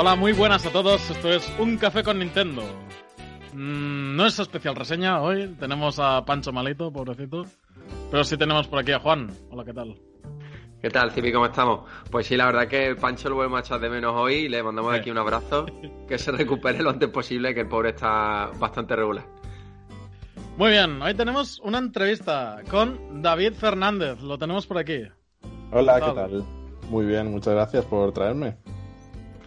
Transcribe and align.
Hola, 0.00 0.16
muy 0.16 0.32
buenas 0.32 0.64
a 0.64 0.72
todos. 0.72 1.10
Esto 1.10 1.30
es 1.30 1.52
Un 1.58 1.76
Café 1.76 2.02
con 2.02 2.18
Nintendo. 2.18 2.62
Mm, 3.52 4.16
no 4.16 4.24
es 4.24 4.38
especial 4.38 4.74
reseña 4.74 5.20
hoy. 5.20 5.54
Tenemos 5.60 5.98
a 5.98 6.24
Pancho 6.24 6.54
malito, 6.54 6.90
pobrecito. 6.90 7.44
Pero 8.10 8.24
sí 8.24 8.38
tenemos 8.38 8.66
por 8.66 8.78
aquí 8.78 8.92
a 8.92 8.98
Juan. 8.98 9.30
Hola, 9.50 9.62
¿qué 9.62 9.74
tal? 9.74 9.94
¿Qué 10.80 10.88
tal, 10.88 11.10
Cipi? 11.10 11.30
¿Cómo 11.30 11.44
estamos? 11.44 11.80
Pues 12.10 12.26
sí, 12.26 12.34
la 12.38 12.46
verdad 12.46 12.66
que 12.66 12.94
Pancho 12.94 13.28
lo 13.28 13.34
vuelve 13.34 13.54
a 13.58 13.60
echar 13.60 13.78
de 13.78 13.90
menos 13.90 14.14
hoy 14.16 14.36
y 14.36 14.48
le 14.48 14.62
mandamos 14.62 14.94
aquí 14.94 15.10
un 15.10 15.18
abrazo, 15.18 15.66
que 16.08 16.16
se 16.16 16.32
recupere 16.32 16.82
lo 16.82 16.88
antes 16.88 17.10
posible, 17.10 17.52
que 17.52 17.60
el 17.60 17.68
pobre 17.68 17.90
está 17.90 18.50
bastante 18.58 18.96
regular. 18.96 19.26
Muy 20.56 20.70
bien, 20.70 21.02
hoy 21.02 21.12
tenemos 21.12 21.60
una 21.60 21.76
entrevista 21.76 22.62
con 22.70 23.20
David 23.20 23.52
Fernández. 23.52 24.22
Lo 24.22 24.38
tenemos 24.38 24.66
por 24.66 24.78
aquí. 24.78 25.02
Hola, 25.72 26.00
¿Qué 26.00 26.12
tal? 26.12 26.44
Muy 26.88 27.04
bien, 27.04 27.30
muchas 27.30 27.52
gracias 27.52 27.84
por 27.84 28.14
traerme. 28.14 28.56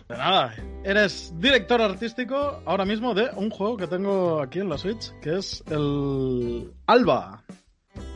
De 0.10 0.18
nada, 0.18 0.54
eres 0.84 1.34
director 1.40 1.82
artístico 1.82 2.62
ahora 2.66 2.86
mismo 2.86 3.14
de 3.14 3.30
un 3.36 3.50
juego 3.50 3.78
que 3.78 3.88
tengo 3.88 4.42
aquí 4.42 4.60
en 4.60 4.70
la 4.70 4.78
Switch, 4.78 5.12
que 5.22 5.38
es 5.38 5.64
el 5.68 6.72
Alba. 6.88 7.44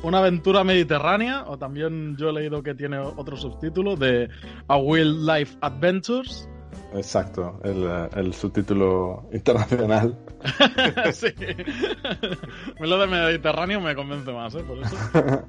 Una 0.03 0.19
aventura 0.19 0.63
mediterránea, 0.63 1.45
o 1.47 1.57
también 1.57 2.17
yo 2.17 2.29
he 2.29 2.33
leído 2.33 2.63
que 2.63 2.73
tiene 2.75 2.97
otro 2.99 3.37
subtítulo 3.37 3.95
de 3.95 4.29
A 4.67 4.77
Wildlife 4.77 5.57
Adventures. 5.61 6.49
Exacto, 6.93 7.59
el, 7.63 7.83
eh, 7.83 8.09
el 8.15 8.33
subtítulo 8.33 9.29
internacional. 9.33 10.17
sí. 11.13 11.27
lo 12.79 12.97
de 12.97 13.07
Mediterráneo 13.07 13.81
me 13.81 13.95
convence 13.95 14.31
más, 14.31 14.55
¿eh? 14.55 14.63
Por 14.63 14.79
eso. 14.79 14.95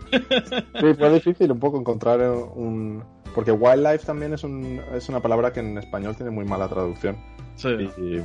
Sí, 0.80 0.94
fue 0.94 1.10
difícil 1.10 1.52
un 1.52 1.58
poco 1.58 1.78
encontrar 1.78 2.20
un... 2.20 3.04
Porque 3.38 3.52
wildlife 3.52 4.04
también 4.04 4.32
es, 4.32 4.42
un, 4.42 4.82
es 4.92 5.08
una 5.08 5.20
palabra 5.20 5.52
que 5.52 5.60
en 5.60 5.78
español 5.78 6.16
tiene 6.16 6.32
muy 6.32 6.44
mala 6.44 6.68
traducción. 6.68 7.16
Sí. 7.54 7.68
Y, 7.96 8.18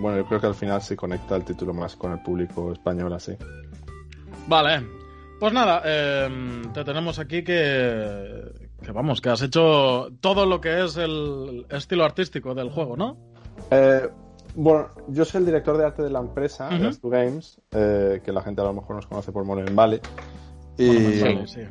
bueno, 0.00 0.16
yo 0.16 0.24
creo 0.24 0.40
que 0.40 0.46
al 0.46 0.54
final 0.54 0.80
se 0.80 0.96
conecta 0.96 1.36
el 1.36 1.44
título 1.44 1.74
más 1.74 1.96
con 1.96 2.12
el 2.12 2.22
público 2.22 2.72
español 2.72 3.12
así. 3.12 3.36
Vale. 4.46 4.86
Pues 5.38 5.52
nada, 5.52 5.82
eh, 5.84 6.62
te 6.72 6.82
tenemos 6.82 7.18
aquí 7.18 7.44
que, 7.44 8.42
que 8.82 8.90
vamos, 8.90 9.20
que 9.20 9.28
has 9.28 9.42
hecho 9.42 10.08
todo 10.22 10.46
lo 10.46 10.62
que 10.62 10.82
es 10.82 10.96
el 10.96 11.66
estilo 11.68 12.02
artístico 12.02 12.54
del 12.54 12.70
juego, 12.70 12.96
¿no? 12.96 13.18
Eh, 13.70 14.08
bueno, 14.54 14.88
yo 15.08 15.26
soy 15.26 15.40
el 15.40 15.44
director 15.44 15.76
de 15.76 15.84
arte 15.84 16.02
de 16.04 16.08
la 16.08 16.20
empresa. 16.20 16.70
Gas2 16.70 17.10
Games, 17.10 17.60
eh, 17.72 18.22
que 18.24 18.32
la 18.32 18.40
gente 18.40 18.62
a 18.62 18.64
lo 18.64 18.72
mejor 18.72 18.96
nos 18.96 19.06
conoce 19.06 19.30
por 19.30 19.44
Monument 19.44 19.76
Valley. 19.76 20.00
Y, 20.78 20.88
sí. 21.46 21.68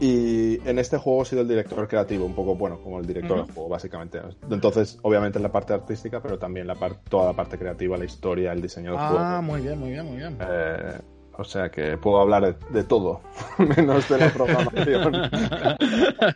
Y 0.00 0.58
en 0.68 0.78
este 0.78 0.98
juego 0.98 1.22
he 1.22 1.24
sido 1.24 1.42
el 1.42 1.48
director 1.48 1.86
creativo, 1.88 2.26
un 2.26 2.34
poco, 2.34 2.54
bueno, 2.56 2.78
como 2.82 2.98
el 2.98 3.06
director 3.06 3.36
del 3.44 3.54
juego, 3.54 3.68
básicamente. 3.68 4.20
Entonces, 4.50 4.98
obviamente 5.02 5.38
en 5.38 5.42
la 5.44 5.52
parte 5.52 5.72
artística, 5.72 6.20
pero 6.20 6.38
también 6.38 6.66
la 6.66 6.74
par- 6.74 6.96
toda 7.08 7.26
la 7.26 7.32
parte 7.32 7.58
creativa, 7.58 7.96
la 7.96 8.04
historia, 8.04 8.52
el 8.52 8.60
diseño 8.60 8.90
del 8.92 9.00
Ah, 9.00 9.08
juego. 9.08 9.42
muy 9.42 9.60
bien, 9.60 9.78
muy 9.78 9.90
bien, 9.90 10.06
muy 10.06 10.16
bien. 10.16 10.36
Eh, 10.40 10.98
o 11.36 11.44
sea 11.44 11.68
que 11.70 11.96
puedo 11.96 12.20
hablar 12.20 12.42
de, 12.44 12.54
de 12.70 12.84
todo, 12.84 13.20
menos 13.76 14.08
de 14.08 14.18
la 14.18 14.28
programación. 14.32 15.12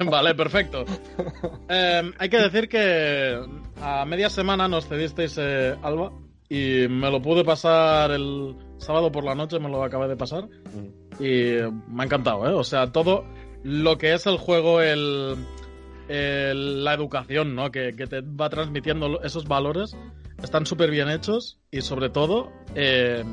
vale, 0.11 0.35
perfecto. 0.35 0.85
Eh, 1.69 2.13
hay 2.19 2.29
que 2.29 2.39
decir 2.39 2.69
que 2.69 3.39
a 3.83 4.05
media 4.05 4.31
semana 4.31 4.67
nos 4.69 4.87
cedisteis 4.89 5.37
eh, 5.39 5.77
Alba 5.83 6.13
y 6.49 6.87
me 6.89 7.11
lo 7.11 7.21
pude 7.21 7.45
pasar 7.45 8.11
el 8.13 8.57
sábado 8.79 9.11
por 9.13 9.25
la 9.25 9.35
noche, 9.35 9.59
me 9.59 9.69
lo 9.69 9.83
acabé 9.85 10.09
de 10.09 10.17
pasar 10.17 10.49
y 11.21 11.57
me 11.89 12.03
ha 12.03 12.05
encantado, 12.07 12.49
¿eh? 12.49 12.55
O 12.55 12.65
sea, 12.65 12.91
todo 12.91 13.25
lo 13.69 13.99
que 13.99 14.15
es 14.15 14.27
el 14.27 14.37
juego, 14.39 14.81
el, 14.81 15.37
el- 16.09 16.85
la 16.85 16.95
educación, 16.95 17.55
¿no? 17.55 17.71
Que, 17.71 17.95
que 17.95 18.07
te 18.07 18.21
va 18.23 18.49
transmitiendo 18.49 19.23
esos 19.23 19.47
valores 19.47 19.97
están 20.43 20.67
súper 20.67 20.91
bien 20.91 21.09
hechos 21.11 21.59
y 21.71 21.81
sobre 21.81 22.11
todo 22.11 22.51
eh, 22.75 23.25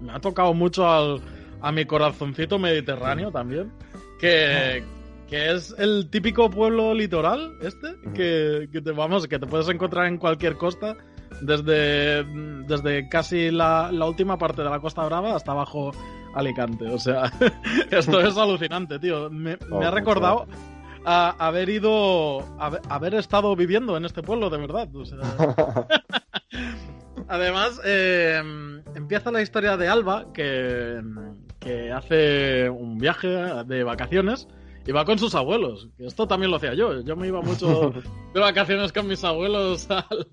me 0.00 0.12
ha 0.12 0.20
tocado 0.20 0.54
mucho 0.54 0.88
al, 0.88 1.20
a 1.60 1.72
mi 1.72 1.84
corazoncito 1.84 2.58
mediterráneo 2.58 3.30
también, 3.32 3.72
que, 4.20 4.84
que 5.28 5.50
es 5.52 5.74
el 5.78 6.08
típico 6.10 6.48
pueblo 6.50 6.94
litoral 6.94 7.52
este, 7.60 7.94
que, 8.14 8.68
que 8.72 8.80
te 8.80 8.92
vamos, 8.92 9.26
que 9.26 9.38
te 9.38 9.46
puedes 9.46 9.68
encontrar 9.68 10.06
en 10.06 10.18
cualquier 10.18 10.56
costa. 10.56 10.96
Desde, 11.40 12.22
desde 12.68 13.08
casi 13.08 13.50
la, 13.50 13.90
la 13.90 14.06
última 14.06 14.38
parte 14.38 14.62
de 14.62 14.70
la 14.70 14.78
Costa 14.78 15.04
Brava 15.04 15.34
hasta 15.34 15.50
abajo 15.50 15.90
Alicante. 16.34 16.88
O 16.88 16.98
sea, 16.98 17.30
esto 17.90 18.20
es 18.20 18.36
alucinante, 18.36 18.98
tío. 18.98 19.30
Me, 19.30 19.54
Oh, 19.70 19.78
me 19.78 19.86
ha 19.86 19.90
mucho. 19.90 19.90
recordado 19.92 20.46
a 21.04 21.30
haber 21.46 21.68
ido, 21.68 22.40
a- 22.58 22.80
haber 22.88 23.14
estado 23.14 23.54
viviendo 23.56 23.96
en 23.96 24.04
este 24.04 24.22
pueblo, 24.22 24.50
de 24.50 24.58
verdad. 24.58 24.88
O 24.96 25.04
sea, 25.04 25.18
Además, 27.28 27.80
eh, 27.84 28.42
empieza 28.94 29.30
la 29.32 29.40
historia 29.42 29.76
de 29.76 29.88
Alba, 29.88 30.26
que, 30.32 31.00
que 31.58 31.90
hace 31.90 32.68
un 32.68 32.98
viaje 32.98 33.28
de 33.28 33.82
vacaciones 33.84 34.46
y 34.86 34.92
va 34.92 35.04
con 35.06 35.18
sus 35.18 35.34
abuelos. 35.34 35.88
Esto 35.98 36.26
también 36.28 36.50
lo 36.50 36.58
hacía 36.58 36.74
yo. 36.74 37.00
Yo 37.00 37.16
me 37.16 37.28
iba 37.28 37.40
mucho 37.40 37.92
de 38.34 38.40
vacaciones 38.40 38.92
con 38.92 39.06
mis 39.06 39.24
abuelos 39.24 39.88
al, 39.90 40.28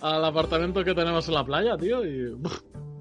al 0.00 0.24
apartamento 0.24 0.84
que 0.84 0.94
tenemos 0.94 1.26
en 1.28 1.34
la 1.34 1.44
playa, 1.44 1.76
tío, 1.76 2.04
y 2.06 2.36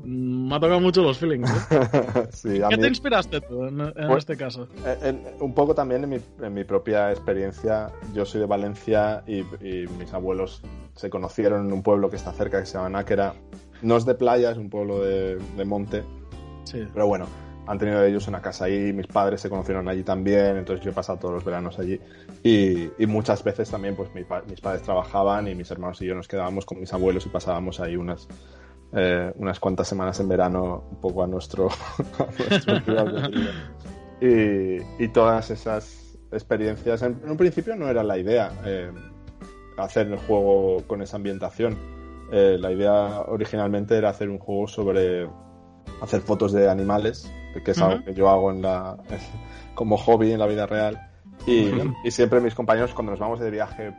me 0.10 0.56
ha 0.56 0.60
tocado 0.60 0.80
mucho 0.80 1.02
los 1.04 1.18
feelings. 1.18 1.50
¿eh? 1.70 2.28
Sí, 2.32 2.50
¿Qué 2.70 2.78
mí- 2.78 2.82
te 2.82 2.88
inspiraste 2.88 3.42
tú 3.42 3.66
en, 3.66 3.80
en 3.82 3.94
Pues- 3.94 4.20
este 4.20 4.38
caso? 4.38 4.68
Eh, 4.86 4.98
en- 5.04 5.22
un 5.42 5.54
poco 5.54 5.76
también 5.76 6.04
en 6.06 6.10
mi, 6.10 6.18
en 6.42 6.54
mi 6.54 6.64
propia 6.64 7.12
experiencia. 7.12 7.92
Yo 8.14 8.26
soy 8.26 8.40
de 8.42 8.48
Valencia 8.48 9.24
y, 9.28 9.40
y 9.66 9.88
mis 10.00 10.14
abuelos 10.14 10.62
se 10.96 11.10
conocieron 11.10 11.68
en 11.68 11.74
un 11.74 11.84
pueblo 11.84 12.10
que 12.10 12.16
está 12.16 12.32
cerca 12.32 12.60
que 12.60 12.66
se 12.66 12.74
llama 12.76 12.90
Náquera. 12.90 13.34
No 13.82 13.98
es 13.98 14.06
de 14.06 14.16
playa, 14.16 14.52
es 14.52 14.58
un 14.58 14.70
pueblo 14.70 15.02
de, 15.04 15.36
de 15.58 15.66
monte, 15.66 16.04
Sí. 16.64 16.88
pero 16.94 17.06
bueno, 17.08 17.28
han 17.68 17.78
tenido 17.78 18.02
ellos 18.04 18.28
una 18.30 18.42
casa 18.42 18.66
ahí, 18.66 18.94
mis 18.94 19.08
padres 19.08 19.42
se 19.42 19.50
conocieron 19.50 19.88
allí 19.90 20.04
también, 20.04 20.56
entonces 20.58 20.84
yo 20.84 20.92
he 20.92 20.94
pasado 20.94 21.20
todos 21.20 21.34
los 21.36 21.44
veranos 21.44 21.78
allí 21.80 22.00
y, 22.44 22.90
y 22.98 23.06
muchas 23.08 23.44
veces 23.44 23.70
también 23.70 23.96
pues 23.96 24.10
mi 24.16 24.22
mis 24.50 24.62
padres 24.62 24.82
trabajaban 24.84 25.48
y 25.50 25.54
mis 25.56 25.70
hermanos 25.70 26.02
y 26.02 26.06
yo 26.06 26.16
nos 26.16 26.28
quedábamos 26.30 26.66
con 26.66 26.80
mis 26.80 26.94
abuelos 26.94 27.26
y 27.26 27.30
pasábamos 27.30 27.80
ahí 27.82 27.96
unas, 27.98 28.28
eh, 28.94 29.32
unas 29.36 29.60
cuantas 29.60 29.88
semanas 29.88 30.20
en 30.20 30.28
verano 30.30 30.84
un 30.92 31.02
poco 31.02 31.24
a 31.24 31.28
nuestro, 31.28 31.70
a 32.20 32.44
nuestro 32.50 32.76
y, 34.22 35.04
y 35.04 35.08
todas 35.10 35.50
esas 35.52 36.18
experiencias 36.32 37.02
en, 37.02 37.20
en 37.24 37.32
un 37.32 37.38
principio 37.38 37.76
no 37.76 37.88
era 37.88 38.04
la 38.04 38.18
idea 38.18 38.52
eh, 38.66 38.92
hacer 39.78 40.08
el 40.08 40.18
juego 40.18 40.84
con 40.88 41.02
esa 41.02 41.18
ambientación. 41.18 41.78
Eh, 42.32 42.58
la 42.60 42.72
idea 42.72 43.22
originalmente 43.28 43.96
era 43.98 44.10
hacer 44.10 44.30
un 44.30 44.40
juego 44.40 44.68
sobre 44.68 45.30
hacer 46.02 46.22
fotos 46.22 46.52
de 46.52 46.70
animales, 46.70 47.32
que 47.64 47.72
es 47.72 47.82
algo 47.82 48.04
que 48.04 48.14
yo 48.14 48.30
hago 48.30 48.52
en 48.52 48.62
la, 48.62 48.98
como 49.76 49.98
hobby 49.98 50.32
en 50.32 50.40
la 50.40 50.48
vida 50.48 50.66
real. 50.66 51.12
Y, 51.46 51.72
siempre 52.12 52.42
mis 52.42 52.56
compañeros, 52.56 52.94
cuando 52.94 53.12
nos 53.12 53.20
vamos 53.20 53.40
de 53.40 53.50
viaje, 53.50 53.94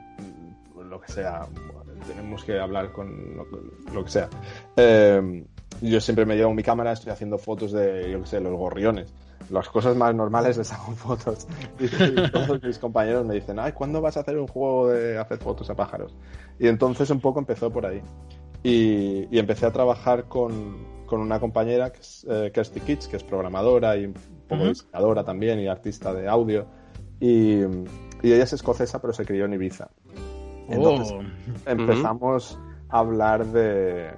lo 0.76 1.00
que 1.00 1.10
sea, 1.10 1.46
tenemos 2.08 2.44
que 2.44 2.58
hablar 2.58 2.92
con 2.92 3.36
lo, 3.36 3.46
lo 3.94 4.04
que 4.04 4.10
sea. 4.10 4.28
Eh, 4.76 5.44
yo 5.80 6.00
siempre 6.00 6.24
me 6.26 6.34
llevo 6.36 6.52
mi 6.54 6.62
cámara, 6.62 6.92
estoy 6.92 7.12
haciendo 7.12 7.38
fotos 7.38 7.70
de, 7.72 8.10
yo 8.10 8.20
qué 8.22 8.26
sé, 8.26 8.40
los 8.40 8.52
gorriones. 8.56 9.12
Las 9.50 9.68
cosas 9.68 9.96
más 9.96 10.14
normales 10.14 10.56
les 10.58 10.72
hago 10.72 10.92
fotos. 10.96 11.46
Y, 11.78 11.84
y 11.86 12.28
todos 12.30 12.62
mis 12.62 12.78
compañeros 12.78 13.24
me 13.24 13.34
dicen, 13.34 13.58
ay, 13.58 13.72
¿cuándo 13.72 14.00
vas 14.00 14.16
a 14.16 14.20
hacer 14.20 14.36
un 14.38 14.46
juego 14.48 14.88
de 14.88 15.18
hacer 15.18 15.38
fotos 15.38 15.70
a 15.70 15.74
pájaros? 15.76 16.16
Y 16.58 16.66
entonces 16.68 17.08
un 17.10 17.20
poco 17.20 17.38
empezó 17.38 17.70
por 17.72 17.86
ahí. 17.86 18.02
y, 18.62 19.28
y 19.34 19.38
empecé 19.38 19.66
a 19.66 19.72
trabajar 19.72 20.24
con, 20.26 21.04
con 21.06 21.20
una 21.20 21.38
compañera 21.40 21.90
que 21.92 22.00
es 22.00 22.26
eh, 22.28 22.50
Kirsty 22.52 22.80
Kitsch, 22.80 23.06
que 23.08 23.16
es 23.16 23.24
programadora 23.24 23.96
y 23.96 24.06
un 24.06 24.14
poco 24.48 24.64
Ujú. 24.64 24.68
diseñadora 24.68 25.22
también 25.24 25.60
y 25.60 25.68
artista 25.68 26.12
de 26.12 26.28
audio. 26.28 26.66
Y, 27.20 27.60
y 28.22 28.32
ella 28.32 28.44
es 28.44 28.52
escocesa, 28.52 29.00
pero 29.00 29.12
se 29.12 29.24
crió 29.24 29.44
en 29.44 29.54
Ibiza. 29.54 29.90
Entonces 30.68 31.12
Oh. 31.16 31.70
empezamos 31.70 32.58
a 32.90 32.98
hablar 33.00 33.44
de, 33.46 34.10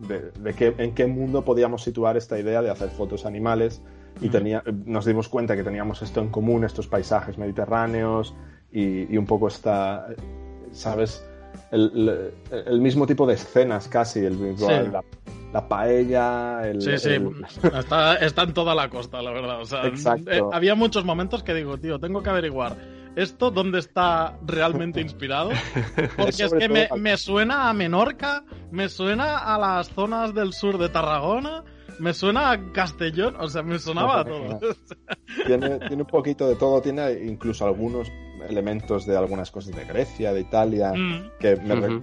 de, 0.00 0.30
de 0.38 0.54
qué- 0.54 0.74
en 0.78 0.94
qué 0.94 1.06
mundo 1.06 1.44
podíamos 1.44 1.82
situar 1.82 2.16
esta 2.16 2.38
idea 2.38 2.60
de 2.62 2.70
hacer 2.70 2.90
fotos 2.90 3.24
animales 3.26 3.82
y 4.20 4.28
tenía, 4.28 4.62
nos 4.84 5.04
dimos 5.06 5.28
cuenta 5.28 5.56
que 5.56 5.62
teníamos 5.64 6.02
esto 6.02 6.20
en 6.20 6.28
común, 6.28 6.64
estos 6.64 6.86
paisajes 6.86 7.38
mediterráneos 7.38 8.34
y, 8.70 9.12
y 9.12 9.16
un 9.16 9.24
poco 9.26 9.48
esta, 9.48 10.06
¿sabes? 10.72 11.24
El, 11.70 12.32
el- 12.50 12.64
el 12.66 12.80
mismo 12.80 13.06
tipo 13.06 13.26
de 13.26 13.34
escenas 13.34 13.88
casi, 13.88 14.20
el, 14.20 14.34
Sí. 14.58 14.66
la, 14.68 15.02
la 15.52 15.68
paella, 15.68 16.68
el, 16.68 16.80
Sí, 16.82 16.98
sí, 16.98 17.08
el- 17.10 17.30
está, 17.78 18.16
está 18.16 18.42
en 18.42 18.52
toda 18.52 18.74
la 18.74 18.88
costa, 18.90 19.22
la 19.22 19.30
verdad. 19.32 19.60
O 19.60 19.64
sea, 19.66 19.86
Exacto. 19.86 20.30
eh, 20.30 20.42
había 20.52 20.74
muchos 20.74 21.04
momentos 21.04 21.42
que 21.42 21.54
digo, 21.54 21.78
tío, 21.78 21.98
tengo 21.98 22.22
que 22.22 22.30
averiguar 22.30 22.76
esto 23.16 23.50
dónde 23.50 23.78
está 23.78 24.38
realmente 24.46 25.00
inspirado. 25.00 25.50
Porque 26.16 26.44
es 26.44 26.52
que 26.52 26.68
me, 26.68 26.88
me 26.96 27.16
suena 27.16 27.68
a 27.68 27.72
Menorca, 27.72 28.44
me 28.70 28.88
suena 28.88 29.38
a 29.38 29.58
las 29.58 29.88
zonas 29.88 30.34
del 30.34 30.52
sur 30.52 30.78
de 30.78 30.88
Tarragona, 30.88 31.64
me 31.98 32.14
suena 32.14 32.50
a 32.50 32.72
Castellón, 32.72 33.36
o 33.38 33.48
sea, 33.48 33.62
me 33.62 33.78
sonaba 33.78 34.20
a 34.20 34.24
todo. 34.24 34.60
tiene, 35.46 35.78
tiene 35.78 36.02
un 36.02 36.08
poquito 36.08 36.48
de 36.48 36.56
todo, 36.56 36.80
tiene 36.80 37.12
incluso 37.24 37.64
algunos 37.64 38.10
elementos 38.48 39.06
de 39.06 39.16
algunas 39.16 39.50
cosas 39.50 39.76
de 39.76 39.84
Grecia, 39.84 40.32
de 40.32 40.40
Italia, 40.40 40.92
Mm, 40.92 41.30
que 41.38 41.56
me, 41.56 42.00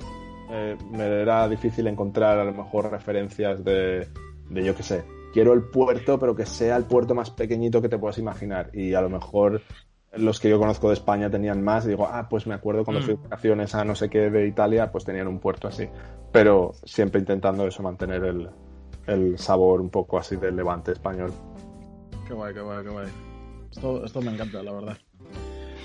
eh, 0.51 0.77
me 0.91 1.03
era 1.03 1.47
difícil 1.49 1.87
encontrar 1.87 2.39
a 2.39 2.45
lo 2.45 2.53
mejor 2.53 2.91
referencias 2.91 3.63
de, 3.63 4.07
de 4.49 4.63
yo 4.63 4.75
qué 4.75 4.83
sé, 4.83 5.03
quiero 5.33 5.53
el 5.53 5.63
puerto, 5.63 6.19
pero 6.19 6.35
que 6.35 6.45
sea 6.45 6.77
el 6.77 6.85
puerto 6.85 7.13
más 7.13 7.29
pequeñito 7.31 7.81
que 7.81 7.89
te 7.89 7.97
puedas 7.97 8.17
imaginar. 8.17 8.69
Y 8.73 8.93
a 8.93 9.01
lo 9.01 9.09
mejor 9.09 9.61
los 10.13 10.39
que 10.39 10.49
yo 10.49 10.57
conozco 10.59 10.87
de 10.87 10.95
España 10.95 11.29
tenían 11.29 11.61
más, 11.63 11.85
y 11.85 11.89
digo, 11.89 12.07
ah, 12.11 12.27
pues 12.29 12.47
me 12.47 12.53
acuerdo 12.55 12.83
cuando 12.83 13.01
Mm. 13.01 13.05
fui 13.05 13.13
de 13.15 13.21
vacaciones 13.23 13.75
a 13.75 13.83
no 13.83 13.95
sé 13.95 14.09
qué 14.09 14.29
de 14.29 14.47
Italia, 14.47 14.91
pues 14.91 15.05
tenían 15.05 15.27
un 15.27 15.39
puerto 15.39 15.67
así. 15.67 15.87
Pero 16.31 16.71
siempre 16.83 17.19
intentando 17.19 17.67
eso, 17.67 17.83
mantener 17.83 18.23
el, 18.23 18.49
el 19.07 19.37
sabor 19.37 19.81
un 19.81 19.89
poco 19.89 20.17
así 20.17 20.35
del 20.35 20.55
levante 20.55 20.91
español. 20.93 21.31
Qué 22.27 22.33
guay, 22.33 22.53
qué 22.53 22.61
guay, 22.61 22.83
qué 22.83 22.89
guay. 22.89 23.07
Esto, 23.71 24.03
esto 24.05 24.21
me 24.21 24.31
encanta, 24.31 24.63
la 24.63 24.71
verdad. 24.71 24.97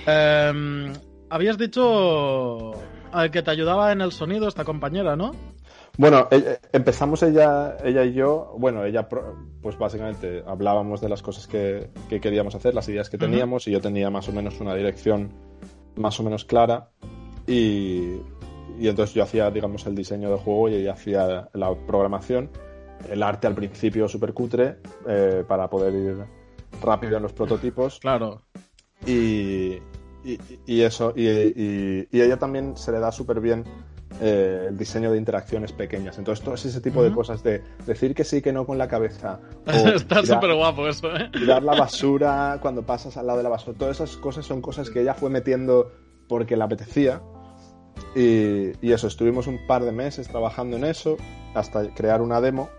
Em, 0.07 0.93
habías 1.31 1.57
dicho 1.59 2.73
eh, 2.73 3.31
que 3.31 3.43
te 3.43 3.51
ayudaba 3.51 3.93
en 3.93 4.01
el 4.01 4.13
sonido 4.13 4.49
esta 4.49 4.65
compañera, 4.65 5.17
¿no? 5.17 5.33
Bueno, 5.97 6.27
eh, 6.31 6.59
empezamos 6.73 7.23
ella, 7.23 7.77
ella 7.85 8.05
y 8.05 8.15
yo, 8.15 8.55
bueno, 8.59 8.85
ella 8.85 9.09
pues 9.09 9.79
básicamente 9.79 10.43
hablábamos 10.47 11.01
de 11.01 11.09
las 11.09 11.23
cosas 11.23 11.47
que, 11.47 11.91
que 12.09 12.21
queríamos 12.21 12.55
hacer, 12.57 12.75
las 12.75 12.89
ideas 12.89 13.09
que 13.09 13.17
teníamos 13.19 13.69
y 13.69 13.71
yo 13.71 13.81
tenía 13.81 14.11
más 14.11 14.29
o 14.29 14.33
menos 14.33 14.61
una 14.61 14.75
dirección 14.75 15.31
más 15.97 16.19
o 16.19 16.25
menos 16.25 16.45
clara 16.45 16.89
y, 17.47 18.17
y 18.79 18.89
entonces 18.89 19.15
yo 19.15 19.23
hacía, 19.23 19.51
digamos, 19.53 19.87
el 19.87 19.95
diseño 19.95 20.31
del 20.31 20.39
juego 20.41 20.69
y 20.69 20.75
ella 20.75 20.95
hacía 20.95 21.49
la 21.53 21.73
programación, 21.87 22.51
el 23.09 23.23
arte 23.23 23.47
al 23.47 23.55
principio 23.55 24.09
súper 24.09 24.33
cutre 24.35 24.79
eh, 25.07 25.45
para 25.47 25.71
poder 25.71 25.95
ir 25.95 26.17
rápido 26.83 27.17
en 27.19 27.23
los 27.23 27.33
prototipos 27.33 28.01
Claro. 28.01 28.43
y, 29.07 29.75
y, 30.25 30.39
y 30.67 30.81
eso, 30.81 31.13
y, 31.15 31.29
y- 31.29 32.09
ella 32.11 32.37
también 32.37 32.77
se 32.77 32.91
le 32.91 32.99
da 32.99 33.13
súper 33.13 33.39
bien 33.41 33.63
eh, 34.21 34.67
el 34.69 34.77
diseño 34.77 35.11
de 35.11 35.19
interacciones 35.19 35.73
pequeñas. 35.73 36.19
Entonces, 36.19 36.45
todo 36.45 36.55
ese 36.55 36.81
tipo 36.81 37.03
de 37.03 37.13
cosas 37.13 37.43
de 37.43 37.63
decir 37.87 38.15
que 38.15 38.25
sí, 38.25 38.41
que 38.41 38.53
no 38.53 38.65
con 38.65 38.79
la 38.79 38.87
cabeza. 38.89 39.41
o 39.67 39.71
Está 39.71 40.25
súper 40.25 40.55
guapo 40.55 40.87
eso, 40.89 41.15
¿eh? 41.15 41.31
tirar 41.33 41.63
la 41.63 41.75
basura 41.79 42.59
cuando 42.61 42.83
pasas 42.83 43.17
al 43.17 43.27
lado 43.27 43.39
de 43.39 43.43
la 43.43 43.51
basura. 43.51 43.77
Todas 43.77 44.01
esas 44.01 44.17
cosas 44.17 44.47
son 44.47 44.61
cosas 44.61 44.91
que 44.91 45.01
ella 45.01 45.15
fue 45.15 45.31
metiendo 45.31 45.91
porque 46.29 46.57
le 46.57 46.65
apetecía. 46.65 47.21
Y, 48.15 48.73
y 48.87 48.93
eso, 48.93 49.09
estuvimos 49.09 49.47
un 49.47 49.67
par 49.67 49.85
de 49.85 49.93
meses 49.93 50.29
trabajando 50.29 50.77
en 50.77 50.85
eso 50.85 51.17
hasta 51.55 51.89
crear 51.95 52.23
una 52.23 52.41
demo. 52.41 52.71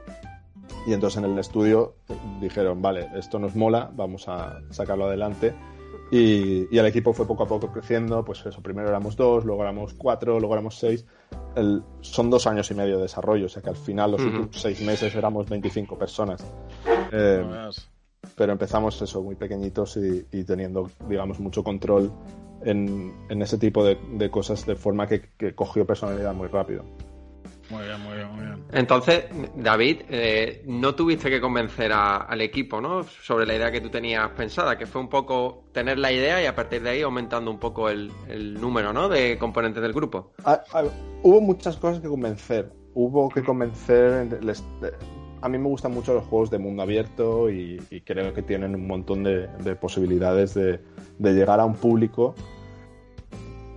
Y 0.88 0.94
entonces 0.94 1.18
en 1.18 1.32
el 1.32 1.40
estudio 1.40 1.96
dijeron, 2.40 2.82
vale, 2.82 3.10
esto 3.16 3.40
nos 3.40 3.56
mola, 3.56 3.90
vamos 3.94 4.28
a 4.28 4.62
sacarlo 4.70 5.06
adelante. 5.06 5.54
Y, 6.12 6.74
y 6.74 6.78
el 6.78 6.86
equipo 6.86 7.14
fue 7.14 7.26
poco 7.26 7.44
a 7.44 7.48
poco 7.48 7.72
creciendo, 7.72 8.24
pues 8.24 8.46
eso, 8.46 8.62
primero 8.62 8.88
éramos 8.88 9.16
dos, 9.16 9.44
luego 9.44 9.64
éramos 9.64 9.94
cuatro, 9.96 10.40
luego 10.40 10.54
éramos 10.54 10.78
seis. 10.78 11.06
El- 11.56 11.84
son 12.02 12.30
dos 12.30 12.46
años 12.48 12.70
y 12.72 12.76
medio 12.76 12.98
de 12.98 13.04
desarrollo, 13.04 13.48
o 13.48 13.50
sea 13.50 13.62
que 13.64 13.70
al 13.70 13.76
final 13.76 14.12
los 14.12 14.22
Ujú. 14.22 14.30
últimos 14.30 14.62
seis 14.62 14.82
meses 14.82 15.16
éramos 15.16 15.50
25 15.50 15.98
personas. 15.98 16.44
Eh, 17.12 17.44
No 17.46 17.72
pero 18.36 18.52
empezamos 18.52 19.00
eso, 19.02 19.22
muy 19.22 19.36
pequeñitos 19.36 19.98
y, 19.98 20.26
y 20.32 20.44
teniendo, 20.44 20.90
digamos, 21.08 21.40
mucho 21.40 21.64
control 21.64 22.12
en, 22.64 23.14
en 23.30 23.42
ese 23.42 23.58
tipo 23.58 23.84
de, 23.86 23.98
de 24.14 24.30
cosas 24.32 24.66
de 24.66 24.76
forma 24.76 25.08
que, 25.08 25.30
que 25.38 25.54
cogió 25.56 25.86
personalidad 25.86 26.34
muy 26.34 26.48
rápido. 26.48 26.84
Muy 27.70 27.84
bien, 27.84 28.00
muy 28.02 28.16
bien, 28.16 28.28
muy 28.32 28.46
bien. 28.46 28.64
Entonces, 28.72 29.26
David, 29.56 30.02
eh, 30.10 30.62
no 30.68 30.94
tuviste 30.94 31.30
que 31.30 31.42
convencer 31.42 31.92
a- 31.92 32.18
al 32.18 32.42
equipo, 32.42 32.80
¿no? 32.80 33.04
Sobre 33.04 33.46
la 33.46 33.56
idea 33.56 33.72
que 33.72 33.82
tú 33.82 33.90
tenías 33.90 34.30
pensada, 34.32 34.78
que 34.78 34.86
fue 34.86 35.02
un 35.02 35.10
poco 35.10 35.64
tener 35.72 35.98
la 35.98 36.12
idea 36.12 36.42
y 36.44 36.46
a 36.46 36.56
partir 36.56 36.84
de 36.84 36.92
ahí 36.92 37.02
aumentando 37.02 37.50
un 37.50 37.60
poco 37.60 37.90
el, 37.90 38.12
el 38.28 38.54
número, 38.62 38.94
¿no? 38.94 39.10
De 39.10 39.38
componentes 39.40 39.82
del 39.82 39.94
grupo. 39.94 40.34
Ah, 40.44 40.62
ah, 40.74 40.84
hubo 41.24 41.42
muchas 41.42 41.78
cosas 41.78 42.02
que 42.02 42.08
convencer. 42.08 42.72
Hubo 42.94 43.30
que 43.30 43.44
convencer. 43.44 44.44
les- 44.44 44.64
de- 44.82 44.94
a 45.42 45.50
mí 45.50 45.58
me 45.60 45.68
gustan 45.68 45.92
mucho 45.94 46.14
los 46.14 46.24
juegos 46.26 46.50
de 46.50 46.58
mundo 46.58 46.82
abierto 46.84 47.50
y, 47.52 47.80
y 47.92 48.02
creo 48.02 48.34
que 48.34 48.42
tienen 48.42 48.74
un 48.74 48.88
montón 48.88 49.24
de, 49.24 49.48
de 49.64 49.76
posibilidades 49.76 50.54
de, 50.56 50.80
de 51.20 51.34
llegar 51.34 51.60
a 51.60 51.66
un 51.66 51.76
público 51.76 52.34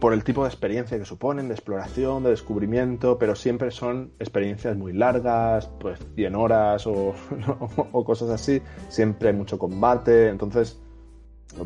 por 0.00 0.12
el 0.12 0.22
tipo 0.22 0.42
de 0.44 0.48
experiencia 0.48 0.96
que 0.98 1.04
suponen, 1.04 1.48
de 1.48 1.54
exploración, 1.54 2.22
de 2.22 2.30
descubrimiento, 2.30 3.18
pero 3.18 3.34
siempre 3.34 3.70
son 3.72 4.12
experiencias 4.20 4.76
muy 4.76 4.92
largas, 4.92 5.68
pues 5.80 5.98
100 6.14 6.34
horas 6.36 6.86
o, 6.86 7.14
o 7.92 8.04
cosas 8.04 8.30
así, 8.30 8.62
siempre 8.88 9.30
hay 9.30 9.34
mucho 9.34 9.58
combate, 9.58 10.28
entonces 10.28 10.80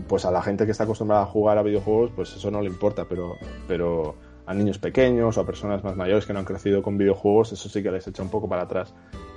pues 0.08 0.25
a 0.25 0.31
la 0.31 0.40
gente 0.40 0.64
que 0.64 0.70
está 0.70 0.84
acostumbrada 0.84 1.25
a 1.25 1.26
jugar 1.26 1.58
a 1.58 1.62
videojuegos, 1.62 2.12
pues 2.14 2.34
eso 2.34 2.50
no 2.50 2.62
le 2.62 2.69
importa, 2.69 3.05
pero, 3.08 3.34
pero 3.69 4.14
a 4.46 4.55
niños 4.55 4.79
pequeños 4.79 5.37
o 5.37 5.40
a 5.40 5.44
personas 5.46 5.82
más 5.84 5.96
mayores 5.96 6.25
que 6.25 6.32
no 6.32 6.38
han 6.38 6.44
crecido 6.44 6.82
con 6.82 6.96
videojuegos, 6.96 7.52
eso 7.52 7.69
sí 7.69 7.82
que 7.82 7.90
les 7.90 8.06
echa 8.06 8.23
un 8.23 8.31
poco 8.31 8.49
para 8.49 8.62
atrás. 8.62 8.94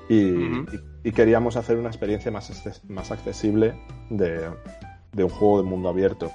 Y, 0.08 0.32
Ujú. 0.32 0.66
y- 1.04 1.10
y 1.10 1.12
queríamos 1.12 1.58
hacer 1.58 1.78
una 1.78 1.90
experiencia 1.90 2.32
más, 2.32 2.52
más 2.88 3.12
accesible 3.12 3.74
de, 4.12 4.50
de 5.14 5.24
un 5.24 5.30
juego 5.32 5.58
de 5.64 5.68
mundo 5.68 5.90
abierto. 5.90 6.32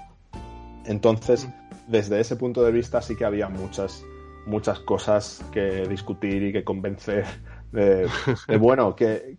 Entonces, 0.84 1.48
desde 1.90 2.20
ese 2.20 2.36
punto 2.36 2.62
de 2.62 2.72
vista 2.72 3.02
sí 3.02 3.16
que 3.16 3.24
había 3.24 3.48
muchas, 3.48 4.04
muchas 4.46 4.78
cosas 4.80 5.44
que 5.52 5.86
discutir 5.88 6.42
y 6.44 6.52
que 6.52 6.64
convencer 6.64 7.24
de, 7.72 8.08
de, 8.48 8.56
bueno, 8.58 8.94
que 8.94 9.38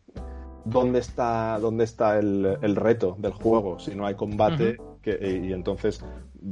dónde 0.65 0.99
está, 0.99 1.57
dónde 1.59 1.85
está 1.85 2.19
el, 2.19 2.57
el 2.61 2.75
reto 2.75 3.15
del 3.19 3.31
juego 3.33 3.79
si 3.79 3.95
no 3.95 4.05
hay 4.05 4.15
combate 4.15 4.77
que- 5.01 5.41
y 5.47 5.53
entonces 5.53 6.03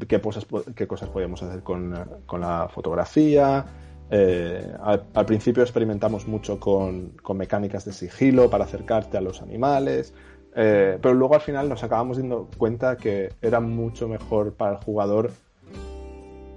qué 0.07 0.19
cosas, 0.19 0.45
qué 0.75 0.87
cosas 0.87 1.09
podíamos 1.09 1.43
hacer 1.43 1.61
con, 1.63 1.93
con 2.25 2.41
la 2.41 2.67
fotografía. 2.69 3.65
Eh, 4.11 4.73
al, 4.81 5.05
al 5.13 5.25
principio 5.25 5.61
experimentamos 5.61 6.27
mucho 6.27 6.59
con, 6.59 7.09
con 7.21 7.37
mecánicas 7.37 7.85
de 7.85 7.93
sigilo 7.93 8.49
para 8.49 8.63
acercarte 8.63 9.17
a 9.17 9.21
los 9.21 9.41
animales, 9.43 10.15
eh, 10.55 10.97
pero 10.99 11.13
luego 11.13 11.35
al 11.35 11.41
final 11.41 11.69
nos 11.69 11.83
acabamos 11.83 12.17
dando 12.17 12.49
cuenta 12.57 12.97
que 12.97 13.29
era 13.41 13.59
mucho 13.59 14.07
mejor 14.07 14.53
para 14.53 14.71
el 14.71 14.77
jugador 14.83 15.31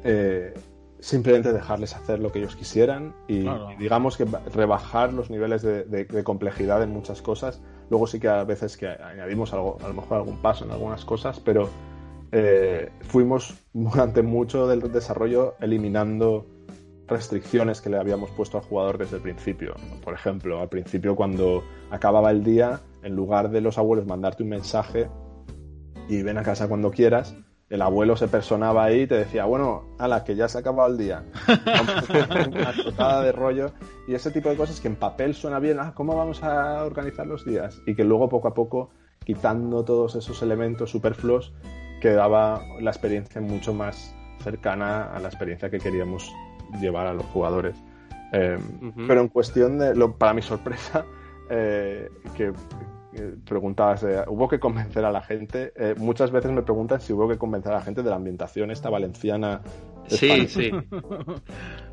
eh, 0.04 0.54
simplemente 1.00 1.52
dejarles 1.52 1.94
hacer 1.96 2.20
lo 2.20 2.30
que 2.30 2.38
ellos 2.38 2.54
quisieran 2.56 3.14
y, 3.26 3.42
Claro. 3.42 3.70
y 3.72 3.76
digamos 3.76 4.16
que 4.16 4.24
ba- 4.24 4.40
rebajar 4.54 5.12
los 5.12 5.30
niveles 5.30 5.62
de, 5.62 5.84
de- 5.84 6.04
de 6.04 6.24
complejidad 6.24 6.82
en 6.82 6.90
muchas 6.90 7.22
cosas. 7.22 7.60
Luego 7.90 8.06
sí 8.06 8.20
que 8.20 8.28
a 8.28 8.44
veces 8.44 8.76
que 8.76 8.86
añadimos 8.88 9.52
algo, 9.52 9.78
a 9.84 9.88
lo 9.88 9.94
mejor 9.94 10.18
algún 10.18 10.36
paso 10.40 10.64
en 10.64 10.70
algunas 10.70 11.04
cosas, 11.04 11.40
pero 11.40 11.68
eh, 12.30 12.90
fuimos 13.02 13.54
durante 13.72 14.22
mucho 14.22 14.66
del 14.68 14.80
desarrollo 14.92 15.54
eliminando 15.60 16.46
restricciones 17.08 17.80
que 17.82 17.90
le 17.90 17.98
habíamos 17.98 18.30
puesto 18.30 18.56
al 18.58 18.64
jugador 18.64 18.96
desde 18.96 19.16
el 19.16 19.22
principio. 19.22 19.74
Por 20.02 20.14
ejemplo, 20.14 20.60
al 20.60 20.68
principio 20.68 21.14
cuando 21.16 21.62
acababa 21.90 22.30
el 22.30 22.42
día, 22.44 22.80
en 23.02 23.14
lugar 23.16 23.50
de 23.50 23.60
los 23.60 23.76
abuelos 23.76 24.06
mandarte 24.06 24.44
un 24.44 24.48
mensaje 24.50 25.08
y 26.08 26.22
ven 26.22 26.38
a 26.38 26.42
casa 26.42 26.68
cuando 26.68 26.90
quieras, 26.90 27.36
el 27.72 27.80
abuelo 27.80 28.16
se 28.16 28.28
personaba 28.28 28.84
ahí 28.84 29.00
y 29.00 29.06
te 29.06 29.14
decía, 29.14 29.46
bueno, 29.46 29.96
ala, 29.98 30.24
que 30.24 30.36
ya 30.36 30.46
se 30.46 30.58
ha 30.58 30.60
acabado 30.60 30.90
el 30.90 30.98
día. 30.98 31.24
Una 32.52 32.72
totada 32.84 33.22
de 33.22 33.32
rollo. 33.32 33.72
Y 34.06 34.12
ese 34.14 34.30
tipo 34.30 34.50
de 34.50 34.56
cosas 34.56 34.78
que 34.78 34.88
en 34.88 34.96
papel 34.96 35.34
suena 35.34 35.58
bien, 35.58 35.80
ah, 35.80 35.94
¿cómo 35.94 36.14
vamos 36.14 36.42
a 36.42 36.84
organizar 36.84 37.26
los 37.26 37.46
días? 37.46 37.80
Y 37.86 37.94
que 37.94 38.04
luego 38.04 38.28
poco 38.28 38.48
a 38.48 38.52
poco, 38.52 38.90
quitando 39.24 39.86
todos 39.86 40.16
esos 40.16 40.42
elementos 40.42 40.90
superfluos, 40.90 41.54
quedaba 42.02 42.60
la 42.78 42.90
experiencia 42.90 43.40
mucho 43.40 43.72
más 43.72 44.14
cercana 44.44 45.04
a 45.04 45.18
la 45.18 45.28
experiencia 45.28 45.70
que 45.70 45.78
queríamos 45.78 46.30
llevar 46.78 47.06
a 47.06 47.14
los 47.14 47.24
jugadores. 47.24 47.74
Eh. 48.34 48.58
Pero 49.06 49.22
en 49.22 49.28
cuestión 49.28 49.78
de, 49.78 49.94
lo, 49.94 50.18
para 50.18 50.34
mi 50.34 50.42
sorpresa, 50.42 51.06
eh, 51.48 52.10
que 52.36 52.52
preguntabas, 53.44 54.02
eh, 54.04 54.22
¿hubo 54.28 54.48
que 54.48 54.58
convencer 54.60 55.04
a 55.04 55.10
la 55.12 55.20
gente? 55.22 55.72
Eh, 55.76 55.94
muchas 55.98 56.30
veces 56.30 56.50
me 56.52 56.62
preguntan 56.62 57.00
si 57.00 57.12
hubo 57.12 57.28
que 57.28 57.38
convencer 57.38 57.72
a 57.72 57.76
la 57.76 57.82
gente 57.82 58.02
de 58.02 58.10
la 58.10 58.16
ambientación 58.16 58.70
esta 58.70 58.90
valenciana. 58.90 59.60
Sí, 60.08 60.30
española. 60.30 60.48
sí. 60.48 60.70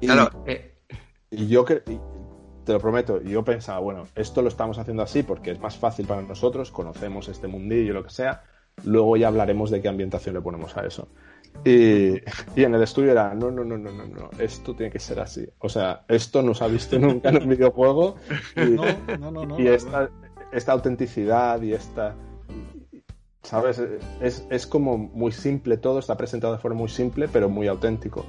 Y- 0.02 0.08
Claro, 0.08 0.44
eh, 0.46 0.76
Y 1.32 1.48
yo 1.48 1.64
y 1.88 2.00
te 2.66 2.74
lo 2.74 2.80
prometo, 2.80 3.22
yo 3.22 3.44
pensaba, 3.44 3.80
bueno, 3.80 4.06
esto 4.16 4.42
lo 4.42 4.48
estamos 4.48 4.78
haciendo 4.78 5.04
así 5.04 5.24
porque 5.24 5.52
es 5.52 5.60
más 5.60 5.78
fácil 5.78 6.06
para 6.08 6.22
nosotros, 6.22 6.72
conocemos 6.72 7.28
este 7.30 7.48
mundillo, 7.48 7.94
lo 7.94 8.04
que 8.04 8.10
sea, 8.12 8.44
luego 8.84 9.18
ya 9.18 9.28
hablaremos 9.28 9.70
de 9.72 9.82
qué 9.82 9.90
ambientación 9.90 10.36
le 10.36 10.42
ponemos 10.42 10.76
a 10.78 10.86
eso. 10.86 11.08
Y, 11.66 12.12
y 12.56 12.64
en 12.64 12.76
el 12.76 12.84
estudio 12.84 13.12
era, 13.12 13.34
no, 13.34 13.50
no, 13.50 13.64
no, 13.64 13.76
no, 13.78 13.92
no, 13.92 14.06
no, 14.06 14.30
esto 14.38 14.76
tiene 14.76 14.92
que 14.92 15.00
ser 15.00 15.20
así. 15.20 15.48
O 15.60 15.68
sea, 15.68 16.06
esto 16.08 16.42
no 16.44 16.54
se 16.54 16.64
ha 16.64 16.68
visto 16.68 16.98
nunca 17.00 17.30
en 17.30 17.42
un 17.42 17.50
videojuego. 17.50 18.16
Y, 18.56 18.60
No, 18.70 18.86
no, 19.18 19.32
no, 19.32 19.46
no. 19.46 19.60
y 19.60 19.68
esta, 19.68 20.10
esta 20.52 20.72
autenticidad 20.72 21.62
y 21.62 21.74
esta... 21.74 22.16
¿Sabes? 23.42 23.82
Es, 24.22 24.46
es 24.50 24.68
como 24.68 24.98
muy 24.98 25.32
simple 25.32 25.78
todo, 25.78 25.98
está 26.00 26.18
presentado 26.18 26.54
de 26.54 26.60
forma 26.60 26.78
muy 26.80 26.90
simple, 26.90 27.28
pero 27.28 27.50
muy 27.50 27.68
auténtico. 27.68 28.26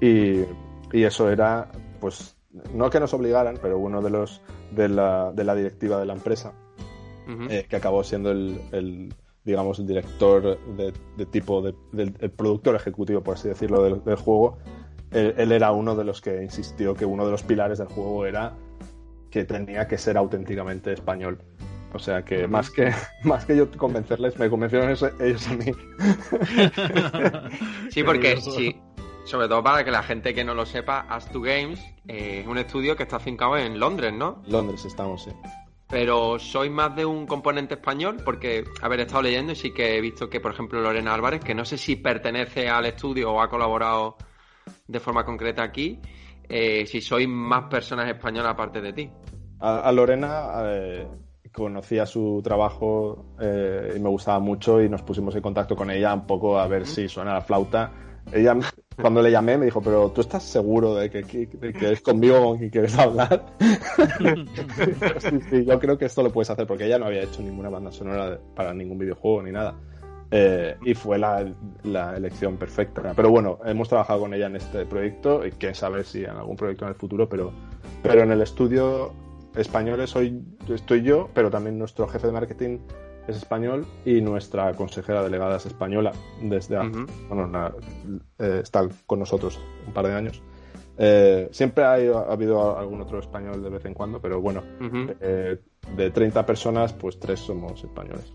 Y, 0.00 0.40
y 0.92 1.04
eso 1.04 1.30
era, 1.30 1.70
pues, 2.00 2.36
no 2.72 2.88
que 2.90 2.98
nos 2.98 3.12
obligaran, 3.14 3.58
pero 3.60 3.78
uno 3.78 4.00
de 4.00 4.10
los 4.10 4.40
de 4.72 4.88
la, 4.88 5.32
de 5.32 5.44
la 5.44 5.54
directiva 5.54 5.98
de 6.00 6.06
la 6.06 6.14
empresa, 6.14 6.54
eh, 7.50 7.66
que 7.68 7.76
acabó 7.76 8.02
siendo 8.02 8.30
el, 8.32 8.60
el, 8.72 9.14
digamos, 9.44 9.78
el 9.78 9.86
director 9.86 10.58
de, 10.76 10.92
de 11.16 11.26
tipo, 11.26 11.62
de- 11.62 11.74
del 11.92 12.14
el 12.18 12.30
productor 12.30 12.74
ejecutivo, 12.74 13.22
por 13.22 13.34
así 13.34 13.48
decirlo, 13.48 13.82
del, 13.84 14.02
del 14.02 14.16
juego, 14.16 14.58
él, 15.12 15.34
él 15.36 15.52
era 15.52 15.70
uno 15.72 15.94
de 15.94 16.04
los 16.04 16.20
que 16.20 16.42
insistió 16.42 16.94
que 16.94 17.04
uno 17.04 17.24
de 17.24 17.30
los 17.30 17.42
pilares 17.42 17.78
del 17.78 17.88
juego 17.88 18.26
era 18.26 18.54
que 19.30 19.44
tenía 19.44 19.86
que 19.86 19.98
ser 19.98 20.16
auténticamente 20.16 20.92
español. 20.92 21.38
O 21.94 21.98
sea 21.98 22.22
que 22.24 22.46
más 22.48 22.70
que 22.70 22.92
más 23.24 23.44
que 23.46 23.56
yo 23.56 23.70
convencerles, 23.70 24.38
me 24.38 24.50
convencieron 24.50 24.90
eso- 24.90 25.10
ellos 25.20 25.46
a 25.48 25.54
mí. 25.54 25.66
Sí, 27.90 28.02
porque 28.02 28.36
sí, 28.38 28.76
sobre 29.24 29.48
todo 29.48 29.62
para 29.62 29.84
que 29.84 29.90
la 29.90 30.02
gente 30.02 30.34
que 30.34 30.44
no 30.44 30.54
lo 30.54 30.66
sepa, 30.66 31.06
As2 31.08 31.40
Games 31.40 31.80
eh, 32.08 32.40
es 32.42 32.46
un 32.46 32.58
estudio 32.58 32.96
que 32.96 33.04
está 33.04 33.16
afincado 33.16 33.56
en 33.56 33.78
Londres, 33.78 34.12
¿no? 34.12 34.42
Londres 34.48 34.84
estamos, 34.84 35.24
sí. 35.24 35.30
Pero 35.88 36.38
soy 36.38 36.70
más 36.70 36.96
de 36.96 37.04
un 37.06 37.26
componente 37.26 37.74
español 37.74 38.16
porque 38.24 38.64
haber 38.82 39.00
estado 39.00 39.22
leyendo 39.22 39.52
y 39.52 39.56
sí 39.56 39.72
que 39.72 39.96
he 39.96 40.00
visto 40.00 40.28
que, 40.28 40.40
por 40.40 40.52
ejemplo, 40.52 40.80
Lorena 40.80 41.14
Álvarez, 41.14 41.42
que 41.44 41.54
no 41.54 41.64
sé 41.64 41.78
si 41.78 41.96
pertenece 41.96 42.68
al 42.68 42.86
estudio 42.86 43.32
o 43.32 43.40
ha 43.40 43.48
colaborado 43.48 44.16
de 44.88 44.98
forma 44.98 45.24
concreta 45.24 45.62
aquí, 45.62 46.00
eh, 46.48 46.84
si 46.86 47.00
sois 47.00 47.28
más 47.28 47.64
personas 47.70 48.08
españolas 48.08 48.52
aparte 48.52 48.80
de 48.80 48.92
ti. 48.92 49.10
A, 49.60 49.80
a 49.80 49.92
Lorena 49.92 50.48
eh, 50.64 51.06
conocía 51.54 52.04
su 52.04 52.40
trabajo 52.42 53.26
eh, 53.40 53.94
y 53.96 54.00
me 54.00 54.08
gustaba 54.08 54.40
mucho 54.40 54.82
y 54.82 54.88
nos 54.88 55.02
pusimos 55.02 55.34
en 55.36 55.40
contacto 55.40 55.76
con 55.76 55.88
ella 55.88 56.12
un 56.12 56.26
poco 56.26 56.58
a 56.58 56.66
ver 56.66 56.84
si 56.84 57.08
suena 57.08 57.32
la 57.32 57.40
flauta. 57.42 57.92
Ella, 58.32 58.56
cuando 59.00 59.22
le 59.22 59.30
llamé, 59.30 59.56
me 59.56 59.66
dijo, 59.66 59.80
pero 59.80 60.10
¿tú 60.10 60.20
estás 60.20 60.42
seguro 60.42 60.96
de 60.96 61.10
que, 61.10 61.22
de 61.22 61.72
que 61.72 61.92
es 61.92 62.00
conmigo 62.00 62.42
con 62.42 62.58
quien 62.58 62.70
quieres 62.70 62.98
hablar? 62.98 63.46
sí, 65.20 65.40
sí, 65.48 65.64
yo 65.64 65.78
creo 65.78 65.96
que 65.96 66.06
esto 66.06 66.24
lo 66.24 66.32
puedes 66.32 66.50
hacer 66.50 66.66
porque 66.66 66.86
ella 66.86 66.98
no 66.98 67.06
había 67.06 67.22
hecho 67.22 67.40
ninguna 67.40 67.68
banda 67.68 67.92
sonora 67.92 68.38
para 68.56 68.74
ningún 68.74 68.98
videojuego 68.98 69.42
ni 69.42 69.52
nada. 69.52 69.76
Eh, 70.32 70.74
y 70.84 70.94
fue 70.94 71.18
la, 71.18 71.54
la 71.84 72.16
elección 72.16 72.56
perfecta. 72.56 73.12
Pero 73.14 73.30
bueno, 73.30 73.60
hemos 73.64 73.88
trabajado 73.88 74.20
con 74.20 74.34
ella 74.34 74.46
en 74.46 74.56
este 74.56 74.86
proyecto 74.86 75.46
y 75.46 75.52
quién 75.52 75.76
sabe 75.76 76.02
si 76.02 76.24
en 76.24 76.30
algún 76.30 76.56
proyecto 76.56 76.86
en 76.86 76.88
el 76.88 76.96
futuro, 76.96 77.28
pero, 77.28 77.52
pero 78.02 78.22
en 78.22 78.32
el 78.32 78.42
estudio 78.42 79.12
español 79.56 80.06
soy, 80.08 80.42
estoy 80.68 81.02
yo, 81.02 81.28
pero 81.34 81.50
también 81.50 81.78
nuestro 81.78 82.06
jefe 82.08 82.26
de 82.26 82.32
marketing 82.32 82.78
es 83.26 83.36
español 83.36 83.86
y 84.04 84.20
nuestra 84.20 84.72
consejera 84.74 85.22
delegada 85.22 85.56
es 85.56 85.66
española 85.66 86.12
desde 86.42 86.76
hace, 86.76 86.88
Ujú. 86.90 87.06
bueno, 87.28 87.46
na- 87.46 87.72
eh, 88.38 88.60
está 88.62 88.86
con 89.06 89.18
nosotros 89.18 89.58
un 89.86 89.92
par 89.94 90.06
de 90.06 90.14
años. 90.14 90.42
Eh, 90.98 91.48
siempre 91.50 91.84
hay- 91.84 92.06
ha 92.08 92.30
habido 92.32 92.78
algún 92.78 93.00
otro 93.00 93.18
español 93.18 93.62
de 93.62 93.70
vez 93.70 93.84
en 93.86 93.94
cuando, 93.94 94.20
pero 94.20 94.40
bueno, 94.40 94.62
Ujú. 94.80 95.12
eh, 95.20 95.58
de 95.96 96.10
30 96.10 96.44
personas, 96.46 96.92
pues 96.92 97.18
tres 97.18 97.40
somos 97.40 97.82
españoles. 97.82 98.32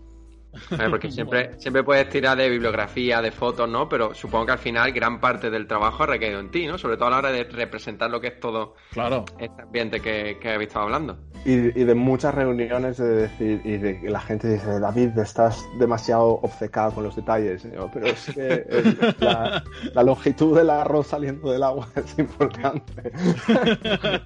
Eh, 0.78 0.86
Porque 0.90 1.10
siempre, 1.10 1.58
siempre 1.58 1.82
puedes 1.84 2.08
tirar 2.08 2.36
de 2.36 2.48
bibliografía, 2.50 3.20
de 3.22 3.30
fotos, 3.30 3.68
¿no? 3.68 3.88
Pero 3.88 4.14
supongo 4.14 4.46
que 4.46 4.52
al 4.52 4.58
final 4.58 4.92
gran 4.92 5.20
parte 5.20 5.50
del 5.50 5.66
trabajo 5.66 6.02
ha 6.02 6.06
recaído 6.06 6.40
en 6.40 6.50
ti, 6.50 6.66
¿no? 6.66 6.78
Sobre 6.78 6.96
todo 6.96 7.08
a 7.08 7.10
la 7.10 7.18
hora 7.18 7.32
de 7.32 7.44
representar 7.44 8.10
lo 8.10 8.20
que 8.20 8.28
es 8.28 8.40
todo 8.40 8.74
Claro. 8.90 9.24
este 9.38 9.62
ambiente 9.62 10.00
que, 10.00 10.38
que 10.40 10.50
habéis 10.50 10.68
estado 10.68 10.86
hablando. 10.86 11.18
Y, 11.44 11.52
y 11.80 11.84
de 11.84 11.94
muchas 11.94 12.34
reuniones 12.34 12.98
de 12.98 13.06
decir, 13.08 13.62
y 13.64 13.78
de 13.78 14.00
que 14.00 14.10
la 14.10 14.20
gente 14.20 14.48
dice, 14.48 14.78
David, 14.78 15.16
estás 15.18 15.64
demasiado 15.78 16.32
obcecado 16.42 16.92
con 16.92 17.04
los 17.04 17.16
detalles. 17.16 17.62
Yo, 17.72 17.90
pero 17.92 18.06
es 18.06 18.26
que 18.34 18.64
eh, 18.68 19.14
la, 19.20 19.62
la 19.94 20.02
longitud 20.02 20.56
del 20.56 20.68
arroz 20.70 21.06
saliendo 21.08 21.50
del 21.50 21.62
agua 21.62 21.88
es 21.96 22.18
importante. 22.18 23.12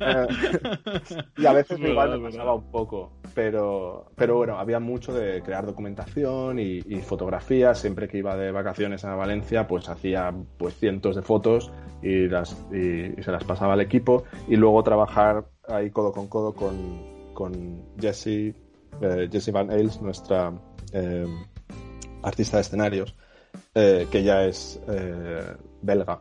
Eh, 0.00 0.26
y 1.36 1.46
a 1.46 1.52
veces 1.52 1.78
igual 1.80 2.18
me 2.20 2.30
pasaba 2.30 2.54
un 2.54 2.70
poco, 2.70 3.12
pero, 3.34 4.10
pero 4.16 4.36
bueno, 4.36 4.58
había 4.58 4.80
mucho 4.80 5.12
de 5.12 5.42
crear 5.42 5.66
documentación 5.66 6.13
y, 6.16 6.82
y 6.86 7.00
fotografías. 7.00 7.78
Siempre 7.78 8.08
que 8.08 8.18
iba 8.18 8.36
de 8.36 8.50
vacaciones 8.52 9.04
a 9.04 9.14
Valencia, 9.14 9.66
pues 9.66 9.88
hacía 9.88 10.32
pues 10.58 10.74
cientos 10.74 11.16
de 11.16 11.22
fotos 11.22 11.72
y, 12.02 12.28
las, 12.28 12.52
y, 12.72 13.22
se 13.22 13.32
las 13.32 13.44
pasaba 13.44 13.74
al 13.74 13.80
equipo. 13.80 14.24
Y 14.48 14.56
luego 14.56 14.82
trabajar 14.82 15.46
ahí 15.68 15.90
codo 15.90 16.12
con 16.12 16.28
codo 16.28 16.54
con, 16.54 17.32
con 17.34 17.82
Jessie, 18.00 18.54
eh, 19.00 19.28
Jessie 19.30 19.52
Van 19.52 19.70
Ailes, 19.70 20.00
nuestra 20.00 20.52
eh, 20.92 21.26
artista 22.22 22.58
de 22.58 22.60
escenarios, 22.62 23.16
eh, 23.74 24.06
que 24.10 24.22
ya 24.22 24.44
es 24.44 24.80
belga. 25.82 26.20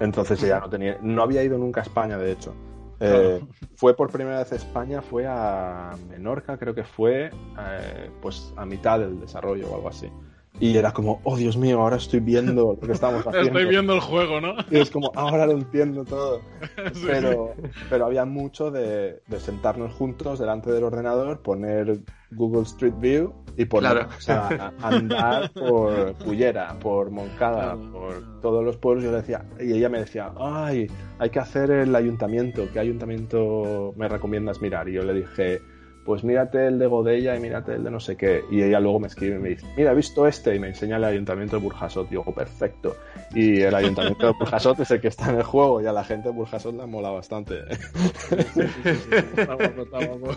Entonces 0.00 0.42
ella 0.42 0.60
no 0.60 0.70
tenía, 0.70 0.98
no 1.02 1.22
había 1.22 1.42
ido 1.42 1.58
nunca 1.58 1.80
a 1.80 1.84
España, 1.84 2.16
de 2.18 2.32
hecho. 2.32 2.54
Eh. 3.00 3.40
Fue 3.76 3.96
por 3.96 4.10
primera 4.10 4.38
vez 4.38 4.52
España, 4.52 5.00
fue 5.00 5.26
a 5.26 5.96
Menorca, 6.08 6.58
creo 6.58 6.74
que 6.74 6.84
fue, 6.84 7.30
eh, 7.58 8.10
pues 8.20 8.52
a 8.56 8.66
mitad 8.66 8.98
del 8.98 9.18
desarrollo 9.18 9.70
o 9.70 9.74
algo 9.74 9.88
así. 9.88 10.10
Y 10.60 10.76
era 10.76 10.92
como, 10.92 11.20
oh 11.24 11.36
Dios 11.36 11.56
mío, 11.56 11.80
ahora 11.80 11.96
estoy 11.96 12.20
viendo 12.20 12.76
lo 12.80 12.86
que 12.86 12.92
estamos 12.92 13.22
haciendo. 13.26 13.48
Estoy 13.48 13.64
viendo 13.66 13.94
el 13.94 14.00
juego, 14.00 14.40
¿no? 14.40 14.54
Y 14.70 14.78
es 14.78 14.90
como, 14.90 15.10
ahora 15.14 15.46
lo 15.46 15.52
entiendo 15.52 16.04
todo. 16.04 16.40
Sí, 16.94 17.04
Pero, 17.06 17.54
pero 17.88 18.06
había 18.06 18.24
mucho 18.24 18.70
de, 18.70 19.22
de 19.26 19.40
sentarnos 19.40 19.94
juntos 19.94 20.38
delante 20.38 20.70
del 20.70 20.84
ordenador, 20.84 21.40
poner 21.40 22.00
Google 22.32 22.62
Street 22.62 22.94
View 22.98 23.32
y 23.56 23.64
ponernos 23.64 24.28
a, 24.28 24.72
a 24.80 24.88
andar 24.88 25.50
por 25.52 26.14
Cullera, 26.18 26.78
por 26.78 27.10
Moncada, 27.10 27.74
Claro. 27.74 27.92
por 27.92 28.40
todos 28.40 28.64
los 28.64 28.76
pueblos. 28.76 29.04
Yo 29.04 29.10
le 29.10 29.18
decía, 29.18 29.44
y 29.58 29.72
ella 29.72 29.88
me 29.88 29.98
decía, 30.00 30.32
ay, 30.38 30.86
hay 31.18 31.30
que 31.30 31.38
hacer 31.38 31.70
el 31.70 31.94
ayuntamiento. 31.96 32.68
¿Qué 32.72 32.78
ayuntamiento 32.78 33.92
me 33.96 34.08
recomiendas 34.08 34.60
mirar? 34.60 34.88
Y 34.88 34.92
yo 34.94 35.02
le 35.02 35.14
dije, 35.14 35.60
pues 36.10 36.24
mírate 36.24 36.66
el 36.66 36.80
de 36.80 36.88
Godella 36.88 37.36
y 37.36 37.40
mírate 37.40 37.74
el 37.74 37.84
de 37.84 37.90
no 37.92 38.00
sé 38.00 38.16
qué. 38.16 38.42
Y 38.50 38.64
ella 38.64 38.80
luego 38.80 38.98
me 38.98 39.06
escribe 39.06 39.36
y 39.36 39.38
me 39.38 39.50
dice, 39.50 39.64
mira, 39.76 39.92
he 39.92 39.94
visto 39.94 40.26
este 40.26 40.56
y 40.56 40.58
me 40.58 40.66
enseña 40.66 40.96
el 40.96 41.04
ayuntamiento 41.04 41.54
de 41.54 41.62
Burjasot. 41.62 42.08
"Oh, 42.16 42.34
perfecto. 42.34 42.96
Y 43.32 43.60
el 43.60 43.72
ayuntamiento 43.72 44.26
de 44.26 44.32
Burjasot 44.32 44.80
es 44.80 44.90
el 44.90 45.00
que 45.00 45.06
está 45.06 45.30
en 45.30 45.36
el 45.36 45.44
juego 45.44 45.80
y 45.80 45.86
a 45.86 45.92
la 45.92 46.02
gente 46.02 46.30
de 46.30 46.34
Burjasot 46.34 46.74
le 46.74 46.84
mola 46.86 47.10
bastante. 47.10 47.60
Está 47.70 49.54
guapo, 49.54 49.82
está 49.82 50.04
guapo. 50.04 50.36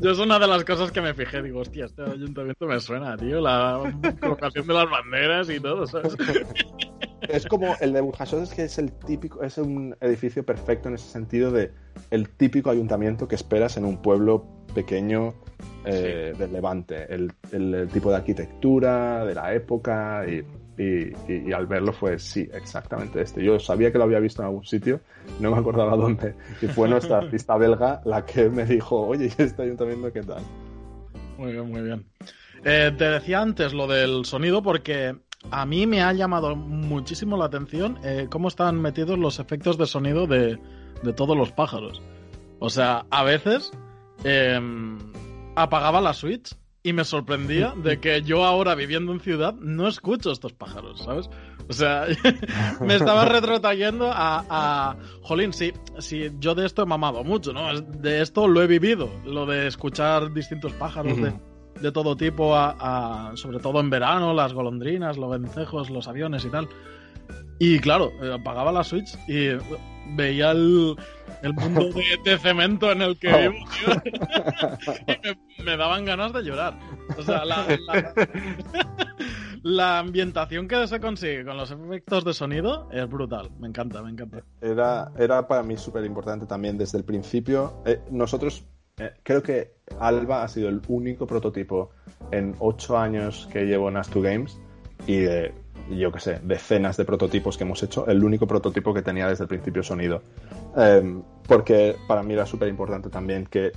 Yo 0.00 0.10
es 0.10 0.18
una 0.20 0.38
de 0.38 0.46
las 0.46 0.64
cosas 0.64 0.90
que 0.90 1.02
me 1.02 1.12
fijé. 1.12 1.42
Digo, 1.42 1.60
hostia, 1.60 1.84
este 1.84 2.04
ayuntamiento 2.04 2.66
me 2.66 2.80
suena, 2.80 3.14
tío. 3.18 3.42
La 3.42 3.92
colocación 4.18 4.66
de 4.68 4.72
las 4.72 4.88
banderas 4.88 5.50
y 5.50 5.60
todo, 5.60 5.86
¿sabes? 5.86 6.16
Es 7.28 7.44
como 7.44 7.74
el 7.80 7.92
de 7.92 8.00
Burjasot 8.00 8.42
es 8.42 8.54
que 8.54 8.64
es 8.64 8.78
el 8.78 8.90
típico, 8.92 9.42
es 9.42 9.58
un 9.58 9.94
edificio 10.00 10.46
perfecto 10.46 10.88
en 10.88 10.94
ese 10.94 11.10
sentido 11.10 11.50
de 11.50 11.72
el 12.10 12.30
típico 12.30 12.70
ayuntamiento 12.70 13.28
que 13.28 13.34
esperas 13.34 13.76
en 13.76 13.84
un 13.84 14.00
pueblo 14.00 14.46
pequeño 14.82 15.34
eh, 15.84 16.34
del 16.38 16.52
Levante. 16.52 17.12
El, 17.12 17.32
el- 17.52 17.74
el 17.74 17.88
tipo 17.88 18.10
de 18.10 18.16
arquitectura, 18.16 19.24
de 19.24 19.34
la 19.34 19.54
época 19.54 20.24
y, 20.28 20.44
y- 20.80 21.12
y- 21.28 21.48
y 21.48 21.52
al 21.52 21.66
verlo 21.66 21.92
fue 21.92 22.18
sí, 22.18 22.48
exactamente 22.52 23.20
este. 23.22 23.42
Yo 23.42 23.58
sabía 23.58 23.90
que 23.90 23.98
lo 23.98 24.04
había 24.04 24.20
visto 24.20 24.42
en 24.42 24.46
algún 24.48 24.64
sitio, 24.64 25.00
no 25.40 25.50
me 25.50 25.58
acordaba 25.58 25.96
dónde. 26.04 26.34
Y 26.62 26.66
fue 26.66 26.88
nuestra 26.88 27.18
artista 27.22 27.56
belga 27.56 28.00
la 28.04 28.24
que 28.24 28.48
me 28.48 28.64
dijo, 28.64 29.06
oye, 29.06 29.26
¿y 29.36 29.42
este 29.42 29.62
ayuntamiento 29.62 30.12
qué 30.12 30.22
tal? 30.22 30.42
Muy 31.38 31.52
bien, 31.52 31.70
muy 31.70 31.82
bien. 31.82 32.04
Eh, 32.64 32.92
te 32.96 33.04
decía 33.04 33.40
antes 33.40 33.72
lo 33.72 33.86
del 33.86 34.24
sonido 34.24 34.62
porque 34.62 35.16
a 35.50 35.64
mí 35.66 35.86
me 35.86 36.02
ha 36.02 36.12
llamado 36.12 36.54
muchísimo 36.56 37.36
la 37.36 37.44
atención 37.46 37.98
eh, 38.04 38.26
cómo 38.30 38.48
están 38.48 38.80
metidos 38.80 39.18
los 39.18 39.38
efectos 39.38 39.78
de 39.78 39.86
sonido 39.86 40.26
de, 40.26 40.58
de 41.02 41.12
todos 41.12 41.36
los 41.36 41.52
pájaros. 41.52 42.02
O 42.58 42.68
sea, 42.70 43.06
a 43.10 43.22
veces 43.22 43.70
eh, 44.24 44.60
apagaba 45.56 46.00
la 46.00 46.12
Switch 46.12 46.54
y 46.82 46.92
me 46.92 47.04
sorprendía 47.04 47.72
de 47.82 47.98
que 48.00 48.22
yo 48.22 48.44
ahora 48.44 48.74
viviendo 48.74 49.12
en 49.12 49.20
ciudad 49.20 49.54
no 49.54 49.88
escucho 49.88 50.30
estos 50.30 50.52
pájaros, 50.52 51.02
¿sabes? 51.04 51.28
O 51.68 51.72
sea, 51.72 52.06
me 52.80 52.94
estaba 52.94 53.24
retrotrayendo 53.28 54.10
a, 54.10 54.44
a 54.48 54.96
jolín, 55.22 55.52
sí, 55.52 55.72
sí, 55.98 56.30
yo 56.38 56.54
de 56.54 56.64
esto 56.66 56.82
he 56.82 56.86
mamado 56.86 57.24
mucho, 57.24 57.52
¿no? 57.52 57.78
De 57.80 58.22
esto 58.22 58.48
lo 58.48 58.62
he 58.62 58.66
vivido, 58.66 59.10
lo 59.24 59.44
de 59.46 59.66
escuchar 59.66 60.32
distintos 60.32 60.72
pájaros 60.74 61.16
de, 61.20 61.32
de 61.82 61.92
todo 61.92 62.16
tipo, 62.16 62.56
a, 62.56 63.30
a- 63.30 63.36
sobre 63.36 63.58
todo 63.58 63.80
en 63.80 63.90
verano, 63.90 64.32
las 64.32 64.54
golondrinas, 64.54 65.18
los 65.18 65.30
vencejos, 65.30 65.90
los 65.90 66.08
aviones 66.08 66.44
y 66.44 66.48
tal. 66.50 66.68
Y 67.58 67.80
claro, 67.80 68.12
apagaba 68.32 68.72
la 68.72 68.84
Switch 68.84 69.10
y 69.28 69.48
veía 70.16 70.52
el, 70.52 70.96
el 71.42 71.54
mundo 71.54 71.84
de, 71.92 72.04
de 72.24 72.38
cemento 72.38 72.90
en 72.92 73.02
el 73.02 73.18
que 73.18 73.28
vivo, 73.48 73.54
tío. 73.84 74.02
y 75.06 75.62
me, 75.62 75.64
me 75.64 75.76
daban 75.76 76.04
ganas 76.04 76.32
de 76.32 76.42
llorar. 76.42 76.78
O 77.16 77.22
sea, 77.22 77.44
la, 77.44 77.64
la- 77.86 78.14
la 79.62 79.98
ambientación 79.98 80.68
que 80.68 80.86
se 80.86 81.00
consigue 81.00 81.44
con 81.44 81.56
los 81.56 81.70
efectos 81.70 82.24
de 82.24 82.34
sonido 82.34 82.88
es 82.92 83.08
brutal. 83.08 83.50
Me 83.58 83.68
encanta, 83.68 84.02
me 84.02 84.10
encanta. 84.10 84.42
Era, 84.60 85.10
era 85.18 85.46
para 85.46 85.62
mí 85.62 85.76
súper 85.76 86.04
importante 86.04 86.46
también 86.46 86.78
desde 86.78 86.98
el 86.98 87.04
principio. 87.04 87.82
Eh, 87.84 88.00
nosotros, 88.10 88.64
eh, 88.98 89.12
creo 89.22 89.42
que 89.42 89.74
Alba 90.00 90.42
ha 90.42 90.48
sido 90.48 90.68
el 90.68 90.80
único 90.88 91.26
prototipo 91.26 91.90
en 92.30 92.54
ocho 92.58 92.98
años 92.98 93.48
que 93.52 93.64
llevo 93.64 93.88
en 93.88 93.96
Astu 93.96 94.20
Games 94.22 94.58
y 95.06 95.18
de, 95.18 95.54
yo 95.96 96.12
qué 96.12 96.20
sé, 96.20 96.40
decenas 96.42 96.96
de 96.96 97.04
prototipos 97.04 97.56
que 97.56 97.64
hemos 97.64 97.82
hecho, 97.82 98.06
el 98.06 98.22
único 98.22 98.46
prototipo 98.46 98.92
que 98.92 99.02
tenía 99.02 99.28
desde 99.28 99.44
el 99.44 99.48
principio 99.48 99.82
sonido. 99.82 100.22
Eh, 100.76 101.20
porque 101.46 101.96
para 102.06 102.22
mí 102.22 102.34
era 102.34 102.46
súper 102.46 102.68
importante 102.68 103.08
también 103.08 103.46
que 103.46 103.72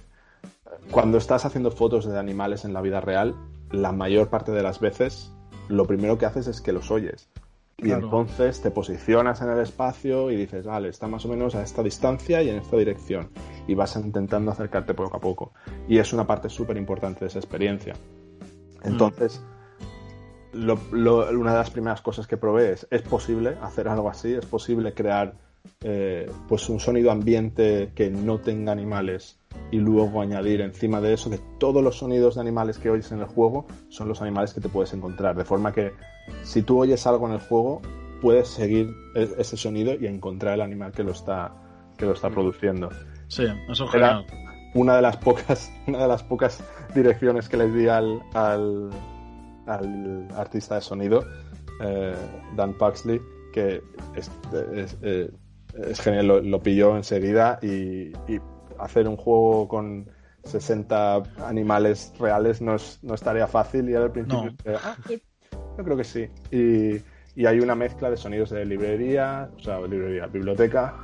cuando 0.89 1.17
estás 1.17 1.45
haciendo 1.45 1.71
fotos 1.71 2.05
de 2.05 2.17
animales 2.17 2.65
en 2.65 2.73
la 2.73 2.81
vida 2.81 3.01
real, 3.01 3.35
la 3.71 3.91
mayor 3.91 4.29
parte 4.29 4.51
de 4.51 4.63
las 4.63 4.79
veces 4.79 5.31
lo 5.69 5.85
primero 5.85 6.17
que 6.17 6.25
haces 6.25 6.47
es 6.47 6.61
que 6.61 6.73
los 6.73 6.91
oyes. 6.91 7.29
Y 7.77 7.83
Claro. 7.83 8.03
entonces 8.03 8.61
te 8.61 8.69
posicionas 8.69 9.41
en 9.41 9.49
el 9.49 9.59
espacio 9.59 10.29
y 10.29 10.35
dices, 10.35 10.65
vale, 10.65 10.89
está 10.89 11.07
más 11.07 11.25
o 11.25 11.29
menos 11.29 11.55
a 11.55 11.63
esta 11.63 11.81
distancia 11.81 12.43
y 12.43 12.49
en 12.49 12.57
esta 12.57 12.77
dirección. 12.77 13.29
Y 13.67 13.73
vas 13.73 13.95
intentando 13.95 14.51
acercarte 14.51 14.93
poco 14.93 15.17
a 15.17 15.19
poco. 15.19 15.53
Y 15.87 15.97
es 15.97 16.13
una 16.13 16.27
parte 16.27 16.49
súper 16.49 16.77
importante 16.77 17.21
de 17.21 17.27
esa 17.27 17.39
experiencia. 17.39 17.95
Entonces, 18.83 19.41
lo- 20.53 20.79
lo- 20.91 21.29
una 21.39 21.51
de 21.51 21.57
las 21.59 21.69
primeras 21.69 22.01
cosas 22.01 22.27
que 22.27 22.37
probé 22.37 22.73
es, 22.73 22.87
¿es 22.91 23.01
posible 23.01 23.57
hacer 23.61 23.87
algo 23.87 24.09
así? 24.09 24.33
¿Es 24.33 24.45
posible 24.45 24.93
crear 24.93 25.33
eh, 25.83 26.29
pues 26.47 26.67
un 26.69 26.79
sonido 26.79 27.11
ambiente 27.11 27.91
que 27.93 28.09
no 28.09 28.39
tenga 28.39 28.71
animales 28.71 29.37
y 29.69 29.77
luego 29.77 30.21
añadir 30.21 30.61
encima 30.61 30.99
de 31.01 31.13
eso 31.13 31.29
que 31.29 31.39
todos 31.59 31.83
los 31.83 31.97
sonidos 31.99 32.35
de 32.35 32.41
animales 32.41 32.79
que 32.79 32.89
oyes 32.89 33.11
en 33.11 33.19
el 33.19 33.25
juego 33.27 33.65
son 33.89 34.07
los 34.07 34.21
animales 34.23 34.53
que 34.55 34.61
te 34.61 34.69
puedes 34.69 34.91
encontrar? 34.93 35.35
De 35.35 35.45
forma 35.45 35.71
que 35.71 35.91
si 36.43 36.63
tú 36.63 36.79
oyes 36.81 37.05
algo 37.05 37.27
en 37.27 37.33
el 37.33 37.39
juego, 37.41 37.81
puedes 38.21 38.47
seguir 38.47 38.91
e- 39.15 39.29
ese 39.37 39.55
sonido 39.55 39.93
y 39.93 40.07
encontrar 40.07 40.55
el 40.55 40.61
animal 40.61 40.91
que 40.93 41.03
lo 41.03 41.11
está, 41.11 41.51
que 41.97 42.05
lo 42.05 42.13
está 42.13 42.29
produciendo 42.31 42.89
Sí, 43.27 43.43
eso 43.69 43.85
es 43.85 43.93
Era- 43.93 44.23
genial. 44.23 44.25
una 44.73 44.95
de 44.95 45.01
las 45.03 45.17
pocas 45.17 45.71
una 45.87 45.99
de 45.99 46.07
las 46.07 46.23
pocas 46.23 46.63
direcciones 46.95 47.47
que 47.49 47.57
les 47.57 47.73
di 47.73 47.87
al, 47.87 48.19
al, 48.33 48.89
al 49.67 50.27
artista 50.35 50.75
de 50.75 50.81
sonido 50.81 51.23
eh, 51.81 52.15
Dan 52.55 52.77
Paxley 52.77 53.19
que 53.53 53.81
es, 54.15 54.29
es- 54.73 54.97
eh, 55.01 55.29
es 55.89 55.99
genial 56.01 56.27
lo, 56.27 56.41
lo 56.41 56.61
pilló 56.61 56.95
enseguida 56.97 57.57
y, 57.61 58.11
y 58.27 58.39
hacer 58.79 59.07
un 59.07 59.15
juego 59.17 59.67
con 59.67 60.05
60 60.43 61.23
animales 61.45 62.13
reales 62.19 62.61
no 62.61 62.75
es, 62.75 62.99
no 63.03 63.13
es 63.13 63.21
tarea 63.21 63.47
fácil 63.47 63.89
y 63.89 63.95
al 63.95 64.11
principio 64.11 64.51
No. 64.65 64.71
"Ah, 64.83 64.97
yo 65.77 65.83
creo 65.83 65.95
que 65.97 66.03
sí 66.03 66.27
y, 66.51 66.95
y 67.39 67.45
hay 67.45 67.59
una 67.59 67.75
mezcla 67.75 68.09
de 68.09 68.17
sonidos 68.17 68.49
de 68.49 68.65
librería 68.65 69.49
o 69.55 69.59
sea 69.59 69.79
librería 69.81 70.27
biblioteca 70.27 70.95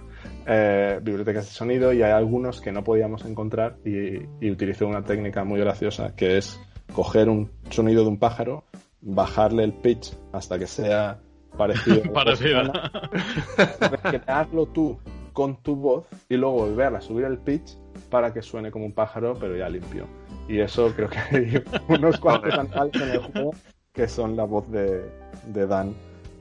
eh, 0.45 0.99
bibliotecas 1.01 1.45
de 1.45 1.51
sonido 1.51 1.93
y 1.93 2.01
hay 2.01 2.11
algunos 2.11 2.59
que 2.59 2.71
no 2.71 2.83
podíamos 2.83 3.23
encontrar 3.25 3.77
y, 3.85 4.17
y 4.41 4.49
utilicé 4.51 4.83
una 4.85 5.03
técnica 5.03 5.43
muy 5.43 5.59
graciosa 5.59 6.13
que 6.15 6.37
es 6.37 6.59
coger 6.97 7.29
un 7.29 7.51
sonido 7.69 8.01
de 8.01 8.09
un 8.09 8.17
pájaro, 8.17 8.63
bajarle 9.01 9.63
el 9.63 9.71
pitch 9.71 10.17
hasta 10.33 10.57
que 10.57 10.65
sea 10.65 11.19
parecido. 11.55 12.01
a 12.01 12.05
la 12.07 12.11
Parecida. 12.11 12.71
persona, 12.71 13.91
recrearlo 14.01 14.65
tú 14.65 14.97
con 15.31 15.61
tu 15.61 15.75
voz 15.75 16.07
y 16.27 16.37
luego 16.37 16.55
volver 16.55 16.95
a 16.95 17.01
subir 17.01 17.25
el 17.25 17.37
pitch 17.37 17.77
para 18.09 18.33
que 18.33 18.41
suene 18.41 18.71
como 18.71 18.87
un 18.87 18.93
pájaro 18.93 19.35
pero 19.39 19.55
ya 19.55 19.69
limpio. 19.69 20.07
Y 20.49 20.57
eso 20.57 20.91
creo 20.95 21.07
que 21.07 21.19
hay 21.19 21.63
unos 21.87 22.19
cuantos 22.19 22.51
animales 22.57 22.95
en 22.95 23.09
el 23.09 23.19
juego 23.19 23.51
que 23.93 24.07
son 24.07 24.35
la 24.35 24.45
voz 24.45 24.67
de, 24.71 25.07
de 25.53 25.67
Dan 25.67 25.93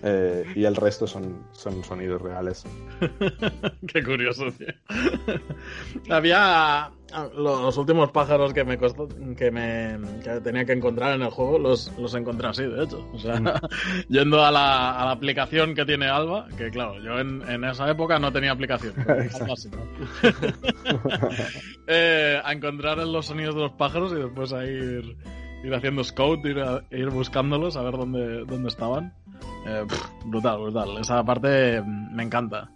eh, 0.02 0.44
y 0.54 0.64
el 0.64 0.76
resto 0.76 1.06
son, 1.06 1.42
son 1.52 1.82
sonidos 1.82 2.20
reales. 2.22 2.64
Qué 3.92 4.02
curioso, 4.02 4.44
tío. 4.52 4.68
Había 6.10 6.84
ah, 6.86 7.28
los 7.36 7.76
últimos 7.78 8.10
pájaros 8.10 8.52
que 8.52 8.64
me 8.64 8.76
costó, 8.78 9.08
que 9.36 9.50
me 9.50 9.98
que 10.22 10.40
tenía 10.42 10.64
que 10.64 10.72
encontrar 10.72 11.14
en 11.14 11.22
el 11.22 11.30
juego, 11.30 11.58
los, 11.58 11.90
los 11.98 12.14
encontré 12.14 12.48
así, 12.48 12.62
de 12.64 12.84
hecho. 12.84 13.08
O 13.12 13.18
sea, 13.18 13.40
yendo 14.08 14.44
a 14.44 14.50
la, 14.50 15.00
a 15.00 15.04
la 15.06 15.10
aplicación 15.12 15.74
que 15.74 15.84
tiene 15.86 16.06
Alba, 16.08 16.46
que 16.56 16.70
claro, 16.70 17.00
yo 17.02 17.18
en, 17.18 17.42
en 17.48 17.64
esa 17.64 17.90
época 17.90 18.18
no 18.18 18.32
tenía 18.32 18.52
aplicación. 18.52 18.92
pero 18.96 19.22
Alba 19.34 19.56
sí, 19.56 19.70
¿no? 19.70 20.30
Eh, 21.86 22.40
a 22.44 22.52
encontrar 22.52 22.98
los 22.98 23.26
sonidos 23.26 23.54
de 23.54 23.62
los 23.62 23.72
pájaros 23.72 24.12
y 24.12 24.16
después 24.16 24.52
a 24.52 24.64
ir, 24.64 25.16
ir 25.64 25.74
haciendo 25.74 26.02
scout, 26.04 26.44
ir, 26.46 26.58
a- 26.60 26.82
ir 26.90 27.08
buscándolos, 27.10 27.76
a 27.76 27.82
ver 27.82 27.92
dónde, 27.92 28.44
dónde 28.44 28.68
estaban. 28.68 29.14
Eh, 29.66 29.84
pff, 29.88 30.06
brutal, 30.26 30.60
brutal. 30.62 30.98
Esa 31.00 31.24
parte 31.24 31.82
me 31.82 32.22
encanta. 32.22 32.70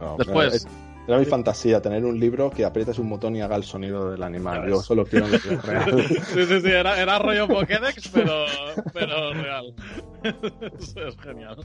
No, 0.00 0.16
Después- 0.16 0.64
Era, 0.64 0.74
era 1.08 1.18
mi 1.18 1.24
fantasía 1.24 1.80
tener 1.82 2.04
un 2.04 2.18
libro 2.20 2.50
que 2.50 2.64
aprietes 2.64 2.98
un 2.98 3.10
botón 3.10 3.34
y 3.36 3.40
haga 3.42 3.56
el 3.56 3.64
sonido 3.64 4.10
del 4.10 4.22
animal. 4.22 4.68
Yo 4.68 4.80
solo 4.80 5.04
quiero 5.04 5.26
la 5.28 5.38
vida 5.38 5.60
real. 5.62 6.06
Sí, 6.06 6.44
sí, 6.46 6.60
sí, 6.60 6.68
era, 6.70 7.00
era 7.00 7.18
rollo 7.18 7.48
Pokédex, 7.48 8.08
pero, 8.08 8.44
pero 8.92 9.32
real. 9.34 9.74
Eso 10.78 11.06
es 11.06 11.16
genial. 11.18 11.56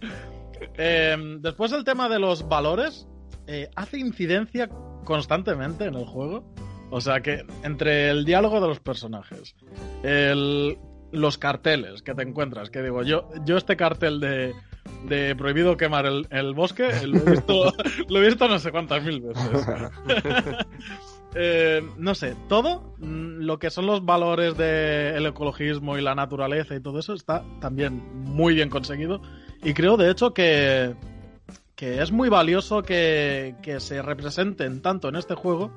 Eh, 0.77 1.15
después 1.41 1.71
el 1.73 1.83
tema 1.83 2.09
de 2.09 2.19
los 2.19 2.47
valores 2.47 3.07
eh, 3.47 3.69
hace 3.75 3.99
incidencia 3.99 4.69
constantemente 5.03 5.85
en 5.85 5.95
el 5.95 6.05
juego. 6.05 6.43
O 6.91 7.01
sea 7.01 7.19
que 7.21 7.43
entre 7.63 8.09
el 8.09 8.25
diálogo 8.25 8.61
de 8.61 8.67
los 8.67 8.79
personajes, 8.79 9.55
el- 10.03 10.77
los 11.11 11.37
carteles 11.37 12.01
que 12.01 12.13
te 12.13 12.23
encuentras, 12.23 12.69
que 12.69 12.81
digo, 12.81 13.03
yo, 13.03 13.29
yo 13.45 13.57
este 13.57 13.77
cartel 13.77 14.19
de, 14.19 14.53
de 15.07 15.35
prohibido 15.35 15.77
quemar 15.77 16.05
el, 16.05 16.27
el 16.29 16.53
bosque, 16.53 16.89
lo 17.05 17.17
he, 17.19 17.31
visto, 17.31 17.73
lo 18.09 18.21
he 18.21 18.25
visto 18.25 18.47
no 18.47 18.59
sé 18.59 18.71
cuántas 18.71 19.03
mil 19.03 19.21
veces. 19.21 19.67
Eh, 21.37 21.85
no 21.97 22.15
sé, 22.15 22.33
todo 22.47 22.95
mm, 22.97 23.41
lo 23.41 23.59
que 23.59 23.69
son 23.69 23.85
los 23.85 24.05
valores 24.05 24.55
del 24.55 25.25
ecologismo 25.25 25.97
y 25.97 26.01
la 26.01 26.15
naturaleza 26.15 26.75
y 26.75 26.79
todo 26.79 26.99
eso 26.99 27.13
está 27.13 27.43
también 27.59 28.01
muy 28.23 28.53
bien 28.53 28.69
conseguido. 28.69 29.21
Y 29.61 29.73
creo, 29.73 29.97
de 29.97 30.09
hecho, 30.09 30.33
que, 30.33 30.95
que 31.75 32.01
es 32.01 32.13
muy 32.13 32.29
valioso 32.29 32.83
que, 32.83 33.55
que 33.61 33.81
se 33.81 34.01
representen 34.01 34.81
tanto 34.81 35.09
en 35.09 35.17
este 35.17 35.35
juego, 35.35 35.73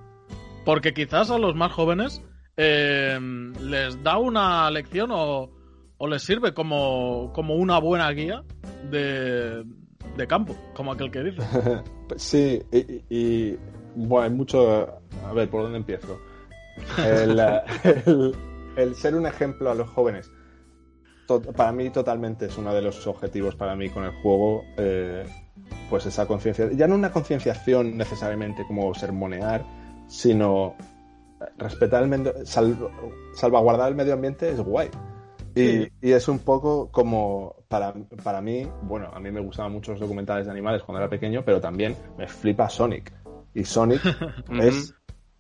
porque 0.64 0.94
quizás 0.94 1.32
a 1.32 1.38
los 1.38 1.56
más 1.56 1.72
jóvenes 1.72 2.22
eh, 2.58 3.18
les 3.62 4.02
da 4.02 4.18
una 4.18 4.70
lección 4.70 5.10
o, 5.12 5.48
o 5.96 6.06
les 6.08 6.22
sirve 6.22 6.52
como, 6.52 7.32
como 7.34 7.54
una 7.54 7.78
buena 7.78 8.10
guía 8.10 8.42
de, 8.90 9.64
de 10.16 10.26
campo, 10.26 10.54
como 10.74 10.92
aquel 10.92 11.10
que 11.10 11.22
dice. 11.22 11.42
Sí, 12.16 12.62
y, 13.10 13.54
bueno, 13.94 14.24
hay 14.24 14.30
mucho. 14.30 14.88
A 15.26 15.32
ver, 15.34 15.50
¿por 15.50 15.62
dónde 15.64 15.76
empiezo? 15.78 16.18
El, 17.04 17.38
el- 18.06 18.34
el 18.76 18.94
ser 18.94 19.14
un 19.14 19.26
ejemplo 19.26 19.70
a 19.70 19.74
los 19.74 19.90
jóvenes. 19.90 20.30
Para 21.54 21.70
mí, 21.72 21.90
totalmente 21.90 22.46
es 22.46 22.56
uno 22.56 22.72
de 22.72 22.80
los 22.80 23.06
objetivos 23.06 23.54
para 23.56 23.76
mí 23.76 23.90
con 23.90 24.04
el 24.04 24.12
juego. 24.22 24.64
eh, 24.78 25.24
pues 25.90 26.06
esa 26.06 26.26
conciencia. 26.26 26.70
Ya 26.72 26.86
no 26.88 26.94
una 26.94 27.12
concienciación 27.12 27.98
necesariamente 27.98 28.64
como 28.66 28.94
sermonear, 28.94 29.62
sino 30.06 30.74
respetar 31.56 32.02
el 32.02 32.08
medio. 32.08 32.34
sal- 32.44 32.76
salvaguardar 33.34 33.88
el 33.88 33.94
medio 33.94 34.14
ambiente 34.14 34.50
es 34.50 34.60
guay. 34.60 34.88
Y, 35.54 35.60
Sí. 35.60 35.88
y 36.02 36.12
es 36.12 36.28
un 36.28 36.38
poco 36.40 36.88
como, 36.90 37.56
para, 37.68 37.92
para 38.22 38.40
mí, 38.40 38.68
bueno, 38.82 39.10
a 39.12 39.18
mí 39.18 39.30
me 39.30 39.40
gustaban 39.40 39.72
mucho 39.72 39.92
los 39.92 40.00
documentales 40.00 40.46
de 40.46 40.52
animales 40.52 40.82
cuando 40.82 41.00
era 41.00 41.10
pequeño, 41.10 41.42
pero 41.44 41.60
también 41.60 41.96
me 42.16 42.28
flipa 42.28 42.68
Sonic. 42.68 43.12
Y 43.54 43.64
Sonic 43.64 44.00
es 44.62 44.94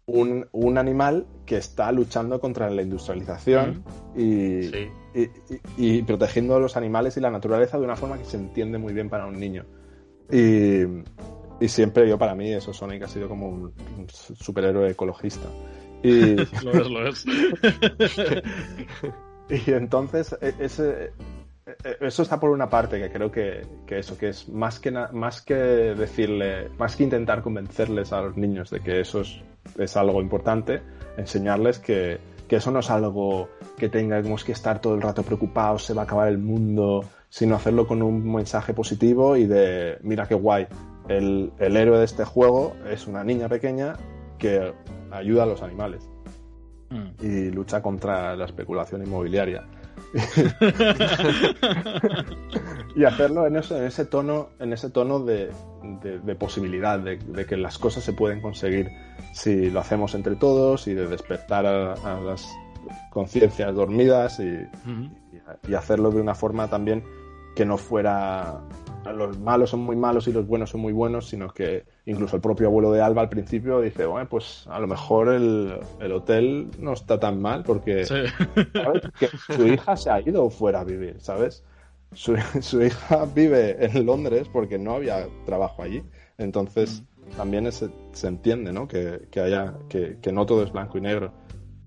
un, 0.06 0.48
un 0.52 0.78
animal 0.78 1.26
que 1.44 1.58
está 1.58 1.92
luchando 1.92 2.40
contra 2.40 2.68
la 2.70 2.82
industrialización 2.82 3.84
y, 4.16 4.62
Sí. 4.64 4.88
y, 5.14 5.20
y- 5.22 5.28
y 5.98 6.02
protegiendo 6.02 6.56
a 6.56 6.60
los 6.60 6.76
animales 6.76 7.16
y 7.16 7.20
la 7.20 7.30
naturaleza 7.30 7.78
de 7.78 7.84
una 7.84 7.94
forma 7.96 8.18
que 8.18 8.24
se 8.24 8.38
entiende 8.38 8.78
muy 8.78 8.92
bien 8.94 9.08
para 9.10 9.26
un 9.26 9.38
niño. 9.38 9.66
Y, 10.32 10.82
y 11.60 11.68
siempre 11.68 12.08
yo, 12.08 12.18
para 12.18 12.34
mí, 12.34 12.52
eso 12.52 12.72
Sonic 12.72 13.02
ha 13.04 13.08
sido 13.08 13.28
como 13.28 13.48
un, 13.48 13.62
un 13.98 14.06
superhéroe 14.08 14.90
ecologista. 14.90 15.46
Y, 16.02 16.36
Lo 16.64 16.72
es, 16.80 16.88
lo 16.90 17.08
es. 17.08 17.24
Y 19.50 19.72
entonces, 19.72 20.36
e- 20.42 20.54
ese, 20.58 21.12
e- 21.66 21.96
eso 22.00 22.22
está 22.22 22.38
por 22.38 22.50
una 22.50 22.68
parte, 22.68 23.00
que 23.00 23.10
creo 23.10 23.30
que, 23.30 23.62
que 23.86 23.98
eso, 23.98 24.18
que 24.18 24.28
es 24.28 24.48
más 24.48 24.78
que, 24.78 24.90
na- 24.90 25.10
más 25.12 25.40
que 25.40 25.54
decirle, 25.54 26.68
más 26.78 26.96
que 26.96 27.04
intentar 27.04 27.42
convencerles 27.42 28.12
a 28.12 28.20
los 28.20 28.36
niños 28.36 28.68
de 28.70 28.80
que 28.80 29.00
eso 29.00 29.22
es, 29.22 29.40
es 29.78 29.96
algo 29.96 30.20
importante, 30.20 30.82
enseñarles 31.16 31.78
que, 31.78 32.18
que 32.46 32.56
eso 32.56 32.70
no 32.70 32.80
es 32.80 32.90
algo 32.90 33.48
que 33.78 33.88
tengamos 33.88 34.44
que 34.44 34.52
estar 34.52 34.80
todo 34.82 34.94
el 34.94 35.00
rato 35.02 35.22
preocupados, 35.22 35.84
se 35.84 35.94
va 35.94 36.02
a 36.02 36.04
acabar 36.04 36.28
el 36.28 36.38
mundo, 36.38 37.04
sino 37.30 37.56
hacerlo 37.56 37.86
con 37.86 38.02
un 38.02 38.30
mensaje 38.30 38.74
positivo 38.74 39.34
y 39.36 39.46
de, 39.46 39.96
mira 40.02 40.28
qué 40.28 40.34
guay, 40.34 40.66
el, 41.08 41.52
el 41.58 41.76
héroe 41.76 41.98
de 41.98 42.04
este 42.04 42.24
juego 42.24 42.76
es 42.90 43.06
una 43.06 43.24
niña 43.24 43.48
pequeña 43.48 43.94
que 44.38 44.74
ayuda 45.12 45.44
a 45.44 45.46
los 45.46 45.62
animales 45.62 46.08
Mm. 46.90 47.08
y 47.22 47.50
lucha 47.50 47.82
contra 47.82 48.34
la 48.34 48.46
especulación 48.46 49.04
inmobiliaria. 49.06 49.62
y 52.96 53.04
hacerlo 53.04 53.46
en, 53.46 53.56
eso, 53.56 53.76
en 53.76 53.84
ese 53.84 54.06
tono, 54.06 54.48
en 54.58 54.72
ese 54.72 54.88
tono 54.90 55.20
de, 55.20 55.50
de- 56.02 56.18
de 56.20 56.34
posibilidad, 56.34 56.98
de, 56.98 57.18
de 57.18 57.44
que 57.46 57.56
las 57.58 57.76
cosas 57.78 58.02
se 58.04 58.12
pueden 58.14 58.40
conseguir 58.40 58.88
si 59.34 59.70
lo 59.70 59.80
hacemos 59.80 60.14
entre 60.14 60.34
todos 60.36 60.86
y 60.88 60.94
de 60.94 61.06
despertar 61.06 61.66
a, 61.66 61.92
a 61.92 62.20
las 62.20 62.48
conciencias 63.10 63.74
dormidas 63.74 64.40
y 64.40 65.74
hacerlo 65.74 66.10
de 66.10 66.20
una 66.22 66.34
forma 66.34 66.68
también 66.68 67.04
que 67.54 67.66
no 67.66 67.76
fuera 67.76 68.60
los 69.14 69.38
malos 69.38 69.70
son 69.70 69.80
muy 69.80 69.96
malos 69.96 70.28
y 70.28 70.32
los 70.32 70.46
buenos 70.46 70.70
son 70.70 70.80
muy 70.80 70.92
buenos, 70.92 71.28
sino 71.28 71.48
que 71.48 71.84
incluso 72.06 72.36
el 72.36 72.42
propio 72.42 72.66
abuelo 72.68 72.92
de 72.92 73.00
Alba 73.00 73.22
al 73.22 73.28
principio 73.28 73.80
dice, 73.80 74.04
bueno, 74.06 74.28
pues 74.28 74.66
a 74.68 74.78
lo 74.78 74.86
mejor 74.86 75.28
el, 75.28 75.78
el 76.00 76.12
hotel 76.12 76.68
no 76.78 76.92
está 76.92 77.18
tan 77.18 77.40
mal 77.40 77.62
porque, 77.64 78.04
Sí. 78.04 78.14
¿sabes? 78.74 79.02
Que 79.18 79.28
su 79.54 79.66
hija 79.66 79.96
se 79.96 80.10
ha 80.10 80.20
ido 80.20 80.48
fuera 80.50 80.80
a 80.80 80.84
vivir, 80.84 81.16
¿sabes? 81.20 81.64
Su, 82.12 82.36
su 82.60 82.82
hija 82.82 83.24
vive 83.34 83.76
en 83.84 84.04
Londres 84.06 84.48
porque 84.52 84.78
no 84.78 84.94
había 84.94 85.26
trabajo 85.46 85.82
allí. 85.82 86.02
Entonces 86.38 87.02
también 87.36 87.66
es- 87.66 87.84
se 88.12 88.26
entiende, 88.26 88.72
¿no? 88.72 88.88
Que, 88.88 89.28
que 89.30 89.40
haya, 89.40 89.74
que, 89.88 90.18
que 90.20 90.32
no 90.32 90.44
todo 90.46 90.62
es 90.62 90.72
blanco 90.72 90.98
y 90.98 91.00
negro 91.02 91.32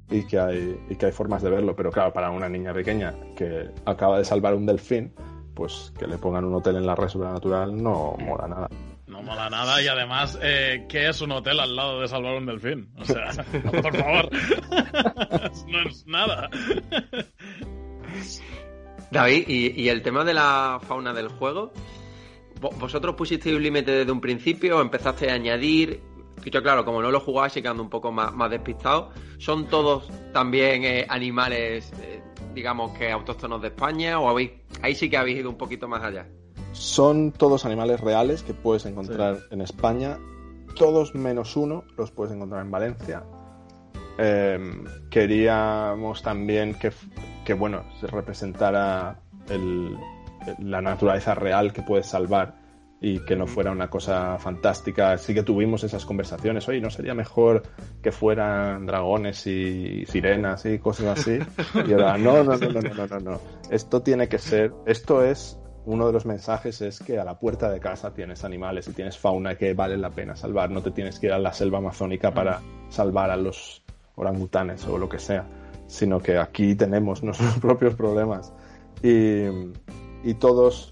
y 0.10 0.24
que 0.28 0.40
hay 0.40 0.78
y 0.90 0.96
que 0.96 1.06
hay 1.06 1.12
formas 1.14 1.42
de 1.42 1.50
verlo 1.50 1.74
pero 1.74 1.90
claro 1.90 2.12
para 2.12 2.32
una 2.32 2.50
niña 2.50 2.74
pequeña 2.74 3.16
que 3.34 3.70
acaba 3.86 4.18
de 4.18 4.26
salvar 4.26 4.54
un 4.56 4.66
delfín 4.66 5.14
pues 5.54 5.92
que 6.00 6.08
le 6.08 6.18
pongan 6.18 6.46
un 6.46 6.54
hotel 6.56 6.78
en 6.78 6.86
la 6.86 6.96
red 6.96 7.08
sobrenatural 7.10 7.76
no 7.82 8.16
mola 8.20 8.48
nada 8.48 8.70
No 9.08 9.22
mola 9.22 9.50
nada 9.50 9.82
y 9.82 9.88
además, 9.88 10.40
eh, 10.42 10.86
¿qué 10.90 11.10
es 11.10 11.20
un 11.22 11.32
hotel 11.34 11.60
al 11.60 11.76
lado 11.76 12.00
de 12.02 12.08
salvar 12.08 12.36
un 12.38 12.46
delfín? 12.46 12.90
O 12.98 13.06
sea, 13.06 13.30
por 13.82 13.96
favor. 13.98 14.30
no 15.68 15.82
es 15.90 16.06
nada. 16.08 16.50
David, 19.12 19.44
y, 19.48 19.82
y 19.82 19.90
el 19.90 20.02
tema 20.02 20.24
de 20.24 20.34
la 20.34 20.80
fauna 20.88 21.14
del 21.14 21.28
juego, 21.28 21.74
¿vo- 22.62 22.74
¿vosotros 22.80 23.16
pusisteis 23.16 23.56
un 23.56 23.64
límite 23.64 23.92
desde 23.92 24.12
un 24.12 24.22
principio 24.22 24.80
empezaste 24.82 25.30
a 25.30 25.34
añadir? 25.34 26.02
Yo, 26.46 26.64
claro, 26.64 26.86
como 26.86 27.02
no 27.02 27.12
lo 27.12 27.20
jugabas 27.20 27.56
y 27.58 27.62
quedando 27.62 27.84
un 27.84 27.90
poco 27.90 28.12
más, 28.12 28.34
más 28.34 28.50
despistado, 28.50 29.12
¿son 29.38 29.68
todos 29.68 30.10
también 30.34 30.84
eh, 30.86 31.06
animales, 31.08 31.92
eh, 32.02 32.24
digamos 32.54 32.92
que 32.98 33.12
autóctonos 33.12 33.62
de 33.62 33.70
España? 33.70 34.20
¿O 34.20 34.30
habéis, 34.30 34.52
ahí 34.82 34.96
sí 34.96 35.10
que 35.10 35.18
habéis 35.18 35.40
ido 35.40 35.50
un 35.50 35.58
poquito 35.58 35.88
más 35.88 36.04
allá? 36.04 36.26
son 36.74 37.32
todos 37.34 37.66
animales 37.66 38.00
reales 38.00 38.44
que 38.44 38.54
puedes 38.54 38.86
encontrar 38.86 39.40
en 39.52 39.60
España 39.62 40.18
todos 40.78 41.14
menos 41.16 41.58
uno 41.58 41.84
los 41.98 42.12
puedes 42.12 42.34
encontrar 42.34 42.62
en 42.66 42.72
Valencia 42.72 43.24
Eh, 44.18 44.60
queríamos 45.10 46.22
también 46.22 46.76
que, 46.76 46.92
que 47.46 47.54
bueno 47.54 47.84
se 48.00 48.08
representara 48.08 49.20
el- 49.50 49.98
la 50.60 50.82
naturaleza 50.82 51.36
real 51.36 51.72
que 51.74 51.82
puedes 51.82 52.06
salvar 52.08 52.56
y 53.04 53.20
que 53.20 53.36
no 53.36 53.48
fuera 53.48 53.72
una 53.72 53.90
cosa 53.90 54.38
fantástica. 54.38 55.18
Sí 55.18 55.34
que 55.34 55.42
tuvimos 55.42 55.84
esas 55.84 56.06
conversaciones, 56.06 56.70
oye, 56.70 56.80
¿no 56.80 56.92
sería 56.92 57.16
mejor 57.16 57.64
que 58.02 58.12
fueran 58.12 58.86
dragones 58.86 59.48
y 59.48 60.06
sirenas 60.06 60.66
y 60.68 60.78
cosas 60.78 61.20
así? 61.20 61.40
Y 61.88 61.94
ahora, 61.94 62.18
no, 62.20 62.44
no, 62.44 62.56
no, 62.58 62.70
no, 62.70 62.82
no, 62.82 63.08
no, 63.08 63.20
no. 63.20 63.42
Esto 63.72 64.04
tiene 64.04 64.30
que 64.30 64.38
ser, 64.38 64.72
esto 64.86 65.26
es, 65.26 65.60
uno 65.86 66.06
de 66.06 66.14
los 66.14 66.28
mensajes 66.28 66.80
es 66.82 67.00
que 67.00 67.18
a 67.18 67.24
la 67.24 67.40
puerta 67.40 67.72
de 67.72 67.80
casa 67.80 68.14
tienes 68.14 68.44
animales 68.46 68.88
y 68.88 68.94
tienes 68.94 69.18
fauna 69.18 69.58
que 69.58 69.74
vale 69.74 69.98
la 69.98 70.12
pena 70.12 70.36
salvar, 70.36 70.70
no 70.70 70.84
te 70.84 70.92
tienes 70.92 71.18
que 71.18 71.26
ir 71.26 71.34
a 71.34 71.40
la 71.40 71.54
selva 71.54 71.80
amazónica 71.80 72.32
para 72.32 72.62
salvar 72.90 73.32
a 73.32 73.36
los 73.36 73.84
orangutanes 74.14 74.86
o 74.86 75.00
lo 75.00 75.10
que 75.10 75.18
sea, 75.18 75.48
sino 75.88 76.20
que 76.20 76.38
aquí 76.38 76.76
tenemos 76.76 77.24
nuestros 77.24 77.58
propios 77.58 77.96
problemas. 77.96 78.54
Y, 79.02 79.46
y 80.24 80.36
todos 80.36 80.91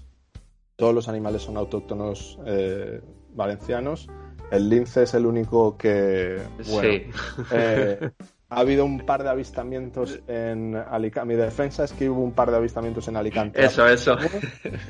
todos 0.80 0.94
los 0.94 1.08
animales 1.08 1.42
son 1.42 1.56
autóctonos 1.56 2.38
eh, 2.46 3.00
valencianos. 3.34 4.08
El 4.50 4.68
lince 4.68 5.04
es 5.04 5.14
el 5.14 5.26
único 5.26 5.76
que, 5.76 6.40
bueno, 6.68 6.90
sí. 6.90 7.02
eh, 7.52 8.10
ha 8.48 8.58
habido 8.58 8.84
un 8.84 9.06
par 9.06 9.22
de 9.22 9.28
avistamientos 9.28 10.18
en 10.26 10.74
Alicante. 10.74 11.28
Mi 11.28 11.40
defensa 11.40 11.84
es 11.84 11.92
que 11.92 12.10
hubo 12.10 12.20
un 12.24 12.32
par 12.32 12.50
de 12.50 12.56
avistamientos 12.56 13.06
en 13.06 13.16
Alicante. 13.16 13.64
Eso, 13.64 13.86
eso. 13.86 14.16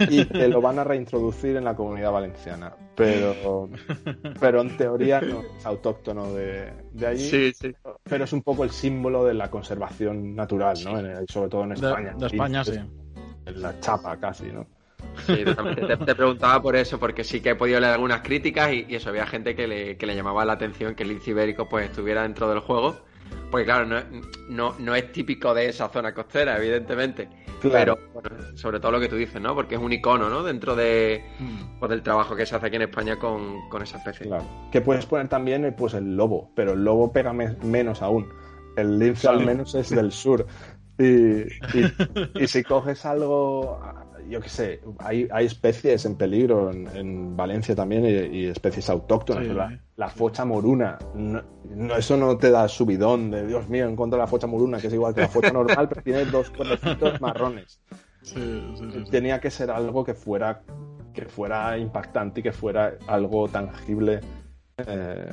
Y 0.09 0.25
que 0.25 0.49
lo 0.49 0.63
van 0.63 0.79
a 0.79 0.85
reintroducir 0.85 1.57
en 1.57 1.65
la 1.65 1.77
comunidad 1.77 2.11
valenciana. 2.11 2.73
Pero, 2.97 3.69
pero 4.41 4.63
en 4.63 4.75
teoría 4.79 5.21
no 5.21 5.41
es 5.59 5.67
autóctono 5.67 6.33
de, 6.33 6.73
de 6.93 7.07
allí. 7.07 7.29
Sí, 7.29 7.53
sí. 7.53 7.73
Pero 8.05 8.25
es 8.25 8.33
un 8.33 8.41
poco 8.43 8.65
el 8.65 8.71
símbolo 8.71 9.27
de 9.27 9.35
la 9.35 9.51
conservación 9.51 10.35
natural, 10.35 10.79
¿no? 10.83 10.99
En- 10.99 11.29
sobre 11.29 11.51
todo 11.51 11.65
en 11.65 11.69
De, 11.71 11.75
España. 11.75 12.15
de 12.19 12.27
España, 12.27 12.65
sí. 12.65 12.81
En 13.45 13.61
la 13.61 13.79
chapa 13.81 14.17
casi, 14.17 14.47
¿no? 14.53 14.67
Sí. 15.27 15.45
Te, 15.45 15.97
te 15.97 16.15
preguntaba 16.15 16.61
por 16.63 16.77
eso, 16.77 16.99
porque 16.99 17.25
sí 17.25 17.41
que 17.41 17.51
he 17.51 17.55
podido 17.55 17.79
leer 17.81 17.93
algunas 17.95 18.21
críticas 18.23 18.73
y, 18.73 18.87
y 18.89 18.95
eso, 18.97 19.11
había 19.11 19.27
gente 19.27 19.55
que 19.55 19.67
le, 19.69 19.97
que 19.97 20.07
le 20.07 20.15
llamaba 20.17 20.45
la 20.45 20.55
atención 20.55 20.95
que 20.95 21.03
el 21.03 21.11
lince 21.11 21.31
ibérico 21.31 21.69
pues 21.69 21.91
estuviera 21.91 22.23
dentro 22.23 22.49
del 22.49 22.61
juego. 22.61 22.97
Porque 23.51 23.65
claro, 23.65 23.87
no, 23.87 24.01
no, 24.49 24.75
no 24.79 24.95
es 24.95 25.13
típico 25.13 25.55
de 25.55 25.69
esa 25.69 25.89
zona 25.89 26.13
costera, 26.15 26.57
evidentemente. 26.57 27.29
Claro. 27.61 27.97
Pero 27.97 28.13
bueno, 28.31 28.57
sobre 28.57 28.81
todo 28.81 28.93
lo 28.93 29.01
que 29.01 29.09
tú 29.09 29.17
dices, 29.17 29.41
¿no? 29.41 29.55
Porque 29.55 29.75
es 29.77 29.81
un 29.81 29.93
icono, 29.93 30.29
¿no? 30.31 30.43
Dentro 30.43 30.75
de, 30.75 31.23
Mm. 31.39 31.79
pues, 31.79 31.91
del 31.91 32.03
trabajo 32.03 32.35
que 32.35 32.47
se 32.47 32.57
hace 32.57 32.67
aquí 32.67 32.77
en 32.77 32.83
España 32.83 33.19
con, 33.19 33.69
con 33.69 33.83
esa 33.83 33.99
especie. 33.99 34.27
Claro. 34.27 34.45
Que 34.73 34.81
puedes 34.81 35.07
poner 35.07 35.29
también 35.29 35.65
eh, 35.65 35.73
pues, 35.73 35.95
el 35.95 36.17
lobo, 36.17 36.51
pero 36.57 36.73
el 36.73 36.83
lobo 36.85 37.13
pega 37.13 37.33
me- 37.33 37.57
menos 37.63 38.03
aún. 38.03 38.29
El 38.77 38.99
lince 38.99 39.29
al 39.29 39.45
menos 39.45 39.75
es 39.75 39.91
del 39.91 40.11
sur. 40.11 40.47
Y, 41.01 41.43
y- 41.79 42.43
y 42.43 42.47
si 42.47 42.63
coges 42.65 43.07
algo, 43.07 43.81
yo 44.29 44.41
qué 44.41 44.49
sé, 44.51 44.81
hay, 44.99 45.27
hay 45.33 45.47
especies 45.47 46.05
en 46.05 46.17
peligro 46.17 46.71
en, 46.71 46.87
en 46.95 47.37
Valencia 47.37 47.75
también 47.75 48.05
y, 48.05 48.37
y 48.39 48.47
especies 48.47 48.91
autóctonas. 48.91 49.47
Sí. 49.47 49.53
La, 49.55 49.81
la 49.97 50.09
focha 50.11 50.45
moruna, 50.45 50.99
no, 51.15 51.43
no- 51.75 51.97
eso 51.97 52.17
no 52.17 52.37
te 52.37 52.51
da 52.51 52.69
subidón 52.69 53.31
de 53.31 53.47
Dios 53.47 53.69
mío, 53.69 53.89
encuentro 53.89 54.19
la 54.19 54.27
focha 54.27 54.47
moruna, 54.47 54.79
que 54.79 54.89
es 54.89 54.93
igual 54.93 55.15
que 55.15 55.23
la 55.23 55.29
focha 55.29 55.53
normal, 55.53 55.89
pero 55.89 56.03
tiene 56.03 56.25
dos 56.27 56.51
cuernecitos 56.51 57.21
marrones 57.21 57.81
Sí, 58.23 58.35
sí, 58.77 58.85
sí, 58.93 59.03
sí. 59.07 59.11
tenía 59.11 59.41
que 59.41 59.51
ser 59.51 59.71
algo 59.71 60.05
que 60.05 60.13
fuera 60.15 60.63
que 61.15 61.25
fuera 61.25 61.77
impactante 61.79 62.41
y 62.41 62.43
que 62.43 62.53
fuera 62.53 62.97
algo 63.07 63.49
tangible 63.49 64.21
eh, 64.87 65.33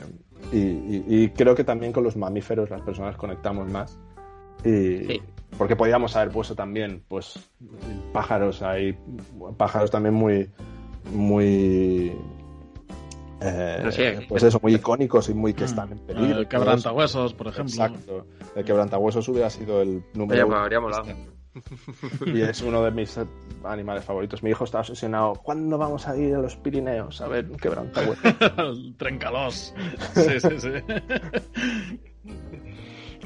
y, 0.54 0.58
y- 0.58 1.04
y 1.08 1.30
creo 1.32 1.54
que 1.54 1.64
también 1.66 1.92
con 1.92 2.04
los 2.06 2.16
mamíferos 2.16 2.70
las 2.70 2.82
personas 2.82 3.18
conectamos 3.18 3.70
más 3.70 4.00
y 4.64 5.06
Sí. 5.06 5.22
Porque 5.58 5.76
podíamos 5.76 6.16
haber 6.16 6.30
puesto 6.30 6.56
también 6.56 7.04
pues 7.08 7.40
pájaros 8.14 8.62
hay 8.62 8.98
pájaros 9.58 9.92
también 9.92 10.14
muy 10.14 10.50
muy 11.12 12.14
eh, 13.40 14.26
pues 14.28 14.44
eso 14.44 14.60
muy 14.62 14.76
icónicos 14.76 15.30
y 15.30 15.34
muy 15.34 15.54
que 15.54 15.66
están 15.66 15.92
en 15.92 16.00
peligro 16.00 16.40
El 16.40 16.48
quebrantahuesos, 16.48 17.34
por 17.34 17.48
ejemplo. 17.48 17.86
Exacto. 17.86 18.26
El 18.56 18.66
quebrantahuesos 18.66 19.28
hubiera 19.30 19.50
sido 19.50 19.82
el 19.82 20.04
número 20.14 20.34
Oye, 20.34 20.44
uno. 20.44 20.56
pues 20.56 20.62
habría 20.64 20.80
molado. 20.80 21.06
Y 22.26 22.42
es 22.42 22.62
uno 22.62 22.84
de 22.84 22.92
mis 22.92 23.20
animales 23.64 24.04
favoritos. 24.06 24.44
Mi 24.44 24.52
hijo 24.52 24.64
está 24.64 24.80
obsesionado. 24.80 25.34
¿Cuándo 25.36 25.78
vamos 25.78 26.08
a 26.08 26.16
ir 26.16 26.36
a 26.36 26.40
los 26.40 26.56
Pirineos 26.56 27.20
a 27.22 27.28
ver 27.28 27.50
un 27.50 27.58
quebrantahuesos? 27.58 28.24
el 28.58 28.96
trencalos. 28.98 29.74
Sí, 30.14 30.40
sí, 30.40 30.60
sí. 30.60 30.70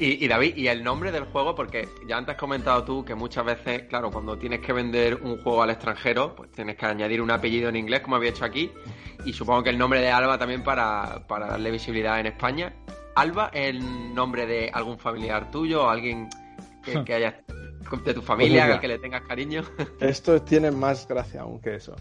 Y, 0.02 0.24
y, 0.24 0.26
David, 0.26 0.56
¿y 0.56 0.66
el 0.66 0.82
nombre 0.82 1.12
del 1.12 1.26
juego? 1.26 1.54
Porque 1.54 1.88
ya 2.08 2.16
antes 2.16 2.34
has 2.34 2.40
comentado 2.40 2.82
tú 2.82 3.04
que 3.04 3.14
muchas 3.14 3.44
veces, 3.44 3.84
claro, 3.84 4.10
cuando 4.10 4.36
tienes 4.36 4.58
que 4.58 4.72
vender 4.72 5.14
un 5.22 5.40
juego 5.40 5.62
al 5.62 5.70
extranjero, 5.70 6.34
pues 6.34 6.50
tienes 6.50 6.74
que 6.74 6.86
añadir 6.86 7.22
un 7.22 7.30
apellido 7.30 7.68
en 7.68 7.76
inglés, 7.76 8.00
como 8.00 8.16
había 8.16 8.30
hecho 8.30 8.44
aquí. 8.44 8.72
Y 9.24 9.32
supongo 9.32 9.62
que 9.62 9.70
el 9.70 9.78
nombre 9.78 10.00
de 10.00 10.10
Alba 10.10 10.38
también 10.38 10.64
para, 10.64 11.24
para 11.28 11.46
darle 11.46 11.70
visibilidad 11.70 12.18
en 12.18 12.26
España. 12.26 12.74
¿Alba 13.14 13.50
es 13.52 13.76
el 13.76 14.12
nombre 14.12 14.44
de 14.44 14.72
algún 14.74 14.98
familiar 14.98 15.52
tuyo 15.52 15.84
o 15.84 15.88
alguien 15.88 16.28
que, 16.84 17.04
que 17.04 17.14
haya 17.14 17.40
de 18.04 18.14
tu 18.14 18.22
familia, 18.22 18.64
mira. 18.64 18.74
al 18.74 18.80
que 18.80 18.88
le 18.88 18.98
tengas 18.98 19.22
cariño? 19.22 19.62
Esto 20.00 20.42
tiene 20.42 20.72
más 20.72 21.06
gracia 21.06 21.42
aún 21.42 21.60
que 21.60 21.76
eso. 21.76 21.94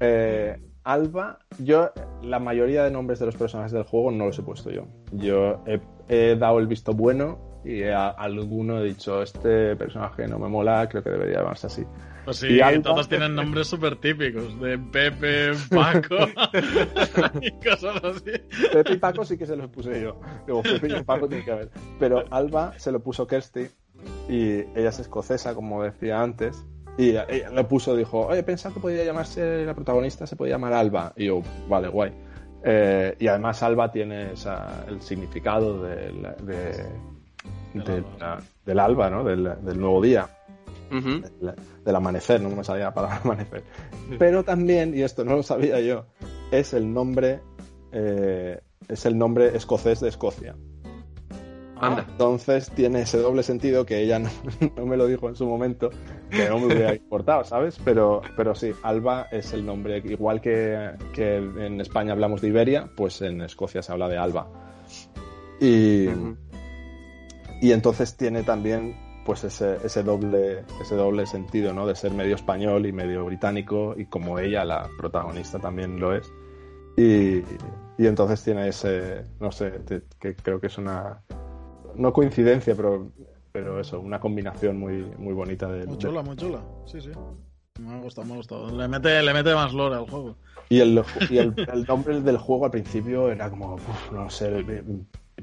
Eh, 0.00 0.60
Alba, 0.84 1.38
yo, 1.58 1.90
la 2.22 2.38
mayoría 2.38 2.84
de 2.84 2.90
nombres 2.90 3.18
de 3.18 3.24
los 3.24 3.36
personajes 3.36 3.72
del 3.72 3.84
juego 3.84 4.10
no 4.10 4.26
los 4.26 4.38
he 4.38 4.42
puesto 4.42 4.70
yo. 4.70 4.86
Yo 5.12 5.64
he, 5.66 5.80
he 6.08 6.36
dado 6.36 6.58
el 6.58 6.66
visto 6.66 6.92
bueno 6.92 7.45
y 7.66 7.82
a 7.84 8.08
alguno 8.08 8.80
he 8.80 8.84
dicho, 8.84 9.22
este 9.22 9.74
personaje 9.76 10.26
no 10.28 10.38
me 10.38 10.48
mola, 10.48 10.88
creo 10.88 11.02
que 11.02 11.10
debería 11.10 11.38
llamarse 11.38 11.66
así. 11.66 11.84
Pues 12.24 12.38
sí, 12.38 12.58
Y 12.60 12.82
todos 12.82 13.08
tienen 13.08 13.34
nombres 13.36 13.68
súper 13.68 13.96
típicos, 13.96 14.60
de 14.60 14.78
Pepe, 14.78 15.52
Paco 15.70 16.16
y 17.40 17.50
cosas 17.52 18.02
así. 18.02 18.32
Pepe 18.72 18.92
y 18.94 18.96
Paco 18.98 19.24
sí 19.24 19.36
que 19.38 19.46
se 19.46 19.56
los 19.56 19.68
puse 19.70 20.00
yo. 20.02 20.20
Digo, 20.46 20.62
Pepe 20.62 20.88
y 20.98 21.02
Paco 21.04 21.28
tiene 21.28 21.44
que 21.44 21.52
haber. 21.52 21.70
Pero 22.00 22.24
Alba 22.30 22.72
se 22.78 22.90
lo 22.92 23.00
puso 23.00 23.26
Kirsty 23.26 23.66
y 24.28 24.58
ella 24.74 24.88
es 24.88 24.98
escocesa, 24.98 25.54
como 25.54 25.82
decía 25.82 26.20
antes. 26.20 26.64
Y 26.98 27.10
ella, 27.10 27.26
ella 27.28 27.50
lo 27.50 27.68
puso, 27.68 27.94
dijo, 27.94 28.26
oye, 28.26 28.42
pensaba 28.42 28.74
que 28.74 28.80
podía 28.80 29.04
llamarse 29.04 29.64
la 29.64 29.74
protagonista, 29.74 30.26
se 30.26 30.34
podía 30.34 30.54
llamar 30.54 30.72
Alba. 30.72 31.12
Y 31.16 31.26
yo, 31.26 31.42
vale, 31.68 31.88
guay. 31.88 32.12
Eh, 32.64 33.14
y 33.20 33.28
además 33.28 33.62
Alba 33.62 33.92
tiene 33.92 34.32
esa- 34.32 34.84
el 34.88 35.00
significado 35.00 35.82
del, 35.84 36.22
de- 36.42 36.86
Del 37.84 38.02
de 38.02 38.24
alba. 38.24 38.42
del 38.64 38.78
alba, 38.78 39.10
¿no? 39.10 39.24
Del, 39.24 39.56
del 39.62 39.80
nuevo 39.80 40.00
día 40.00 40.28
del, 40.90 41.54
del 41.84 41.96
amanecer, 41.96 42.40
no 42.40 42.50
me 42.50 42.64
salía 42.64 42.84
la 42.84 42.94
palabra 42.94 43.20
amanecer. 43.24 43.64
Pero 44.18 44.44
también, 44.44 44.96
y 44.96 45.02
esto 45.02 45.24
no 45.24 45.36
lo 45.36 45.42
sabía 45.42 45.80
yo, 45.80 46.06
es 46.50 46.74
el 46.74 46.92
nombre, 46.92 47.40
eh, 47.92 48.60
es 48.88 49.06
el 49.06 49.18
nombre 49.18 49.56
escocés 49.56 50.00
de 50.00 50.08
Escocia. 50.08 50.56
Anda. 51.78 52.06
Entonces 52.08 52.70
tiene 52.70 53.02
ese 53.02 53.18
doble 53.18 53.42
sentido 53.42 53.84
que 53.84 54.00
ella 54.00 54.18
no, 54.18 54.30
no 54.76 54.86
me 54.86 54.96
lo 54.96 55.06
dijo 55.06 55.28
en 55.28 55.36
su 55.36 55.46
momento, 55.46 55.90
que 56.30 56.48
no 56.48 56.58
me 56.58 56.66
hubiera 56.66 56.94
importado, 56.94 57.44
¿sabes? 57.44 57.78
Pero, 57.84 58.22
pero 58.34 58.54
sí, 58.54 58.72
Alba 58.82 59.26
es 59.30 59.52
el 59.52 59.66
nombre, 59.66 59.98
igual 59.98 60.40
que, 60.40 60.92
que 61.12 61.36
en 61.36 61.80
España 61.80 62.12
hablamos 62.12 62.40
de 62.40 62.48
Iberia, 62.48 62.88
pues 62.96 63.20
en 63.20 63.42
Escocia 63.42 63.82
se 63.82 63.92
habla 63.92 64.08
de 64.08 64.16
Alba. 64.16 64.48
Y. 65.60 66.06
y 67.60 67.72
entonces 67.72 68.16
tiene 68.16 68.42
también 68.42 68.96
pues 69.24 69.42
ese, 69.44 69.78
ese 69.84 70.02
doble 70.02 70.64
ese 70.80 70.94
doble 70.94 71.26
sentido 71.26 71.72
no 71.72 71.86
de 71.86 71.96
ser 71.96 72.12
medio 72.12 72.34
español 72.36 72.86
y 72.86 72.92
medio 72.92 73.24
británico 73.24 73.94
y 73.96 74.06
como 74.06 74.38
ella 74.38 74.64
la 74.64 74.88
protagonista 74.98 75.58
también 75.58 75.98
lo 75.98 76.14
es 76.14 76.30
y, 76.96 77.38
y 77.98 78.06
entonces 78.06 78.42
tiene 78.44 78.68
ese 78.68 79.24
no 79.40 79.50
sé 79.50 79.70
te- 79.80 80.04
que 80.20 80.36
creo 80.36 80.60
que 80.60 80.68
es 80.68 80.78
una 80.78 81.22
no 81.96 82.12
coincidencia 82.12 82.74
pero 82.76 83.10
pero 83.52 83.80
eso 83.80 83.98
una 84.00 84.20
combinación 84.20 84.78
muy 84.78 85.04
muy 85.18 85.34
bonita 85.34 85.66
de, 85.66 85.86
Muy 85.86 85.96
de- 85.96 86.02
chula, 86.02 86.22
muy 86.22 86.36
chula. 86.36 86.60
Sí, 86.84 87.00
sí. 87.00 87.10
Me 87.80 87.94
ha 87.94 88.00
gustado, 88.00 88.26
me 88.26 88.34
ha 88.34 88.36
gustado. 88.36 88.70
Le 88.70 88.86
mete, 88.86 89.22
le 89.22 89.32
mete 89.32 89.54
más 89.54 89.72
lore 89.72 89.96
al 89.96 90.06
juego. 90.06 90.36
Y 90.68 90.80
el, 90.80 91.02
y 91.30 91.38
el, 91.38 91.54
el 91.72 91.84
nombre 91.86 92.20
del 92.20 92.36
juego 92.38 92.66
al 92.66 92.70
principio 92.70 93.30
era 93.30 93.48
como, 93.50 93.74
uf, 93.76 94.12
no 94.12 94.28
sé, 94.28 94.62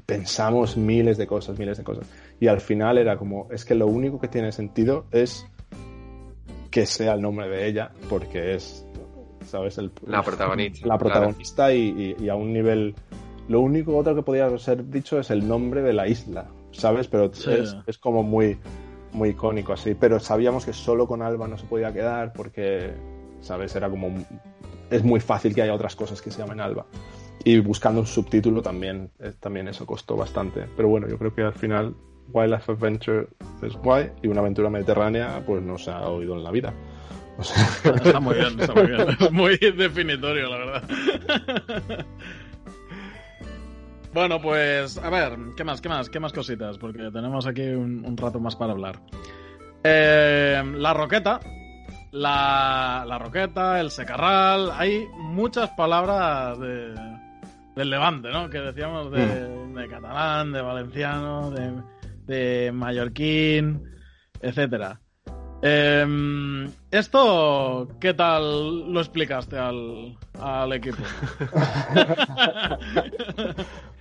pensamos 0.06 0.76
miles 0.76 1.16
de 1.18 1.26
cosas, 1.26 1.58
miles 1.58 1.78
de 1.78 1.84
cosas. 1.84 2.06
Y 2.40 2.46
al 2.48 2.60
final 2.60 2.98
era 2.98 3.16
como, 3.16 3.48
es 3.50 3.64
que 3.64 3.74
lo 3.74 3.86
único 3.86 4.20
que 4.20 4.28
tiene 4.28 4.52
sentido 4.52 5.06
es 5.10 5.46
que 6.70 6.86
sea 6.86 7.14
el 7.14 7.22
nombre 7.22 7.48
de 7.48 7.66
ella, 7.68 7.92
porque 8.08 8.54
es, 8.54 8.86
¿sabes? 9.46 9.78
El, 9.78 9.92
La 10.06 10.22
protagonista, 10.22 10.86
La 10.86 10.98
protagonista 10.98 11.72
y, 11.72 12.14
y- 12.18 12.24
y 12.24 12.28
a 12.28 12.34
un 12.34 12.52
nivel... 12.52 12.94
Lo 13.46 13.60
único 13.60 13.96
otro 13.96 14.14
que 14.14 14.22
podría 14.22 14.56
ser 14.58 14.88
dicho 14.88 15.18
es 15.20 15.30
el 15.30 15.46
nombre 15.46 15.82
de 15.82 15.92
la 15.92 16.08
isla, 16.08 16.46
¿sabes? 16.72 17.08
Pero 17.08 17.32
Sí. 17.32 17.50
es, 17.52 17.76
es 17.86 17.98
como 17.98 18.22
muy, 18.22 18.58
muy 19.12 19.28
icónico 19.30 19.74
así. 19.74 19.94
Pero 19.94 20.18
sabíamos 20.18 20.64
que 20.64 20.72
solo 20.72 21.06
con 21.06 21.20
Alba 21.22 21.46
no 21.46 21.58
se 21.58 21.66
podía 21.66 21.92
quedar 21.92 22.32
porque, 22.32 22.92
¿sabes? 23.40 23.76
Era 23.76 23.88
como... 23.90 24.08
Es 24.90 25.04
muy 25.04 25.20
fácil 25.20 25.54
que 25.54 25.62
haya 25.62 25.74
otras 25.74 25.94
cosas 25.94 26.20
que 26.22 26.30
se 26.30 26.38
llamen 26.40 26.58
Alba. 26.60 26.86
Y 27.44 27.58
buscando 27.60 28.00
un 28.00 28.06
subtítulo 28.06 28.62
también, 28.62 29.10
eh, 29.20 29.32
también 29.38 29.68
eso 29.68 29.84
costó 29.84 30.16
bastante. 30.16 30.66
Pero 30.76 30.88
bueno, 30.88 31.08
yo 31.08 31.18
creo 31.18 31.34
que 31.34 31.42
al 31.42 31.54
final 31.54 31.94
Wildlife 32.32 32.72
Adventure 32.72 33.28
es 33.62 33.74
guay 33.74 34.10
y 34.22 34.28
una 34.28 34.40
aventura 34.40 34.70
mediterránea 34.70 35.42
pues 35.46 35.62
no 35.62 35.76
se 35.76 35.90
ha 35.90 36.08
oído 36.08 36.34
en 36.34 36.44
la 36.44 36.50
vida. 36.50 36.74
O 37.36 37.42
sea, 37.42 37.64
Está 37.94 38.20
muy 38.20 38.36
bien, 38.36 38.58
está 38.60 38.74
muy 38.74 38.86
bien. 38.86 39.06
Es 39.20 39.32
muy 39.32 39.58
definitorio, 39.58 40.48
la 40.48 40.56
verdad. 40.58 42.06
Bueno, 44.14 44.40
pues 44.40 44.96
a 44.96 45.10
ver, 45.10 45.36
¿qué 45.56 45.64
más, 45.64 45.80
qué 45.80 45.88
más, 45.88 46.08
qué 46.08 46.20
más 46.20 46.32
cositas? 46.32 46.78
Porque 46.78 47.10
tenemos 47.10 47.48
aquí 47.48 47.62
un, 47.62 48.04
un 48.06 48.16
rato 48.16 48.38
más 48.38 48.54
para 48.54 48.70
hablar. 48.70 49.00
Eh, 49.82 50.62
la 50.76 50.94
roqueta, 50.94 51.40
la, 52.12 53.04
la 53.08 53.18
roqueta, 53.18 53.80
el 53.80 53.90
secarral, 53.90 54.70
hay 54.70 55.04
muchas 55.16 55.70
palabras 55.70 56.60
de, 56.60 56.94
del 57.76 57.90
levante, 57.90 58.30
¿no? 58.30 58.48
Que 58.50 58.60
decíamos 58.60 59.10
de, 59.10 59.26
de 59.26 59.88
catalán, 59.88 60.52
de 60.52 60.60
valenciano, 60.62 61.50
de, 61.50 61.72
de 62.26 62.72
mallorquín, 62.72 63.82
etcétera. 64.40 65.00
Em, 65.62 66.70
¿Esto 66.90 67.88
qué 67.98 68.12
tal 68.12 68.92
lo 68.92 69.00
explicaste 69.00 69.56
al, 69.58 70.16
al 70.40 70.72
equipo? 70.74 71.02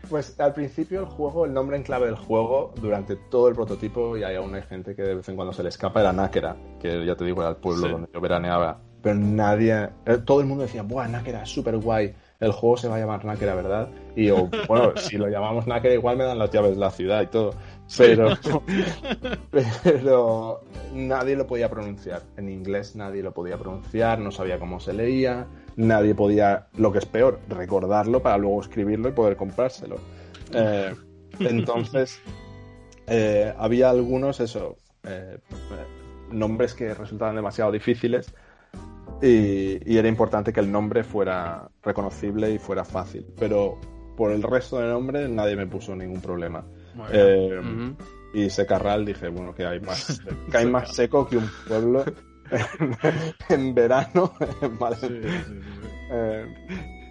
Pues 0.10 0.38
al 0.40 0.54
principio 0.54 1.00
el 1.00 1.06
juego, 1.06 1.46
el 1.46 1.54
nombre 1.54 1.78
en 1.78 1.84
clave 1.84 2.08
del 2.08 2.18
juego, 2.18 2.74
durante 2.80 3.16
todo 3.16 3.48
el 3.48 3.56
prototipo, 3.56 4.18
y 4.18 4.24
hay 4.24 4.36
aún 4.36 4.54
hay 4.54 4.62
gente 4.64 4.96
que 4.96 5.02
de 5.02 5.16
vez 5.16 5.30
en 5.30 5.36
cuando 5.38 5.54
se 5.54 5.64
le 5.64 5.70
escapa, 5.70 6.02
era 6.02 6.12
Náquera, 6.12 6.58
que 6.80 7.06
ya 7.06 7.16
te 7.16 7.24
digo, 7.24 7.42
era 7.42 7.52
el 7.52 7.56
pueblo 7.56 7.86
Sí. 7.88 7.92
donde 7.94 8.10
yo 8.14 8.20
veraneaba. 8.22 8.80
Pero 9.02 9.16
nadie, 9.16 9.90
eh, 10.06 10.18
todo 10.24 10.42
el 10.42 10.46
mundo 10.46 10.64
decía, 10.64 10.84
¡buah, 10.84 11.08
Náquera, 11.08 11.46
súper 11.46 11.78
guay! 11.78 12.14
El 12.40 12.52
juego 12.52 12.78
se 12.78 12.88
va 12.88 12.96
a 12.96 13.00
llamar 13.00 13.24
Náquera, 13.26 13.56
¿verdad? 13.56 13.90
Y 14.16 14.28
yo, 14.28 14.50
bueno, 14.68 14.94
si 14.98 15.18
lo 15.18 15.30
llamamos 15.30 15.68
Náquera, 15.68 15.94
igual 15.94 16.18
me 16.18 16.24
dan 16.24 16.40
las 16.40 16.52
llaves 16.52 16.72
de 16.72 16.80
la 16.80 16.92
ciudad 16.92 17.22
y 17.22 17.28
todo. 17.28 17.54
Pero, 17.98 18.30
pero 19.84 20.62
nadie 20.94 21.36
lo 21.36 21.48
podía 21.48 21.70
pronunciar. 21.70 22.24
En 22.38 22.50
inglés 22.50 22.96
nadie 22.96 23.24
lo 23.24 23.34
podía 23.34 23.58
pronunciar, 23.58 24.20
no 24.20 24.32
sabía 24.32 24.60
cómo 24.60 24.80
se 24.80 24.94
leía, 24.94 25.48
nadie 25.76 26.16
podía, 26.16 26.68
lo 26.78 26.92
que 26.92 27.00
es 27.00 27.06
peor, 27.06 27.40
recordarlo 27.50 28.22
para 28.22 28.38
luego 28.38 28.62
escribirlo 28.62 29.10
y 29.10 29.12
poder 29.14 29.36
comprárselo. 29.36 29.98
Eh, 30.54 30.94
entonces, 31.40 32.20
eh, 33.08 33.54
había 33.58 33.90
algunos, 33.90 34.40
eso, 34.40 34.78
eh, 35.04 35.38
nombres 36.32 36.74
que 36.74 36.94
resultaban 36.94 37.36
demasiado 37.36 37.72
difíciles 37.72 38.34
y, 39.24 39.80
y 39.86 39.98
era 39.98 40.10
importante 40.10 40.52
que 40.52 40.60
el 40.60 40.70
nombre 40.72 41.04
fuera 41.04 41.70
reconocible 41.82 42.52
y 42.52 42.60
fuera 42.60 42.84
fácil. 42.84 43.26
Pero 43.40 43.80
por 44.18 44.32
el 44.32 44.44
resto 44.44 44.80
de 44.80 44.88
nombres 44.88 45.30
nadie 45.30 45.56
me 45.56 45.66
puso 45.66 45.96
ningún 45.96 46.20
problema. 46.22 46.66
Eh, 47.12 47.58
Ujú. 47.60 47.96
y 48.34 48.50
Secarral 48.50 49.06
dije, 49.06 49.30
bueno, 49.30 49.56
que 49.56 49.66
hay 49.66 49.80
más, 49.80 50.22
que 50.52 50.58
hay 50.58 50.68
más 50.68 50.94
seco 50.94 51.28
que 51.28 51.38
un 51.38 51.50
pueblo 51.68 52.04
en 53.50 53.74
verano 53.74 54.34
en 54.62 54.78
Valencia. 54.78 55.10
Sí, 55.10 55.22
sí, 55.22 55.62
sí, 55.62 55.80
sí. 55.82 55.88
Eh, 56.12 56.46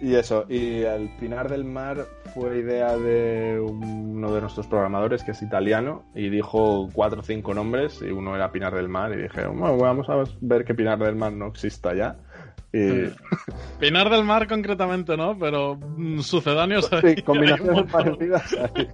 y 0.03 0.15
eso, 0.15 0.45
y 0.49 0.81
el 0.81 1.07
Pinar 1.17 1.49
del 1.49 1.63
Mar 1.63 2.05
fue 2.33 2.59
idea 2.59 2.97
de 2.97 3.57
uno 3.57 4.33
de 4.33 4.41
nuestros 4.41 4.67
programadores 4.67 5.23
que 5.23 5.31
es 5.31 5.41
italiano 5.41 6.03
y 6.13 6.27
dijo 6.27 6.89
cuatro 6.91 7.21
o 7.21 7.23
cinco 7.23 7.53
nombres 7.53 8.01
y 8.01 8.11
uno 8.11 8.35
era 8.35 8.51
Pinar 8.51 8.75
del 8.75 8.89
Mar 8.89 9.13
y 9.13 9.21
dije, 9.21 9.47
bueno, 9.47 9.77
vamos 9.77 10.09
a 10.09 10.21
ver 10.41 10.65
que 10.65 10.75
Pinar 10.75 10.99
del 10.99 11.15
Mar 11.15 11.31
no 11.31 11.47
exista 11.47 11.95
ya. 11.95 12.17
Y 12.75 13.13
Pinar 13.79 14.09
del 14.09 14.23
Mar 14.23 14.47
concretamente 14.47 15.15
no, 15.15 15.37
pero 15.37 15.75
mm, 15.75 16.19
sucedáneos 16.21 16.89
sí, 17.01 17.21
combinaciones 17.21 17.91
parecidas. 17.91 18.51
hay. 18.75 18.87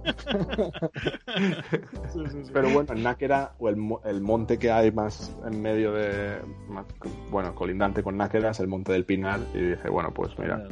Sí, 2.12 2.18
sí, 2.28 2.44
sí. 2.44 2.50
Pero 2.52 2.70
bueno, 2.70 2.92
en 2.92 3.02
Náquera, 3.02 3.52
o 3.58 3.68
el, 3.68 3.76
mo- 3.76 4.00
el 4.04 4.20
monte 4.20 4.58
que 4.58 4.70
hay 4.70 4.90
más 4.92 5.34
en 5.50 5.62
medio 5.62 5.92
de. 5.92 6.40
más- 6.68 6.84
bueno, 7.30 7.54
colindante 7.54 8.02
con 8.02 8.16
Náquera 8.16 8.50
es 8.50 8.60
el 8.60 8.68
monte 8.68 8.92
del 8.92 9.04
Pinar. 9.04 9.40
Y 9.54 9.58
dije, 9.70 9.88
bueno, 9.88 10.12
pues 10.12 10.36
mira, 10.38 10.66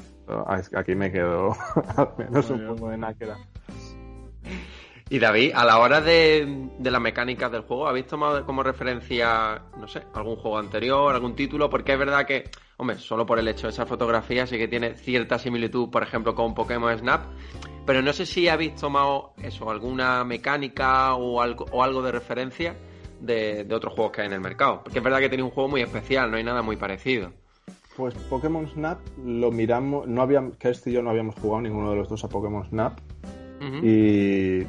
aquí 0.77 0.95
me 0.95 1.11
quedo 1.11 1.53
al 1.97 2.09
menos 2.19 2.51
Muy 2.51 2.59
un 2.61 2.65
bien, 2.67 2.77
poco 2.77 2.91
de. 2.91 2.99
Náquera. 2.99 3.37
Y 5.11 5.19
David, 5.19 5.53
a 5.55 5.65
la 5.65 5.79
hora 5.79 6.01
de, 6.03 6.69
de 6.79 6.91
las 6.91 7.01
mecánicas 7.01 7.51
del 7.51 7.63
juego, 7.63 7.89
¿habéis 7.89 8.07
tomado 8.07 8.45
como 8.45 8.63
referencia, 8.63 9.63
no 9.79 9.89
sé, 9.89 10.03
algún 10.15 10.37
juego 10.37 10.59
anterior, 10.59 11.15
algún 11.15 11.35
título? 11.35 11.71
Porque 11.71 11.95
es 11.95 11.99
verdad 11.99 12.27
que, 12.27 12.51
hombre, 12.77 12.99
solo 12.99 13.25
por 13.25 13.39
el 13.39 13.49
hecho 13.49 13.69
de 13.69 13.73
esa 13.73 13.87
fotografía 13.87 14.47
sí 14.47 14.59
que 14.59 14.69
tiene 14.69 14.95
cierta 14.95 15.39
similitud, 15.39 15.89
por 15.89 16.03
ejemplo, 16.03 16.35
con 16.35 16.55
Pokémon 16.55 16.97
Snap. 16.99 17.23
Pero 17.87 18.03
no 18.03 18.13
sé 18.13 18.27
si 18.27 18.49
habéis 18.49 18.75
tomado 18.75 19.33
eso, 19.43 19.71
alguna 19.71 20.25
mecánica 20.25 21.15
o 21.15 21.41
algo, 21.41 21.65
o 21.73 21.83
algo 21.83 22.03
de 22.03 22.13
referencia 22.13 22.77
de, 23.19 23.65
de 23.65 23.75
otros 23.75 23.95
juegos 23.95 24.13
que 24.13 24.21
hay 24.21 24.27
en 24.27 24.35
el 24.35 24.41
mercado. 24.41 24.83
Porque 24.83 24.99
es 24.99 25.05
verdad 25.05 25.21
que 25.21 25.31
tiene 25.31 25.43
un 25.43 25.51
juego 25.51 25.71
muy 25.71 25.81
especial, 25.81 26.31
no 26.31 26.37
hay 26.37 26.45
nada 26.45 26.61
muy 26.61 26.77
parecido. 26.77 27.33
Pues 27.97 28.15
Pokémon 28.15 28.69
Snap 28.69 29.01
lo 29.25 29.51
miramos. 29.51 30.07
No 30.07 30.23
habíamos, 30.23 30.57
Kirsty 30.59 30.91
y 30.91 30.93
yo 30.93 31.03
no 31.03 31.11
habíamos 31.11 31.35
jugado 31.35 31.63
ninguno 31.63 31.91
de 31.91 31.97
los 31.97 32.09
dos 32.09 32.23
a 32.23 32.29
Pokémon 32.29 32.65
Snap. 32.69 33.01
Y, 33.83 34.63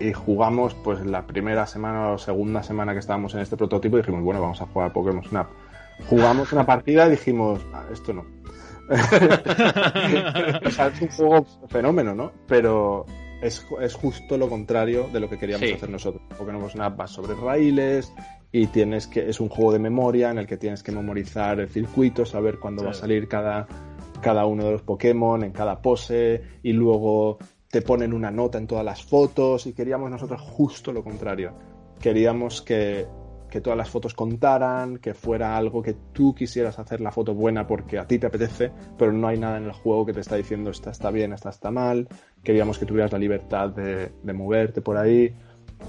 y 0.00 0.12
jugamos 0.12 0.74
pues 0.74 1.04
la 1.04 1.26
primera 1.26 1.66
semana 1.66 2.10
o 2.12 2.18
segunda 2.18 2.62
semana 2.62 2.92
que 2.94 2.98
estábamos 3.00 3.34
en 3.34 3.40
este 3.40 3.56
prototipo 3.56 3.96
y 3.98 4.00
dijimos, 4.00 4.22
bueno, 4.22 4.40
vamos 4.40 4.60
a 4.62 4.66
jugar 4.66 4.90
a 4.90 4.92
Pokémon 4.92 5.22
Snap. 5.24 5.48
Jugamos 6.08 6.52
una 6.52 6.64
partida 6.64 7.06
y 7.06 7.10
dijimos, 7.10 7.60
"Ah, 7.74 7.84
esto 7.92 8.12
no. 8.14 8.24
o 10.66 10.70
sea, 10.70 10.88
es 10.88 11.00
un 11.02 11.08
juego 11.08 11.46
fenómeno, 11.68 12.14
¿no? 12.14 12.32
Pero, 12.46 13.04
es, 13.42 13.66
es 13.80 13.94
justo 13.94 14.36
lo 14.36 14.48
contrario 14.48 15.08
de 15.12 15.20
lo 15.20 15.28
que 15.28 15.38
queríamos 15.38 15.68
Sí. 15.68 15.74
hacer 15.74 15.90
nosotros. 15.90 16.22
Pokémon 16.36 16.68
Snap 16.70 16.98
va 17.00 17.06
sobre 17.06 17.34
raíles 17.34 18.12
y 18.52 18.66
tienes 18.66 19.06
que 19.06 19.28
es 19.28 19.40
un 19.40 19.48
juego 19.48 19.72
de 19.72 19.78
memoria 19.78 20.30
en 20.30 20.38
el 20.38 20.46
que 20.46 20.56
tienes 20.56 20.82
que 20.82 20.92
memorizar 20.92 21.60
el 21.60 21.68
circuito, 21.68 22.24
saber 22.26 22.58
cuándo 22.58 22.84
va 22.84 22.90
a 22.90 22.94
salir 22.94 23.28
cada, 23.28 23.66
cada 24.20 24.44
uno 24.46 24.64
de 24.64 24.72
los 24.72 24.82
Pokémon 24.82 25.44
en 25.44 25.52
cada 25.52 25.80
pose 25.80 26.42
y 26.62 26.72
luego 26.72 27.38
te 27.70 27.82
ponen 27.82 28.12
una 28.12 28.30
nota 28.30 28.58
en 28.58 28.66
todas 28.66 28.84
las 28.84 29.04
fotos 29.04 29.66
y 29.66 29.72
queríamos 29.72 30.10
nosotros 30.10 30.40
justo 30.40 30.92
lo 30.92 31.04
contrario. 31.04 31.52
Queríamos 32.00 32.62
que, 32.62 33.06
que 33.48 33.60
todas 33.60 33.76
las 33.76 33.88
fotos 33.88 34.14
contaran, 34.14 34.98
que 34.98 35.14
fuera 35.14 35.56
algo 35.56 35.80
que 35.80 35.94
tú 36.12 36.34
quisieras 36.34 36.78
hacer 36.78 37.00
la 37.00 37.12
foto 37.12 37.34
buena 37.34 37.66
porque 37.66 37.98
a 37.98 38.06
ti 38.06 38.18
te 38.18 38.26
apetece, 38.26 38.72
pero 38.98 39.12
no 39.12 39.28
hay 39.28 39.38
nada 39.38 39.58
en 39.58 39.64
el 39.64 39.72
juego 39.72 40.04
que 40.04 40.12
te 40.12 40.20
está 40.20 40.34
diciendo 40.34 40.70
esta 40.70 40.90
está 40.90 41.10
bien, 41.10 41.32
esta 41.32 41.50
está 41.50 41.70
mal. 41.70 42.08
Queríamos 42.42 42.78
que 42.78 42.86
tuvieras 42.86 43.12
la 43.12 43.18
libertad 43.18 43.70
de, 43.70 44.12
de 44.20 44.32
moverte 44.32 44.80
por 44.82 44.96
ahí. 44.96 45.32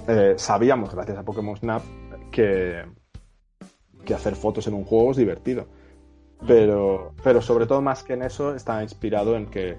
Eh, 0.06 0.34
sabíamos, 0.36 0.94
gracias 0.94 1.18
a 1.18 1.24
Pokémon 1.24 1.56
Snap, 1.56 1.82
que, 2.30 2.84
que 4.04 4.14
hacer 4.14 4.36
fotos 4.36 4.68
en 4.68 4.74
un 4.74 4.84
juego 4.84 5.10
es 5.10 5.16
divertido. 5.16 5.66
Pero, 6.46 7.14
pero 7.22 7.40
sobre 7.40 7.66
todo 7.66 7.82
más 7.82 8.02
que 8.02 8.14
en 8.14 8.22
eso 8.22 8.54
está 8.54 8.82
inspirado 8.82 9.36
en 9.36 9.46
que 9.46 9.78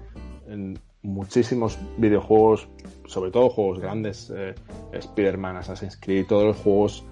muchísimos 1.04 1.78
videojuegos, 1.98 2.68
sobre 3.06 3.30
todo 3.30 3.48
juegos 3.50 3.78
grandes, 3.78 4.32
eh, 4.34 4.54
Spider-Man, 4.92 5.56
Assassin's 5.58 5.96
Creed, 6.00 6.26
todos 6.26 6.44
los 6.44 6.56
juegos 6.56 7.04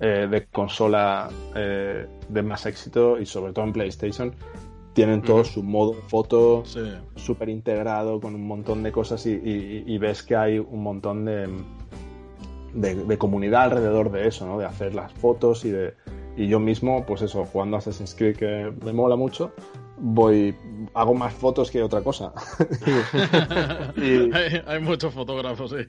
eh, 0.00 0.26
de 0.30 0.46
consola 0.46 1.28
eh, 1.54 2.06
de 2.28 2.42
más 2.42 2.64
éxito 2.64 3.18
y 3.20 3.26
sobre 3.26 3.52
todo 3.52 3.66
en 3.66 3.72
PlayStation, 3.72 4.32
tienen 4.94 5.22
todo 5.22 5.44
su 5.44 5.62
modo 5.62 5.94
foto 5.94 6.62
Sí. 6.64 6.80
súper 7.16 7.48
integrado 7.48 8.20
con 8.20 8.34
un 8.34 8.46
montón 8.46 8.82
de 8.82 8.90
cosas 8.92 9.24
y, 9.26 9.32
y- 9.32 9.84
y 9.86 9.98
ves 9.98 10.22
que 10.22 10.36
hay 10.36 10.58
un 10.58 10.82
montón 10.82 11.24
de, 11.24 11.48
de, 12.74 12.94
de 12.94 13.18
comunidad 13.18 13.64
alrededor 13.64 14.10
de 14.10 14.26
eso, 14.28 14.46
¿no? 14.46 14.58
De 14.58 14.64
hacer 14.64 14.94
las 14.94 15.12
fotos 15.12 15.64
y 15.64 15.70
de... 15.70 15.94
Y 16.36 16.46
yo 16.48 16.58
mismo, 16.60 17.04
pues 17.06 17.22
eso, 17.22 17.44
jugando 17.44 17.76
Assassin's 17.76 18.14
Creed 18.14 18.36
que 18.36 18.72
me 18.84 18.92
mola 18.92 19.16
mucho, 19.16 19.52
voy... 20.00 20.56
hago 20.94 21.14
más 21.14 21.32
fotos 21.34 21.70
que 21.70 21.82
otra 21.82 22.02
cosa. 22.02 22.32
y, 23.96 24.34
hay, 24.34 24.62
hay 24.66 24.80
muchos 24.80 25.12
fotógrafos, 25.14 25.70
sí. 25.72 25.86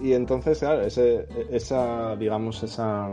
y 0.00 0.12
entonces, 0.12 0.58
claro, 0.58 0.82
ese, 0.82 1.26
esa, 1.50 2.16
digamos, 2.16 2.62
esa, 2.62 3.10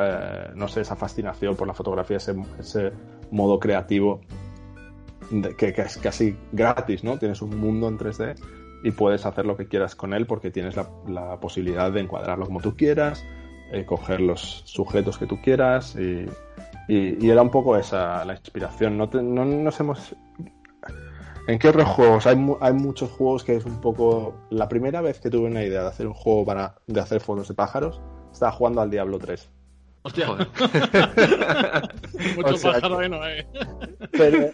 eh, 0.00 0.50
no 0.54 0.68
sé, 0.68 0.80
esa 0.80 0.96
fascinación 0.96 1.56
por 1.56 1.66
la 1.66 1.74
fotografía, 1.74 2.16
ese, 2.16 2.34
ese 2.58 2.92
modo 3.30 3.58
creativo 3.58 4.20
de- 5.30 5.54
que, 5.56 5.72
que 5.72 5.82
es 5.82 5.98
casi 5.98 6.36
gratis, 6.52 7.04
¿no? 7.04 7.18
Tienes 7.18 7.42
un 7.42 7.58
mundo 7.58 7.88
en 7.88 7.98
3D 7.98 8.34
y 8.84 8.92
puedes 8.92 9.26
hacer 9.26 9.44
lo 9.44 9.56
que 9.56 9.66
quieras 9.66 9.94
con 9.94 10.14
él 10.14 10.26
porque 10.26 10.50
tienes 10.50 10.76
la, 10.76 10.88
la 11.08 11.40
posibilidad 11.40 11.90
de 11.92 12.00
encuadrarlo 12.00 12.46
como 12.46 12.60
tú 12.60 12.76
quieras, 12.76 13.24
eh, 13.72 13.84
coger 13.84 14.20
los 14.20 14.62
sujetos 14.66 15.18
que 15.18 15.26
tú 15.26 15.40
quieras 15.42 15.96
y, 15.96 16.26
y- 16.88 17.24
y 17.24 17.30
era 17.30 17.42
un 17.42 17.50
poco 17.50 17.76
esa 17.76 18.24
la 18.24 18.34
inspiración. 18.34 18.96
No, 18.98 19.08
te- 19.08 19.22
no 19.22 19.44
nos 19.44 19.78
hemos 19.80 20.14
¿En 21.46 21.58
qué 21.58 21.68
otros 21.70 21.88
juegos? 21.88 22.26
Hay, 22.26 22.36
mu- 22.36 22.58
hay 22.60 22.74
muchos 22.74 23.10
juegos 23.10 23.42
que 23.42 23.56
es 23.56 23.64
un 23.64 23.80
poco... 23.80 24.34
La 24.50 24.68
primera 24.68 25.00
vez 25.00 25.18
que 25.18 25.30
tuve 25.30 25.46
una 25.48 25.64
idea 25.64 25.80
de 25.80 25.88
hacer 25.88 26.06
un 26.06 26.12
juego 26.12 26.44
para 26.44 26.74
de 26.86 27.00
hacer 27.00 27.20
fotos 27.22 27.48
de 27.48 27.54
pájaros, 27.54 28.02
estaba 28.30 28.52
jugando 28.52 28.82
al 28.82 28.90
Diablo 28.90 29.18
3. 29.18 29.48
Hostia. 30.02 30.26
Joder. 30.26 30.46
Mucho 32.36 32.54
O 32.54 32.56
sea 32.58 32.72
pájaro 32.74 32.98
ahí 32.98 33.08
no 33.08 33.22
hay. 33.22 33.46
Pero, 34.12 34.50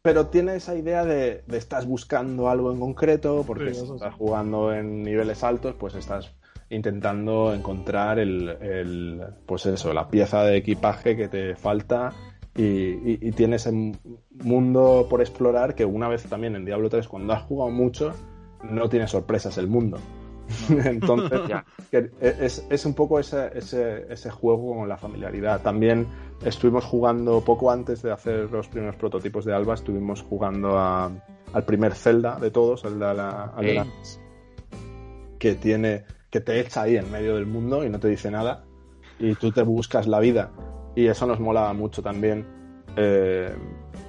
pero 0.00 0.26
tiene 0.28 0.54
esa 0.54 0.76
idea 0.76 1.04
de, 1.04 1.42
de 1.46 1.58
estás 1.58 1.86
buscando 1.86 2.48
algo 2.48 2.70
en 2.70 2.78
concreto, 2.78 3.42
porque 3.44 3.70
Sí, 3.70 3.74
si 3.74 3.84
eso 3.84 3.94
estás 3.96 4.12
sí. 4.12 4.18
jugando 4.18 4.72
en 4.72 5.02
niveles 5.02 5.42
altos, 5.42 5.74
pues 5.76 5.96
estás 5.96 6.30
intentando 6.70 7.54
encontrar 7.54 8.18
el, 8.18 8.48
el- 8.60 9.22
pues 9.46 9.66
eso, 9.66 9.92
la 9.92 10.08
pieza 10.08 10.42
de 10.44 10.56
equipaje 10.58 11.16
que 11.16 11.28
te 11.28 11.54
falta 11.56 12.12
y, 12.56 12.62
y, 12.64 13.18
y 13.22 13.32
tienes 13.32 13.66
un 13.66 13.96
mundo 14.42 15.06
por 15.08 15.20
explorar 15.20 15.74
que 15.74 15.84
una 15.84 16.08
vez 16.08 16.24
también 16.24 16.56
en 16.56 16.64
Diablo 16.64 16.88
3, 16.90 17.06
cuando 17.08 17.32
has 17.32 17.42
jugado 17.42 17.70
mucho, 17.70 18.12
no 18.64 18.88
tiene 18.88 19.06
sorpresas 19.06 19.56
el 19.58 19.68
mundo. 19.68 19.98
Entonces, 20.84 21.40
Ya. 21.48 21.64
que 21.90 22.10
es, 22.20 22.66
es 22.70 22.86
un 22.86 22.94
poco 22.94 23.18
ese, 23.18 23.50
ese, 23.54 24.06
ese 24.12 24.30
juego 24.30 24.76
con 24.76 24.88
la 24.88 24.96
familiaridad. 24.96 25.60
También 25.62 26.06
estuvimos 26.44 26.84
jugando, 26.84 27.42
poco 27.42 27.70
antes 27.70 28.02
de 28.02 28.10
hacer 28.12 28.50
los 28.50 28.66
primeros 28.68 28.96
prototipos 28.96 29.44
de 29.44 29.54
Alba, 29.54 29.74
estuvimos 29.74 30.22
jugando 30.22 30.78
a- 30.78 31.10
al 31.52 31.64
primer 31.64 31.94
Zelda 31.94 32.38
de 32.40 32.50
todos, 32.50 32.84
el 32.84 32.94
de 32.98 33.14
la, 33.14 33.44
al 33.56 33.64
de 33.64 33.74
la- 33.74 33.82
Ey. 33.82 33.90
que 35.38 35.54
tiene 35.54 36.04
que 36.30 36.40
te 36.40 36.60
echa 36.60 36.82
ahí 36.82 36.96
en 36.96 37.10
medio 37.10 37.36
del 37.36 37.46
mundo 37.46 37.84
y 37.84 37.88
no 37.90 37.98
te 37.98 38.08
dice 38.08 38.30
nada 38.30 38.64
y 39.18 39.34
tú 39.34 39.50
te 39.52 39.62
buscas 39.62 40.06
la 40.06 40.20
vida. 40.20 40.50
Y 40.94 41.06
eso 41.06 41.26
nos 41.26 41.40
molaba 41.40 41.72
mucho 41.72 42.02
también. 42.02 42.44
Eh, 42.96 43.54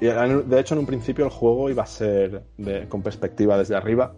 y 0.01 0.05
de 0.05 0.59
hecho 0.59 0.73
en 0.75 0.79
un 0.79 0.85
principio 0.85 1.25
el 1.25 1.31
juego 1.31 1.69
iba 1.69 1.83
a 1.83 1.87
ser 1.87 2.43
de- 2.57 2.87
con 2.87 3.01
perspectiva 3.01 3.57
desde 3.57 3.75
arriba. 3.75 4.15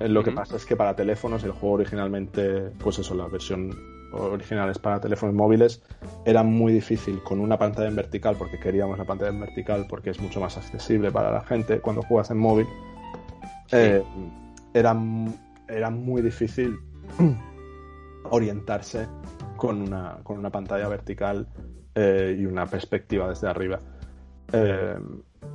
Eh, 0.00 0.08
lo 0.08 0.22
que 0.22 0.30
pasa 0.30 0.56
es 0.56 0.64
que 0.64 0.76
para 0.76 0.94
teléfonos 0.94 1.42
el 1.44 1.50
juego 1.52 1.74
originalmente 1.76 2.70
pues 2.78 2.98
eso 2.98 3.14
la 3.14 3.26
versión 3.26 3.70
original 4.12 4.70
es 4.70 4.78
para 4.78 5.00
teléfonos 5.00 5.34
móviles. 5.34 5.82
Era 6.24 6.42
muy 6.42 6.72
difícil 6.72 7.20
con 7.22 7.40
una 7.40 7.58
pantalla 7.58 7.88
en 7.88 7.96
vertical 7.96 8.36
porque 8.38 8.58
queríamos 8.58 8.96
la 8.98 9.04
pantalla 9.04 9.30
en 9.30 9.40
vertical 9.40 9.86
porque 9.88 10.10
es 10.10 10.20
mucho 10.20 10.40
más 10.40 10.56
accesible 10.56 11.10
para 11.10 11.30
la 11.30 11.40
gente 11.42 11.80
cuando 11.80 12.02
juegas 12.02 12.30
en 12.30 12.38
móvil. 12.38 12.66
Eh, 13.72 14.02
era, 14.72 14.96
era 15.68 15.90
muy 15.90 16.22
difícil 16.22 16.78
orientarse 18.30 19.06
con 19.56 19.80
una, 19.82 20.18
con 20.22 20.38
una 20.38 20.50
pantalla 20.50 20.88
vertical 20.88 21.48
eh, 21.94 22.36
y 22.38 22.46
una 22.46 22.66
perspectiva 22.66 23.28
desde 23.28 23.48
arriba. 23.48 23.80
Eh, 24.52 24.96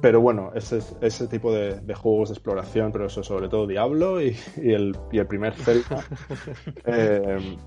pero 0.01 0.21
bueno, 0.21 0.51
ese, 0.55 0.79
ese 1.01 1.27
tipo 1.27 1.51
de, 1.51 1.79
de 1.81 1.93
juegos 1.95 2.29
de 2.29 2.33
exploración, 2.33 2.91
pero 2.91 3.05
eso 3.07 3.23
sobre 3.23 3.47
todo 3.49 3.67
Diablo 3.67 4.21
y, 4.21 4.35
y 4.57 4.71
el, 4.71 4.95
y 5.11 5.19
el 5.19 5.27
primer 5.27 5.53
Zelda, 5.53 6.03
eh, 6.85 7.57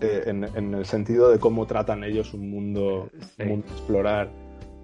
en, 0.00 0.44
en 0.56 0.74
el 0.74 0.84
sentido 0.86 1.30
de 1.30 1.38
cómo 1.38 1.66
tratan 1.66 2.04
ellos 2.04 2.34
un 2.34 2.50
mundo, 2.50 3.10
Sí. 3.36 3.42
un 3.42 3.48
mundo 3.48 3.66
a 3.68 3.72
explorar 3.72 4.30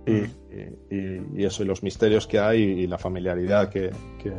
y, 0.07 0.13
y- 0.13 0.79
y- 0.91 1.27
y 1.37 1.45
eso, 1.45 1.63
y 1.63 1.67
los 1.67 1.83
misterios 1.83 2.27
que 2.27 2.39
hay 2.39 2.63
y 2.63 2.87
la 2.87 2.97
familiaridad 2.99 3.69
que, 3.69 3.91
que- 4.23 4.33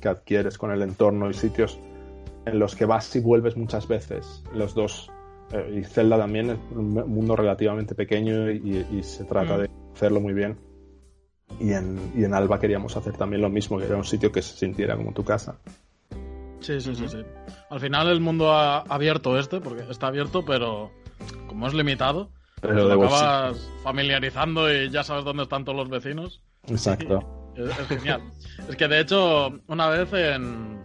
que 0.00 0.08
adquieres 0.08 0.56
con 0.58 0.70
el 0.70 0.80
entorno 0.82 1.28
y 1.30 1.34
sitios 1.34 1.78
en 2.46 2.58
los 2.58 2.74
que 2.76 2.84
vas 2.86 3.14
y 3.16 3.20
vuelves 3.20 3.56
muchas 3.56 3.86
veces, 3.88 4.42
los 4.54 4.74
dos. 4.74 5.10
eh, 5.52 5.80
y 5.80 5.84
Zelda 5.84 6.16
también 6.18 6.50
es 6.50 6.58
un 6.74 6.88
mundo 6.94 7.36
relativamente 7.36 7.94
pequeño 7.94 8.50
y, 8.50 8.86
y 8.90 9.02
se 9.02 9.24
trata 9.24 9.56
Mm. 9.56 9.60
de 9.60 9.70
hacerlo 9.94 10.20
muy 10.20 10.32
bien. 10.32 10.56
Y 11.60 11.72
en, 11.72 12.12
y 12.16 12.24
en 12.24 12.32
Alba 12.32 12.58
queríamos 12.58 12.96
hacer 12.96 13.16
también 13.16 13.42
lo 13.42 13.50
mismo, 13.50 13.78
que 13.78 13.84
era 13.84 13.96
un 13.96 14.04
sitio 14.04 14.32
que 14.32 14.40
se 14.40 14.56
sintiera 14.56 14.96
como 14.96 15.12
tu 15.12 15.22
casa. 15.24 15.58
Sí, 16.60 16.80
sí, 16.80 16.94
sí, 16.94 17.06
sí. 17.08 17.18
Al 17.70 17.80
final 17.80 18.08
el 18.08 18.20
mundo 18.20 18.52
ha 18.52 18.78
abierto 18.80 19.38
este, 19.38 19.60
porque 19.60 19.82
está 19.90 20.06
abierto, 20.06 20.44
pero 20.44 20.90
como 21.48 21.66
es 21.66 21.74
limitado, 21.74 22.30
Pero 22.62 22.88
te 22.88 22.94
bolsillo. 22.94 23.16
acabas 23.18 23.70
familiarizando 23.82 24.72
y 24.72 24.88
ya 24.90 25.02
sabes 25.04 25.24
dónde 25.24 25.42
están 25.42 25.64
todos 25.64 25.76
los 25.76 25.88
vecinos. 25.90 26.42
Exacto. 26.68 27.20
Es, 27.54 27.68
es 27.78 27.86
genial. 27.86 28.22
es 28.66 28.76
que 28.76 28.88
de 28.88 29.00
hecho, 29.00 29.48
una 29.66 29.86
vez 29.90 30.10
en. 30.14 30.82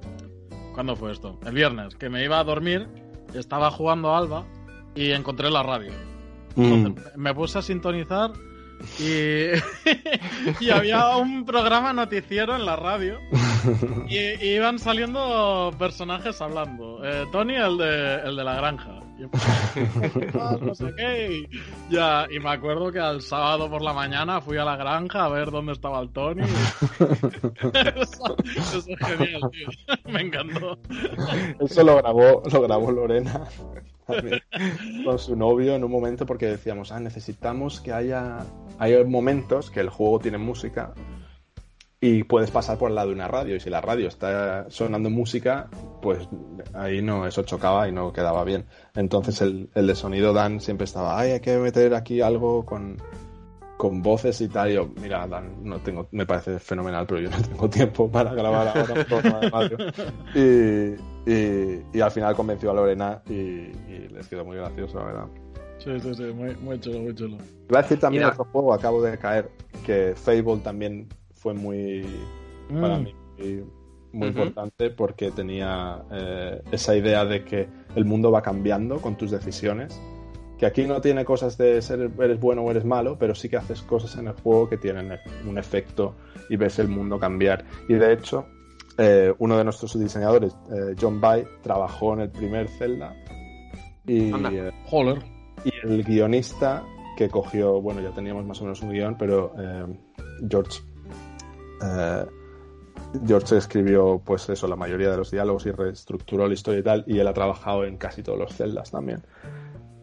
¿Cuándo 0.78 0.96
fue 0.96 1.12
esto? 1.12 1.40
El 1.44 1.56
viernes, 1.56 1.96
que 1.96 2.08
me 2.08 2.24
iba 2.24 2.38
a 2.38 2.44
dormir, 2.44 2.88
estaba 3.34 3.72
jugando 3.72 4.14
a 4.14 4.20
Alba 4.20 4.46
y 4.94 5.10
encontré 5.10 5.50
la 5.50 5.64
radio. 5.64 5.92
Mm. 6.56 6.64
Entonces, 6.64 7.18
me 7.18 7.34
puse 7.34 7.58
a 7.58 7.62
sintonizar 7.64 8.30
y, 9.00 9.58
y 10.64 10.70
había 10.70 11.18
un 11.18 11.46
programa 11.46 11.94
noticiero 11.94 12.56
en 12.56 12.68
la 12.68 12.76
radio 12.76 13.18
y, 14.08 14.18
y 14.18 14.54
iban 14.54 14.78
saliendo 14.78 15.74
personajes 15.80 16.40
hablando. 16.42 17.04
Eh, 17.04 17.26
Tony, 17.32 17.56
el 17.56 17.80
de, 17.80 18.16
el 18.26 18.36
de 18.36 18.44
la 18.44 18.54
granja. 18.58 18.97
Y 19.18 19.22
yo, 19.22 19.30
"Ah, 20.40 20.58
no 20.62 20.76
sé 20.76 20.94
qué. 20.96 21.32
Y, 21.32 21.94
ya, 21.94 22.28
y 22.30 22.40
me 22.40 22.50
acuerdo 22.50 22.92
que 22.92 23.00
al 23.00 23.22
sábado 23.22 23.70
por 23.70 23.82
la 23.82 23.94
mañana 23.94 24.42
fui 24.42 24.58
a 24.58 24.66
la 24.66 24.76
granja 24.76 25.26
a 25.26 25.30
ver 25.30 25.52
dónde 25.52 25.74
estaba 25.74 26.00
el 26.02 26.10
Tony. 26.10 26.44
eso, 27.96 28.36
eso 28.56 28.78
es 28.78 28.86
genial, 28.86 29.42
tío. 29.52 29.68
Me 30.12 30.22
encantó. 30.22 30.78
Eso 31.60 31.84
lo 31.84 31.98
grabó, 31.98 32.44
lo 32.52 32.62
grabó 32.62 32.92
Lorena 32.92 33.48
con 35.04 35.20
su 35.20 35.36
novio 35.36 35.76
en 35.76 35.84
un 35.84 35.92
momento 35.92 36.26
porque 36.26 36.46
decíamos, 36.48 36.92
ah, 36.92 37.00
necesitamos 37.00 37.82
que 37.82 37.94
haya... 37.94 38.46
Hay 38.80 39.04
momentos 39.06 39.72
que 39.72 39.80
el 39.80 39.90
juego 39.90 40.20
tiene 40.20 40.38
música 40.38 40.94
y 42.00 42.24
puedes 42.24 42.52
pasar 42.52 42.78
por 42.78 42.90
el 42.90 42.96
lado 42.96 43.10
de 43.10 43.16
una 43.16 43.28
radio 43.28 43.56
y 43.56 43.60
si 43.60 43.70
la 43.70 43.82
radio 43.82 44.08
está 44.08 44.70
sonando 44.70 45.10
música, 45.10 45.68
pues 46.02 46.28
ahí 46.74 47.02
no, 47.02 47.26
eso 47.26 47.42
chocaba 47.44 47.88
y 47.90 47.92
no 47.92 48.14
quedaba 48.14 48.44
bien. 48.44 48.66
Entonces 48.96 49.42
el, 49.42 49.70
el 49.74 49.88
de 49.88 49.96
sonido 49.96 50.32
Dan 50.32 50.60
siempre 50.62 50.86
estaba, 50.86 51.20
ay, 51.20 51.32
hay 51.32 51.40
que 51.40 51.58
meter 51.58 51.96
aquí 51.96 52.22
algo 52.22 52.64
con, 52.66 52.98
con 53.78 54.04
voces 54.04 54.40
y 54.42 54.48
tal. 54.48 54.70
Y 54.70 54.76
yo, 54.76 54.90
mira, 55.02 55.28
Dan, 55.28 55.64
no 55.64 55.80
tengo, 55.80 56.08
me 56.12 56.28
parece 56.28 56.60
fenomenal, 56.60 57.08
pero 57.08 57.20
yo 57.22 57.32
no 57.32 57.42
tengo 57.42 57.70
tiempo 57.72 58.12
para 58.12 58.32
grabar 58.34 58.68
ahora 58.68 58.94
un 58.94 59.06
programa 59.06 59.40
de 59.40 59.50
radio. 59.50 59.78
Y, 60.36 61.32
y, 61.32 61.86
y 61.94 62.00
al 62.02 62.12
final 62.12 62.36
convenció 62.36 62.70
a 62.70 62.74
Lorena 62.76 63.24
y, 63.28 63.34
y 63.34 64.08
les 64.14 64.28
quedó 64.28 64.46
muy 64.46 64.58
gracioso, 64.58 65.00
la 65.00 65.06
verdad. 65.06 65.28
Sí, 65.80 66.00
sí, 66.00 66.14
sí, 66.14 66.24
muy, 66.24 66.56
muy 66.58 66.80
chulo, 66.80 67.00
muy 67.00 67.16
chulo. 67.16 67.38
Iba 67.70 67.80
a 67.80 67.82
decir 67.82 68.00
también 68.00 68.24
Mira. 68.24 68.34
otro 68.34 68.46
juego, 68.52 68.74
acabo 68.74 69.02
de 69.02 69.18
caer, 69.18 69.50
que 69.86 70.14
Fable 70.16 70.58
también 70.58 71.08
fue 71.38 71.54
muy, 71.54 72.06
para 72.82 72.98
Mm. 72.98 73.04
mí, 73.04 73.16
muy, 74.12 74.28
importante 74.30 74.90
porque 74.90 75.32
tenía 75.32 76.04
eh, 76.12 76.62
esa 76.72 76.96
idea 76.96 77.24
de 77.26 77.44
que 77.46 77.68
el 77.96 78.06
mundo 78.06 78.32
va 78.32 78.42
cambiando 78.42 79.00
con 79.00 79.16
tus 79.16 79.32
decisiones. 79.32 80.00
Que 80.58 80.66
aquí 80.66 80.86
no 80.86 81.00
tiene 81.02 81.24
cosas 81.24 81.56
de 81.58 81.80
ser 81.84 82.10
eres 82.20 82.40
bueno 82.40 82.64
o 82.64 82.72
eres 82.72 82.84
malo, 82.84 83.18
pero 83.20 83.36
sí 83.36 83.48
que 83.48 83.58
haces 83.58 83.82
cosas 83.84 84.18
en 84.18 84.28
el 84.28 84.34
juego 84.34 84.68
que 84.68 84.78
tienen 84.78 85.12
un 85.48 85.58
efecto 85.60 86.16
y 86.50 86.56
ves 86.56 86.80
el 86.80 86.88
mundo 86.88 87.20
cambiar. 87.20 87.64
Y 87.88 87.94
de 87.94 88.14
hecho, 88.14 88.48
eh, 88.98 89.32
uno 89.38 89.56
de 89.56 89.64
nuestros 89.64 90.00
diseñadores, 90.00 90.56
eh, 90.72 90.96
John 91.00 91.22
Bay, 91.22 91.44
trabajó 91.62 92.14
en 92.14 92.22
el 92.22 92.30
primer 92.32 92.68
Zelda. 92.70 93.16
Y, 94.08 94.32
eh, 94.34 94.72
Joder. 94.88 95.20
y 95.64 95.72
el 95.86 96.04
guionista 96.04 96.84
que 97.18 97.30
cogió, 97.30 97.80
bueno, 97.82 98.02
ya 98.02 98.10
teníamos 98.12 98.44
más 98.46 98.60
o 98.62 98.64
menos 98.64 98.82
un 98.82 98.90
guion, 98.92 99.16
pero 99.16 99.54
eh, 99.60 99.86
George. 100.50 100.80
Eh, 101.82 102.26
George 103.26 103.58
escribió, 103.58 104.22
pues 104.26 104.50
eso, 104.50 104.68
la 104.68 104.76
mayoría 104.76 105.12
de 105.12 105.18
los 105.18 105.32
diálogos 105.32 105.66
y 105.66 105.72
reestructuró 105.72 106.48
la 106.48 106.54
historia 106.54 106.80
y 106.80 106.84
tal, 106.84 107.04
y 107.08 107.20
él 107.20 107.28
ha 107.28 107.34
trabajado 107.34 107.86
en 107.86 107.98
casi 107.98 108.24
todos 108.24 108.40
los 108.40 108.54
celdas 108.54 108.92
también. 108.92 109.24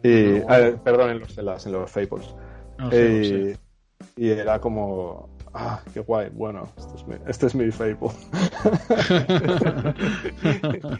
Y, 0.03 0.39
Ah, 0.49 0.61
eh, 0.61 0.77
perdón, 0.83 1.11
en 1.11 1.21
los 1.21 1.35
celdas, 1.35 1.67
en 1.67 1.73
los 1.73 1.91
Fables. 1.91 2.35
No 2.79 2.91
sé, 2.91 3.23
y, 3.23 3.55
sí. 3.55 3.59
y 4.17 4.31
era 4.31 4.61
como, 4.61 5.29
ah, 5.55 5.81
qué 5.93 6.01
guay, 6.01 6.31
bueno, 6.33 6.69
este 6.77 6.97
es 6.97 7.07
mi, 7.07 7.15
este 7.27 7.47
es 7.47 7.55
mi 7.55 7.71
Fable. 7.71 8.11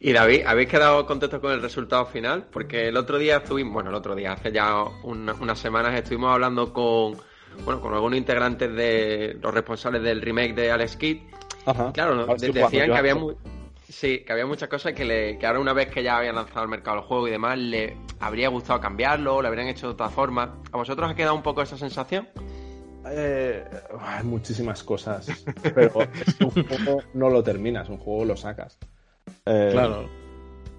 Y 0.00 0.12
David, 0.12 0.42
¿habéis 0.46 0.68
quedado 0.68 1.06
contentos 1.06 1.40
con 1.40 1.52
el 1.52 1.62
resultado 1.62 2.06
final? 2.06 2.46
Porque 2.52 2.88
el 2.88 2.96
otro 2.96 3.18
día 3.18 3.38
estuvimos, 3.38 3.72
bueno, 3.72 3.90
el 3.90 3.96
otro 3.96 4.14
día, 4.14 4.32
hace 4.32 4.52
ya 4.52 4.84
una- 5.02 5.34
unas 5.34 5.58
semanas 5.58 5.94
estuvimos 5.94 6.32
hablando 6.32 6.72
con, 6.72 7.16
bueno, 7.64 7.80
con 7.80 7.94
algunos 7.94 8.18
integrantes 8.18 8.74
de 8.74 9.38
los 9.40 9.52
responsables 9.52 10.02
del 10.02 10.20
remake 10.20 10.54
de 10.54 10.70
Alex 10.70 10.96
Kidd. 10.96 11.18
Ajá. 11.66 11.92
Claro, 11.92 12.34
estoy 12.34 12.48
decían 12.52 12.70
jugando 12.70 12.92
que 12.92 12.98
había 12.98 13.16
sí, 13.88 14.18
que 14.24 14.32
había 14.32 14.46
muchas 14.46 14.68
cosas 14.68 14.92
que, 14.92 15.04
le, 15.04 15.38
que 15.38 15.46
ahora 15.46 15.60
una 15.60 15.72
vez 15.72 15.88
que 15.88 16.02
ya 16.02 16.16
habían 16.16 16.34
lanzado 16.34 16.60
al 16.60 16.68
mercado 16.68 16.98
el 16.98 17.04
juego 17.04 17.28
y 17.28 17.30
demás, 17.30 17.58
le 17.58 17.96
habría 18.20 18.48
gustado 18.48 18.80
cambiarlo, 18.80 19.40
lo 19.40 19.48
habrían 19.48 19.68
hecho 19.68 19.86
de 19.88 19.92
otra 19.92 20.10
forma. 20.10 20.60
¿A 20.72 20.76
vosotros 20.76 21.10
ha 21.10 21.14
quedado 21.14 21.34
un 21.34 21.42
poco 21.42 21.62
esa 21.62 21.78
sensación? 21.78 22.28
Eh, 23.06 23.64
hay 24.00 24.24
muchísimas 24.24 24.82
cosas, 24.82 25.44
pero 25.74 26.02
es 26.02 26.34
que 26.34 26.44
un 26.44 26.50
juego 26.50 27.02
no 27.14 27.28
lo 27.28 27.42
terminas, 27.42 27.88
un 27.88 27.98
juego 27.98 28.24
lo 28.24 28.36
sacas. 28.36 28.78
Eh, 29.46 29.70
Claro. 29.72 30.08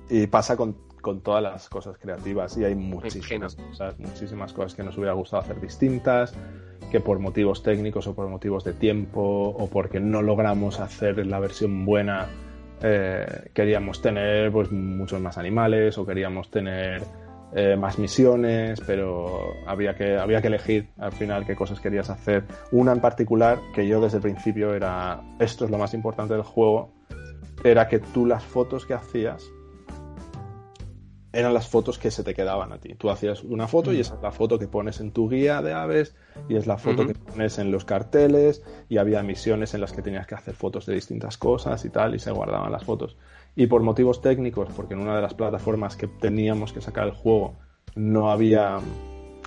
Y 0.09 0.28
pasa 0.28 0.55
con, 0.55 0.78
con 1.06 1.22
todas 1.22 1.43
las 1.43 1.70
cosas 1.70 1.99
creativas 1.99 2.58
y 2.58 2.64
hay 2.64 2.74
muchísimas 2.74 3.56
cosas, 3.56 3.99
muchísimas 3.99 4.53
cosas 4.53 4.74
que 4.74 4.82
nos 4.82 4.97
hubiera 4.97 5.14
gustado 5.14 5.43
hacer 5.43 5.62
distintas, 5.62 6.34
que 6.89 6.99
por 6.99 7.20
motivos 7.20 7.62
técnicos 7.62 8.08
o 8.08 8.16
por 8.16 8.28
motivos 8.28 8.64
de 8.64 8.74
tiempo 8.74 9.22
o 9.22 9.70
porque 9.70 9.99
no 9.99 10.24
logramos 10.24 10.80
hacer 10.80 11.24
la 11.28 11.39
versión 11.39 11.86
buena, 11.86 12.26
eh, 12.82 13.51
queríamos 13.53 14.01
tener 14.01 14.51
pues 14.51 14.72
muchos 14.72 15.22
más 15.22 15.38
animales 15.38 15.95
o 15.99 16.08
queríamos 16.08 16.49
tener 16.49 17.03
eh, 17.53 17.76
más 17.78 17.99
misiones, 17.99 18.82
pero 18.88 19.53
había 19.68 19.93
que, 19.93 20.18
había 20.18 20.41
que 20.41 20.47
elegir 20.47 20.89
al 20.97 21.12
final 21.12 21.45
qué 21.45 21.56
cosas 21.56 21.80
querías 21.80 22.10
hacer. 22.10 22.45
Una 22.72 22.93
en 22.93 22.99
particular 22.99 23.60
que 23.76 23.88
yo 23.88 24.01
desde 24.01 24.18
el 24.18 24.24
principio 24.24 24.74
era, 24.74 25.22
esto 25.38 25.66
es 25.66 25.70
lo 25.70 25.78
más 25.78 25.93
importante 25.93 26.34
del 26.34 26.41
juego, 26.41 26.89
era 27.64 27.88
que 27.88 27.99
tú 27.99 28.26
las 28.26 28.43
fotos 28.43 28.88
que 28.88 28.95
hacías 28.95 29.51
eran 31.36 31.54
las 31.54 31.68
fotos 31.68 32.00
que 32.00 32.12
se 32.12 32.24
te 32.24 32.34
quedaban 32.34 32.72
a 32.72 32.80
ti. 32.80 32.96
Tú 32.96 33.10
hacías 33.10 33.44
una 33.44 33.68
foto 33.68 33.92
y 33.92 34.00
esa 34.00 34.16
es 34.16 34.22
la 34.22 34.32
foto 34.32 34.58
que 34.58 34.68
pones 34.68 35.02
en 35.02 35.12
tu 35.12 35.30
guía 35.30 35.62
de 35.62 35.74
aves 35.74 36.16
y 36.48 36.56
es 36.56 36.66
la 36.66 36.78
foto 36.78 37.06
que 37.06 37.14
pones 37.14 37.60
en 37.60 37.72
los 37.72 37.84
carteles 37.84 38.64
y 38.88 38.98
había 38.98 39.22
misiones 39.22 39.74
en 39.74 39.82
las 39.82 39.92
que 39.92 40.02
tenías 40.02 40.28
que 40.28 40.36
hacer 40.36 40.56
fotos 40.56 40.86
de 40.86 40.94
distintas 40.94 41.38
cosas 41.38 41.84
y 41.84 41.90
tal 41.90 42.16
y 42.16 42.20
se 42.20 42.32
guardaban 42.32 42.72
las 42.72 42.86
fotos. 42.86 43.18
Y 43.54 43.68
por 43.68 43.82
motivos 43.82 44.22
técnicos, 44.22 44.70
porque 44.74 44.94
en 44.94 45.02
una 45.02 45.18
de 45.18 45.22
las 45.22 45.34
plataformas 45.34 45.98
que 45.98 46.08
teníamos 46.08 46.72
que 46.72 46.80
sacar 46.80 47.08
el 47.08 47.14
juego 47.14 47.56
no 47.96 48.32
había 48.32 48.80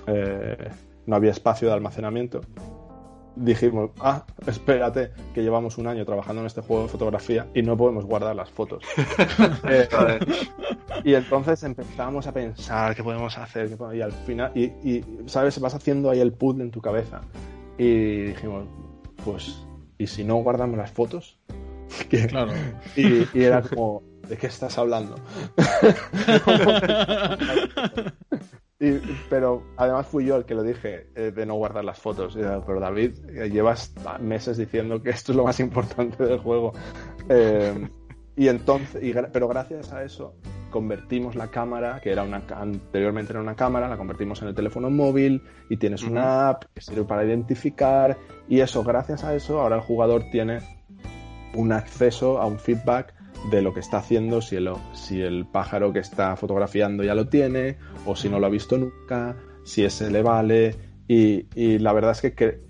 eh, 0.05 0.69
no 1.07 1.15
había 1.15 1.31
espacio 1.31 1.69
de 1.69 1.73
almacenamiento, 1.73 2.41
dijimos, 3.39 3.91
ah, 3.99 4.25
espérate, 4.47 5.11
que 5.33 5.41
llevamos 5.41 5.77
un 5.77 5.87
año 5.87 6.05
trabajando 6.05 6.41
en 6.41 6.47
este 6.47 6.61
juego 6.61 6.83
de 6.83 6.89
fotografía 6.89 7.47
y 7.53 7.61
no 7.61 7.77
podemos 7.77 8.05
guardar 8.05 8.35
las 8.35 8.49
fotos. 8.49 8.83
Eh, 9.69 9.87
y 11.03 11.13
entonces 11.13 11.63
empezamos 11.63 12.27
a 12.27 12.33
pensar 12.33 12.95
qué 12.95 13.03
podemos 13.03 13.37
hacer, 13.37 13.69
qué 13.69 13.77
podemos- 13.77 13.95
y 13.97 14.01
al 14.01 14.11
final, 14.11 14.51
y, 14.55 14.63
y, 14.65 15.05
sabes, 15.27 15.59
vas 15.59 15.73
haciendo 15.75 16.09
ahí 16.09 16.19
el 16.19 16.33
puzzle 16.33 16.63
en 16.63 16.71
tu 16.71 16.81
cabeza. 16.81 17.21
Y 17.77 18.23
dijimos, 18.25 18.65
pues, 19.23 19.65
¿y 19.97 20.07
si 20.07 20.23
no 20.23 20.35
guardamos 20.37 20.77
las 20.77 20.91
fotos? 20.91 21.37
Que- 22.09 22.27
Claro. 22.27 22.51
y, 22.95 23.25
y 23.37 23.43
era 23.43 23.61
como, 23.61 24.03
¿de 24.27 24.37
qué 24.37 24.47
estás 24.47 24.77
hablando? 24.77 25.15
Y- 28.79 28.99
pero 29.29 29.63
además 29.75 30.07
fui 30.07 30.25
yo 30.25 30.37
el 30.37 30.45
que 30.45 30.55
lo 30.55 30.63
dije 30.63 31.07
eh, 31.15 31.31
de 31.35 31.45
no 31.45 31.55
guardar 31.55 31.83
las 31.83 31.99
fotos. 31.99 32.35
Pero 32.35 32.79
David, 32.79 33.13
eh, 33.29 33.49
llevas 33.49 33.93
meses 34.19 34.57
diciendo 34.57 35.01
que 35.01 35.09
esto 35.09 35.31
es 35.31 35.35
lo 35.35 35.43
más 35.43 35.59
importante 35.59 36.23
del 36.25 36.39
juego. 36.39 36.73
Eh, 37.27 37.89
y 38.35 38.47
entonces, 38.47 39.03
y 39.03 39.13
pero 39.33 39.47
gracias 39.49 39.91
a 39.91 40.03
eso 40.03 40.35
convertimos 40.69 41.35
la 41.35 41.47
cámara, 41.47 41.99
que 42.01 42.11
era 42.11 42.23
una 42.23 42.43
anteriormente 42.55 43.33
era 43.33 43.41
una 43.41 43.55
cámara, 43.55 43.89
la 43.89 43.97
convertimos 43.97 44.41
en 44.41 44.49
el 44.49 44.55
teléfono 44.55 44.89
móvil 44.89 45.41
y 45.69 45.77
tienes 45.77 46.03
una 46.03 46.49
app 46.49 46.65
que 46.73 46.81
sirve 46.81 47.03
para 47.03 47.25
identificar 47.25 48.17
y 48.47 48.61
eso, 48.61 48.83
gracias 48.83 49.23
a 49.23 49.35
eso, 49.35 49.59
ahora 49.59 49.77
el 49.77 49.81
jugador 49.81 50.23
tiene 50.31 50.59
un 51.55 51.71
acceso 51.71 52.39
a 52.39 52.45
un 52.45 52.59
feedback 52.59 53.13
de 53.51 53.61
lo 53.61 53.73
que 53.73 53.79
está 53.79 53.97
haciendo, 53.97 54.41
si 54.41 54.55
el, 54.55 54.69
si 54.93 55.21
el 55.21 55.45
pájaro 55.45 55.93
que 55.93 55.99
está 55.99 56.35
fotografiando 56.35 57.03
ya 57.03 57.15
lo 57.15 57.27
tiene, 57.27 57.77
o 58.05 58.15
si 58.15 58.29
no 58.29 58.39
lo 58.39 58.47
ha 58.47 58.49
visto 58.49 58.77
nunca, 58.77 59.37
si 59.63 59.83
ese 59.85 60.11
le 60.11 60.21
vale. 60.21 60.75
Y, 61.07 61.47
y 61.55 61.79
la 61.79 61.93
verdad 61.93 62.11
es 62.11 62.21
que, 62.21 62.33
que 62.35 62.61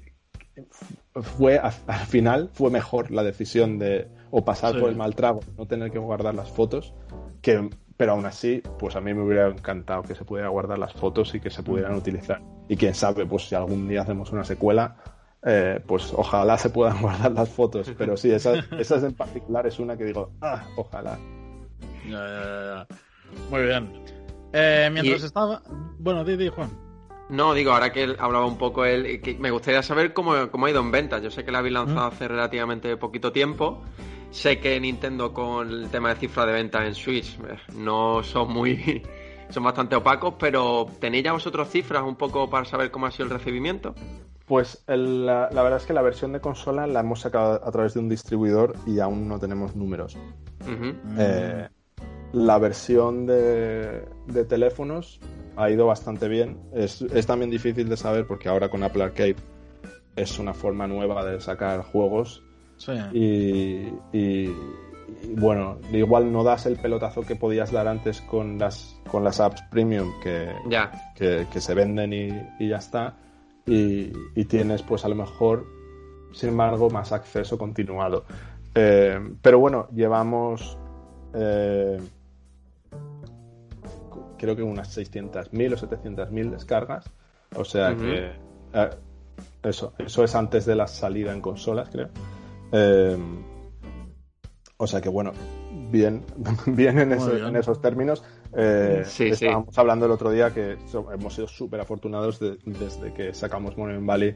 fue 1.21 1.57
al 1.57 1.73
al 1.87 2.05
final 2.05 2.49
fue 2.53 2.69
mejor 2.69 3.11
la 3.11 3.23
decisión 3.23 3.79
de 3.79 4.07
o 4.31 4.45
pasar 4.45 4.73
Sí. 4.75 4.79
por 4.79 4.89
el 4.89 4.95
mal 4.95 5.15
trago, 5.15 5.39
no 5.57 5.65
tener 5.65 5.91
que 5.91 5.99
guardar 5.99 6.35
las 6.35 6.49
fotos, 6.51 6.93
que 7.41 7.69
pero 7.97 8.13
aún 8.13 8.25
así, 8.25 8.61
pues 8.77 8.95
a 8.95 9.01
mí 9.01 9.13
me 9.13 9.23
hubiera 9.23 9.49
encantado 9.49 10.03
que 10.03 10.15
se 10.15 10.23
pudiera 10.23 10.47
guardar 10.47 10.79
las 10.79 10.93
fotos 10.93 11.35
y 11.35 11.41
que 11.41 11.49
se 11.49 11.63
pudieran 11.63 11.95
utilizar. 11.95 12.41
Y 12.69 12.77
quién 12.77 12.93
sabe, 12.93 13.25
pues 13.25 13.49
si 13.49 13.55
algún 13.55 13.89
día 13.89 14.03
hacemos 14.03 14.31
una 14.31 14.45
secuela, 14.45 14.95
eh, 15.43 15.79
pues 15.85 16.13
ojalá 16.15 16.57
se 16.57 16.69
puedan 16.69 17.01
guardar 17.01 17.31
las 17.31 17.49
fotos. 17.49 17.91
Pero 17.97 18.17
sí, 18.17 18.31
esa, 18.31 18.55
esa 18.77 18.95
en 18.97 19.13
particular 19.13 19.65
es 19.67 19.79
una 19.79 19.97
que 19.97 20.05
digo, 20.05 20.31
ah, 20.41 20.65
ojalá. 20.77 21.17
Ya, 22.05 22.11
ya, 22.11 22.43
ya, 22.43 22.87
ya. 22.87 22.87
Muy 23.49 23.63
bien. 23.63 24.03
Eh, 24.53 24.89
mientras 24.91 25.21
Y- 25.21 25.25
estaba. 25.25 25.61
Bueno, 25.99 26.23
di, 26.23 26.35
di, 26.35 26.49
Juan. 26.49 26.69
No, 27.29 27.53
digo, 27.53 27.71
ahora 27.73 27.91
que 27.93 28.03
él 28.03 28.15
hablaba 28.19 28.47
un 28.47 28.57
poco 28.57 28.85
él, 28.85 29.21
que 29.21 29.35
me 29.37 29.51
gustaría 29.51 29.83
saber 29.83 30.13
cómo, 30.13 30.49
cómo 30.49 30.65
ha 30.65 30.71
ido 30.71 30.79
en 30.79 30.89
ventas. 30.89 31.21
Yo 31.21 31.29
sé 31.29 31.45
que 31.45 31.51
la 31.51 31.59
habéis 31.59 31.73
lanzado 31.75 32.07
hace 32.07 32.27
relativamente 32.27 32.97
poquito 32.97 33.31
tiempo. 33.31 33.83
Sé 34.31 34.59
que 34.59 34.79
Nintendo 34.79 35.31
con 35.31 35.69
el 35.69 35.89
tema 35.89 36.09
de 36.09 36.15
cifras 36.19 36.47
de 36.47 36.53
ventas 36.53 36.85
en 36.85 36.95
Switch 36.95 37.37
eh, 37.47 37.57
no 37.75 38.23
son 38.23 38.51
muy... 38.51 39.03
son 39.49 39.63
bastante 39.63 39.95
opacos, 39.95 40.35
pero 40.39 40.87
¿tenéis 40.99 41.23
ya 41.25 41.33
vosotros 41.33 41.69
cifras 41.69 42.01
un 42.03 42.15
poco 42.15 42.49
para 42.49 42.65
saber 42.65 42.89
cómo 42.89 43.05
ha 43.05 43.11
sido 43.11 43.25
el 43.25 43.31
recibimiento? 43.31 43.93
Pues 44.49 44.83
el- 44.87 45.25
la, 45.27 45.47
la 45.53 45.61
verdad 45.63 45.79
es 45.79 45.85
que 45.85 45.93
la 45.93 46.01
versión 46.01 46.33
de 46.33 46.41
consola 46.41 46.87
la 46.87 46.99
hemos 46.99 47.21
sacado 47.21 47.61
a 47.65 47.71
través 47.71 47.93
de 47.93 47.99
un 48.01 48.09
distribuidor 48.09 48.73
y 48.85 48.99
aún 48.99 49.27
no 49.29 49.39
tenemos 49.39 49.75
números. 49.75 50.17
Eh, 51.17 51.67
la 52.33 52.57
versión 52.57 53.25
de, 53.27 54.03
de 54.27 54.45
teléfonos 54.45 55.19
ha 55.55 55.69
ido 55.69 55.85
bastante 55.85 56.27
bien. 56.27 56.57
Es, 56.73 57.01
es 57.03 57.25
también 57.27 57.51
difícil 57.51 57.87
de 57.89 57.95
saber 57.95 58.25
porque 58.27 58.49
ahora 58.49 58.69
con 58.69 58.83
Apple 58.83 59.03
Arcade 59.03 59.35
es 60.15 60.39
una 60.39 60.53
forma 60.53 60.87
nueva 60.87 61.23
de 61.23 61.39
sacar 61.39 61.83
juegos 61.83 62.43
Sí. 62.77 62.93
y, 63.13 64.17
y- 64.17 64.55
y, 65.23 65.33
bueno, 65.35 65.79
igual 65.91 66.31
no 66.31 66.43
das 66.43 66.65
el 66.65 66.77
pelotazo 66.77 67.21
que 67.21 67.35
podías 67.35 67.71
dar 67.71 67.87
antes 67.87 68.21
con 68.21 68.57
las, 68.57 68.95
con 69.11 69.23
las 69.23 69.39
apps 69.39 69.61
premium 69.71 70.11
que, 70.23 70.53
Ya. 70.69 70.91
que, 71.15 71.45
que 71.51 71.59
se 71.61 71.73
venden 71.73 72.13
y, 72.13 72.29
y 72.59 72.69
ya 72.69 72.77
está. 72.77 73.15
Y, 73.69 74.11
y 74.33 74.45
tienes 74.45 74.81
pues 74.81 75.05
a 75.05 75.09
lo 75.09 75.15
mejor, 75.15 75.65
sin 76.33 76.49
embargo, 76.49 76.89
más 76.89 77.11
acceso 77.11 77.57
continuado. 77.57 78.25
Eh, 78.73 79.19
pero 79.41 79.59
bueno, 79.59 79.87
llevamos 79.93 80.77
eh, 81.33 81.99
creo 84.37 84.55
que 84.55 84.63
unas 84.63 84.97
600.000 84.97 85.73
o 85.73 85.77
700.000 85.77 86.49
descargas. 86.49 87.09
O 87.55 87.63
sea 87.63 87.95
que 87.95 88.31
eh, 88.73 88.89
Eso, 89.63 89.93
eso 89.97 90.23
es 90.23 90.35
antes 90.35 90.65
de 90.65 90.75
la 90.75 90.87
salida 90.87 91.33
en 91.33 91.41
consolas, 91.41 91.89
creo. 91.89 92.09
O 94.77 94.87
sea 94.87 95.01
que 95.01 95.09
bueno, 95.09 95.33
bien, 95.91 96.23
bien 96.65 96.99
en, 96.99 97.11
ese- 97.13 97.35
bien. 97.35 97.47
en 97.47 97.55
esos 97.55 97.81
términos. 97.81 98.23
Eh, 98.55 99.03
Sí, 99.05 99.25
sí. 99.35 99.45
estábamos 99.45 99.77
hablando 99.77 100.05
el 100.05 100.11
otro 100.11 100.31
día 100.31 100.51
que 100.53 100.77
hemos 101.13 101.33
sido 101.35 101.47
súper 101.47 101.81
afortunados 101.81 102.39
de- 102.39 102.57
desde 102.65 103.13
que 103.13 103.33
sacamos 103.33 103.77
Monument 103.77 104.05
Valley. 104.07 104.35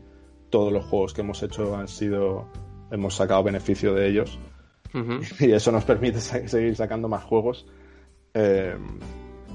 Todos 0.49 0.72
los 0.72 0.86
juegos 0.86 1.14
que 1.14 1.22
hemos 1.22 1.41
hecho 1.43 1.76
han 1.76 1.88
sido. 1.88 2.45
Hemos 2.91 3.16
sacado 3.16 3.41
beneficio 3.43 3.93
de 3.93 4.08
ellos. 4.08 4.38
Ujú. 4.93 5.20
y 5.39 5.51
eso 5.51 5.72
nos 5.72 5.84
permite 5.84 6.20
seguir 6.20 6.76
sacando 6.76 7.08
más 7.08 7.24
juegos. 7.24 7.66
Eh, 8.36 8.76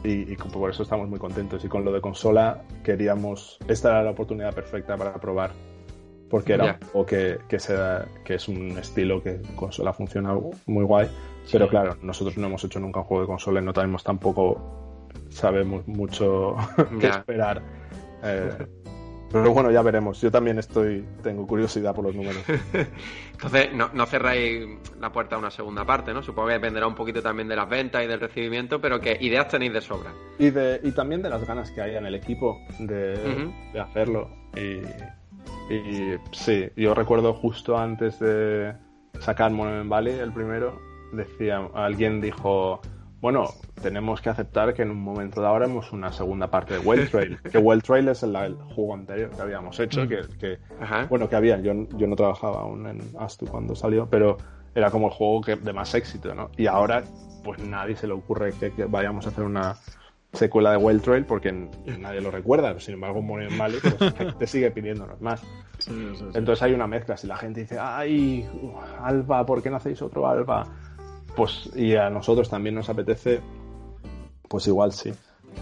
y, 0.05 0.32
y 0.32 0.36
por 0.36 0.70
eso 0.70 0.82
estamos 0.82 1.09
muy 1.09 1.18
contentos. 1.18 1.64
Y 1.64 1.68
con 1.68 1.84
lo 1.84 1.92
de 1.92 2.01
consola, 2.01 2.62
queríamos. 2.82 3.59
Esta 3.68 3.90
era 3.90 4.03
la 4.03 4.11
oportunidad 4.11 4.53
perfecta 4.55 4.96
para 4.96 5.14
probar. 5.14 5.53
Porque 6.28 6.53
era 6.53 6.64
un 6.82 6.88
juego 6.90 7.07
que, 7.07 7.38
que, 7.49 7.59
se 7.59 7.72
da- 7.74 8.07
que 8.24 8.34
es 8.34 8.49
un 8.49 8.76
estilo 8.76 9.22
que 9.22 9.30
en 9.36 9.42
consola 9.57 9.92
funciona 9.92 10.34
muy 10.66 10.84
guay. 10.84 11.09
Pero 11.51 11.68
claro, 11.68 11.96
nosotros 12.03 12.36
no 12.36 12.46
hemos 12.46 12.62
hecho 12.64 12.80
nunca 12.80 13.01
un 13.01 13.07
juego 13.07 13.22
de 13.22 13.26
consola 13.26 13.61
y 13.61 13.64
no 13.64 13.72
tenemos 13.72 14.05
tampoco. 14.05 15.07
Sabemos 15.30 15.86
mucho 15.86 16.57
qué 17.01 17.09
esperar. 17.09 17.62
Eh, 18.22 18.66
pero 19.32 19.53
bueno, 19.53 19.70
ya 19.70 19.82
veremos. 19.82 20.20
Yo 20.20 20.30
también 20.30 20.59
estoy. 20.59 21.07
Tengo 21.22 21.46
curiosidad 21.46 21.94
por 21.94 22.05
los 22.05 22.14
números. 22.14 22.42
Entonces, 23.32 23.72
no, 23.72 23.90
no 23.92 24.07
cerráis 24.07 24.66
la 25.01 25.12
puerta 25.12 25.36
a 25.36 25.38
una 25.38 25.51
segunda 25.51 25.84
parte, 25.84 26.12
¿no? 26.12 26.22
Supongo 26.22 26.49
que 26.49 26.55
dependerá 26.55 26.86
un 26.86 26.94
poquito 26.94 27.22
también 27.22 27.49
de 27.49 27.57
las 27.57 27.68
ventas 27.68 28.03
y 28.05 28.07
del 28.07 28.20
recibimiento, 28.20 28.80
pero 28.80 29.01
que 29.01 29.16
ideas 29.20 29.49
tenéis 29.49 29.72
de 29.72 29.80
sobra. 29.80 30.12
Y, 30.38 30.51
de, 30.51 30.80
y 30.82 30.92
también 30.92 31.22
de 31.22 31.30
las 31.30 31.46
ganas 31.46 31.70
que 31.70 31.80
hay 31.80 31.96
en 31.96 32.07
el 32.07 32.14
equipo 32.14 32.61
de, 32.78 33.51
de 33.72 33.80
hacerlo. 33.80 34.30
Y, 34.57 34.80
y 35.72 36.16
sí, 36.32 36.70
yo 36.76 36.94
recuerdo 36.94 37.34
justo 37.34 37.76
antes 37.78 38.18
de 38.18 38.74
sacar 39.20 39.51
Monument 39.51 39.88
Valley, 39.88 40.18
el 40.18 40.32
primero, 40.32 40.80
decía, 41.12 41.68
alguien 41.74 42.20
dijo, 42.20 42.80
bueno, 43.20 43.48
tenemos 43.82 44.20
que 44.20 44.30
aceptar 44.30 44.74
que 44.74 44.82
en 44.82 44.90
un 44.90 45.02
momento 45.02 45.40
dado 45.40 45.56
haremos 45.56 45.92
una 45.92 46.12
segunda 46.12 46.48
parte 46.48 46.74
de 46.74 46.80
Wild 46.80 47.11
Trail. 47.11 47.38
que 47.50 47.59
Wild 47.59 47.82
Trail 47.82 48.09
es 48.09 48.22
el, 48.22 48.36
el 48.36 48.54
juego 48.54 48.94
anterior 48.94 49.30
que 49.30 49.42
habíamos 49.42 49.78
hecho, 49.80 50.06
que, 50.06 50.20
que 50.38 50.59
bueno, 51.09 51.28
que 51.28 51.36
había, 51.36 51.59
yo, 51.61 51.72
yo 51.96 52.06
no 52.06 52.16
trabajaba 52.16 52.61
aún 52.61 52.86
en 52.86 53.00
Astu 53.18 53.46
cuando 53.46 53.74
salió, 53.74 54.09
pero 54.09 54.36
era 54.74 54.90
como 54.90 55.09
el 55.09 55.12
juego 55.12 55.40
que, 55.40 55.56
de 55.56 55.72
más 55.72 55.94
éxito, 55.94 56.34
¿no? 56.34 56.50
Y 56.56 56.66
ahora, 56.66 57.02
pues 57.42 57.59
nadie 57.61 57.96
se 57.96 58.06
le 58.06 58.12
ocurre 58.12 58.52
que, 58.52 58.72
que 58.72 58.84
vayamos 58.84 59.26
a 59.26 59.30
hacer 59.30 59.44
una 59.44 59.76
secuela 60.32 60.72
de 60.72 60.76
Wild 60.76 61.02
Trail 61.02 61.24
porque 61.24 61.52
nadie 61.98 62.20
lo 62.20 62.30
recuerda, 62.30 62.78
sin 62.78 62.94
embargo, 62.94 63.22
Monument 63.22 63.59
Valley 63.59 63.80
pues, 63.80 64.14
gente 64.18 64.46
sigue 64.46 64.70
pidiéndonos 64.70 65.20
más. 65.20 65.40
Sí, 65.78 65.90
sí, 65.90 66.16
sí. 66.16 66.24
Entonces 66.34 66.62
hay 66.62 66.72
una 66.72 66.86
mezcla, 66.86 67.16
si 67.16 67.26
la 67.26 67.36
gente 67.36 67.61
dice, 67.61 67.78
ay, 67.80 68.48
Alba, 69.00 69.44
¿por 69.46 69.62
qué 69.62 69.70
no 69.70 69.76
hacéis 69.76 70.02
otro 70.02 70.28
Alba? 70.28 70.66
Pues, 71.39 71.70
y 71.76 71.95
a 71.95 72.11
nosotros 72.11 72.51
también 72.51 72.74
nos 72.74 72.89
apetece, 72.89 73.41
pues 74.49 74.66
igual 74.66 74.91
sí. 74.91 75.12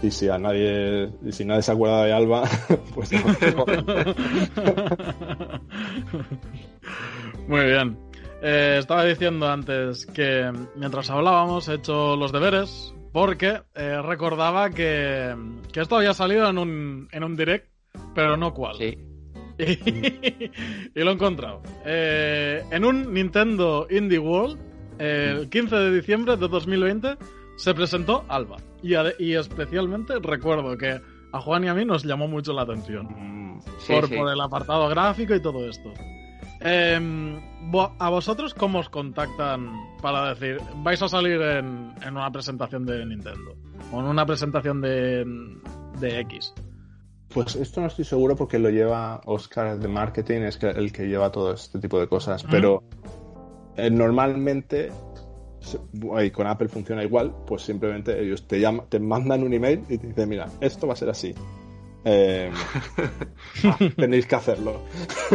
Y 0.01 0.09
si 0.09 0.27
a 0.27 0.39
nadie, 0.39 1.11
y 1.23 1.31
si 1.31 1.45
nadie 1.45 1.61
se 1.61 1.71
acuerda 1.71 2.03
de 2.03 2.13
Alba, 2.13 2.49
pues 2.95 3.11
no. 3.11 3.19
Muy 7.47 7.65
bien. 7.65 7.95
Eh, 8.41 8.77
estaba 8.79 9.05
diciendo 9.05 9.47
antes 9.47 10.07
que 10.07 10.51
mientras 10.75 11.11
hablábamos 11.11 11.67
he 11.67 11.75
hecho 11.75 12.15
los 12.15 12.31
deberes 12.31 12.95
porque 13.11 13.61
eh, 13.75 14.01
recordaba 14.01 14.71
que, 14.71 15.35
que 15.71 15.81
esto 15.81 15.97
había 15.97 16.15
salido 16.15 16.49
en 16.49 16.57
un, 16.57 17.07
en 17.11 17.23
un 17.23 17.35
direct, 17.35 17.67
pero 18.15 18.35
no 18.35 18.51
cuál. 18.51 18.77
Sí. 18.77 18.97
Y, 19.59 19.63
y 20.95 21.03
lo 21.03 21.11
he 21.11 21.13
encontrado. 21.13 21.61
Eh, 21.85 22.63
en 22.71 22.83
un 22.83 23.13
Nintendo 23.13 23.85
Indie 23.91 24.17
World, 24.17 24.66
el 24.99 25.49
15 25.49 25.75
de 25.75 25.91
diciembre 25.95 26.37
de 26.37 26.47
2020, 26.47 27.17
se 27.57 27.73
presentó 27.73 28.23
Alba. 28.27 28.57
Y, 28.83 28.93
y 29.19 29.33
especialmente 29.35 30.13
recuerdo 30.21 30.77
que 30.77 30.99
a 31.33 31.41
Juan 31.41 31.63
y 31.63 31.67
a 31.67 31.73
mí 31.73 31.83
nos 31.85 32.03
llamó 32.03 32.27
mucho 32.27 32.53
la 32.53 32.61
atención 32.63 33.07
Mm, 33.07 33.59
Sí, 33.79 33.93
por, 33.93 34.07
sí. 34.07 34.15
por 34.15 34.31
el 34.31 34.39
apartado 34.39 34.87
gráfico 34.89 35.33
y 35.35 35.41
todo 35.41 35.67
esto. 35.69 35.91
Em, 36.59 37.39
¿A 37.99 38.09
vosotros 38.09 38.53
cómo 38.53 38.79
os 38.79 38.89
contactan 38.89 39.71
para 40.01 40.33
decir, 40.33 40.57
vais 40.77 41.01
a 41.01 41.07
salir 41.07 41.39
en, 41.41 41.93
en 42.01 42.15
una 42.15 42.31
presentación 42.31 42.85
de 42.85 43.05
Nintendo? 43.05 43.55
O 43.91 43.99
en 43.99 44.05
una 44.05 44.25
presentación 44.25 44.81
de, 44.81 45.25
de 45.99 46.19
X. 46.21 46.53
Pues 47.29 47.55
esto 47.55 47.81
no 47.81 47.87
estoy 47.87 48.05
seguro 48.05 48.35
porque 48.35 48.57
lo 48.57 48.69
lleva 48.69 49.21
Oscar 49.25 49.77
de 49.77 49.87
marketing, 49.87 50.41
es 50.41 50.57
que- 50.57 50.69
el 50.69 50.91
que 50.91 51.07
lleva 51.07 51.31
todo 51.31 51.53
este 51.53 51.77
tipo 51.79 51.99
de 51.99 52.07
cosas. 52.07 52.43
Pero 52.49 52.83
eh, 53.77 53.89
normalmente, 53.89 54.91
y 56.23 56.31
con 56.31 56.47
Apple 56.47 56.67
funciona 56.69 57.03
igual, 57.03 57.33
pues 57.45 57.61
simplemente 57.61 58.19
ellos 58.21 58.47
te 58.47 58.59
llaman, 58.59 58.85
te 58.89 58.99
mandan 58.99 59.43
un 59.43 59.53
email 59.53 59.81
y 59.89 59.97
te 59.97 60.07
dicen, 60.07 60.29
mira, 60.29 60.47
esto 60.61 60.87
va 60.87 60.93
a 60.93 60.97
ser 60.97 61.09
así. 61.09 61.33
Eh, 62.09 62.49
ah, 63.65 63.77
tenéis 63.97 64.25
que 64.27 64.35
hacerlo. 64.35 64.81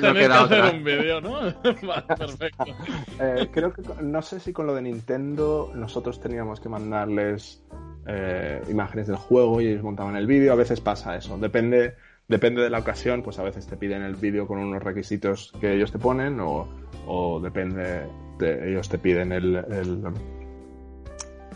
No 0.00 0.12
Tenéis 0.12 0.28
que 0.28 0.32
hacer 0.32 0.60
otra. 0.60 0.70
un 0.70 0.84
vídeo, 0.84 1.20
¿no? 1.20 1.32
vale, 1.82 2.04
perfecto. 2.16 2.64
Eh, 3.20 3.48
creo 3.52 3.72
que 3.72 3.82
con- 3.82 4.12
no 4.12 4.22
sé 4.22 4.38
si 4.40 4.52
con 4.52 4.66
lo 4.66 4.74
de 4.74 4.82
Nintendo 4.82 5.72
nosotros 5.74 6.20
teníamos 6.20 6.60
que 6.60 6.68
mandarles 6.68 7.64
eh, 8.06 8.62
imágenes 8.70 9.08
del 9.08 9.16
juego 9.16 9.60
y 9.60 9.66
ellos 9.68 9.82
montaban 9.82 10.14
el 10.16 10.26
vídeo. 10.26 10.52
A 10.52 10.56
veces 10.56 10.80
pasa 10.80 11.16
eso. 11.16 11.36
Depende, 11.38 11.94
depende 12.30 12.62
de 12.62 12.70
la 12.70 12.78
ocasión, 12.78 13.22
pues 13.22 13.40
a 13.40 13.42
veces 13.42 13.66
te 13.66 13.76
piden 13.76 14.02
el 14.02 14.14
vídeo 14.14 14.46
con 14.46 14.58
unos 14.58 14.82
requisitos 14.82 15.52
que 15.60 15.74
ellos 15.74 15.90
te 15.90 15.98
ponen 15.98 16.38
o, 16.38 16.68
o 17.06 17.40
depende, 17.40 18.06
de, 18.38 18.70
ellos 18.70 18.88
te 18.88 18.98
piden 18.98 19.32
el, 19.32 19.56
el, 19.56 20.04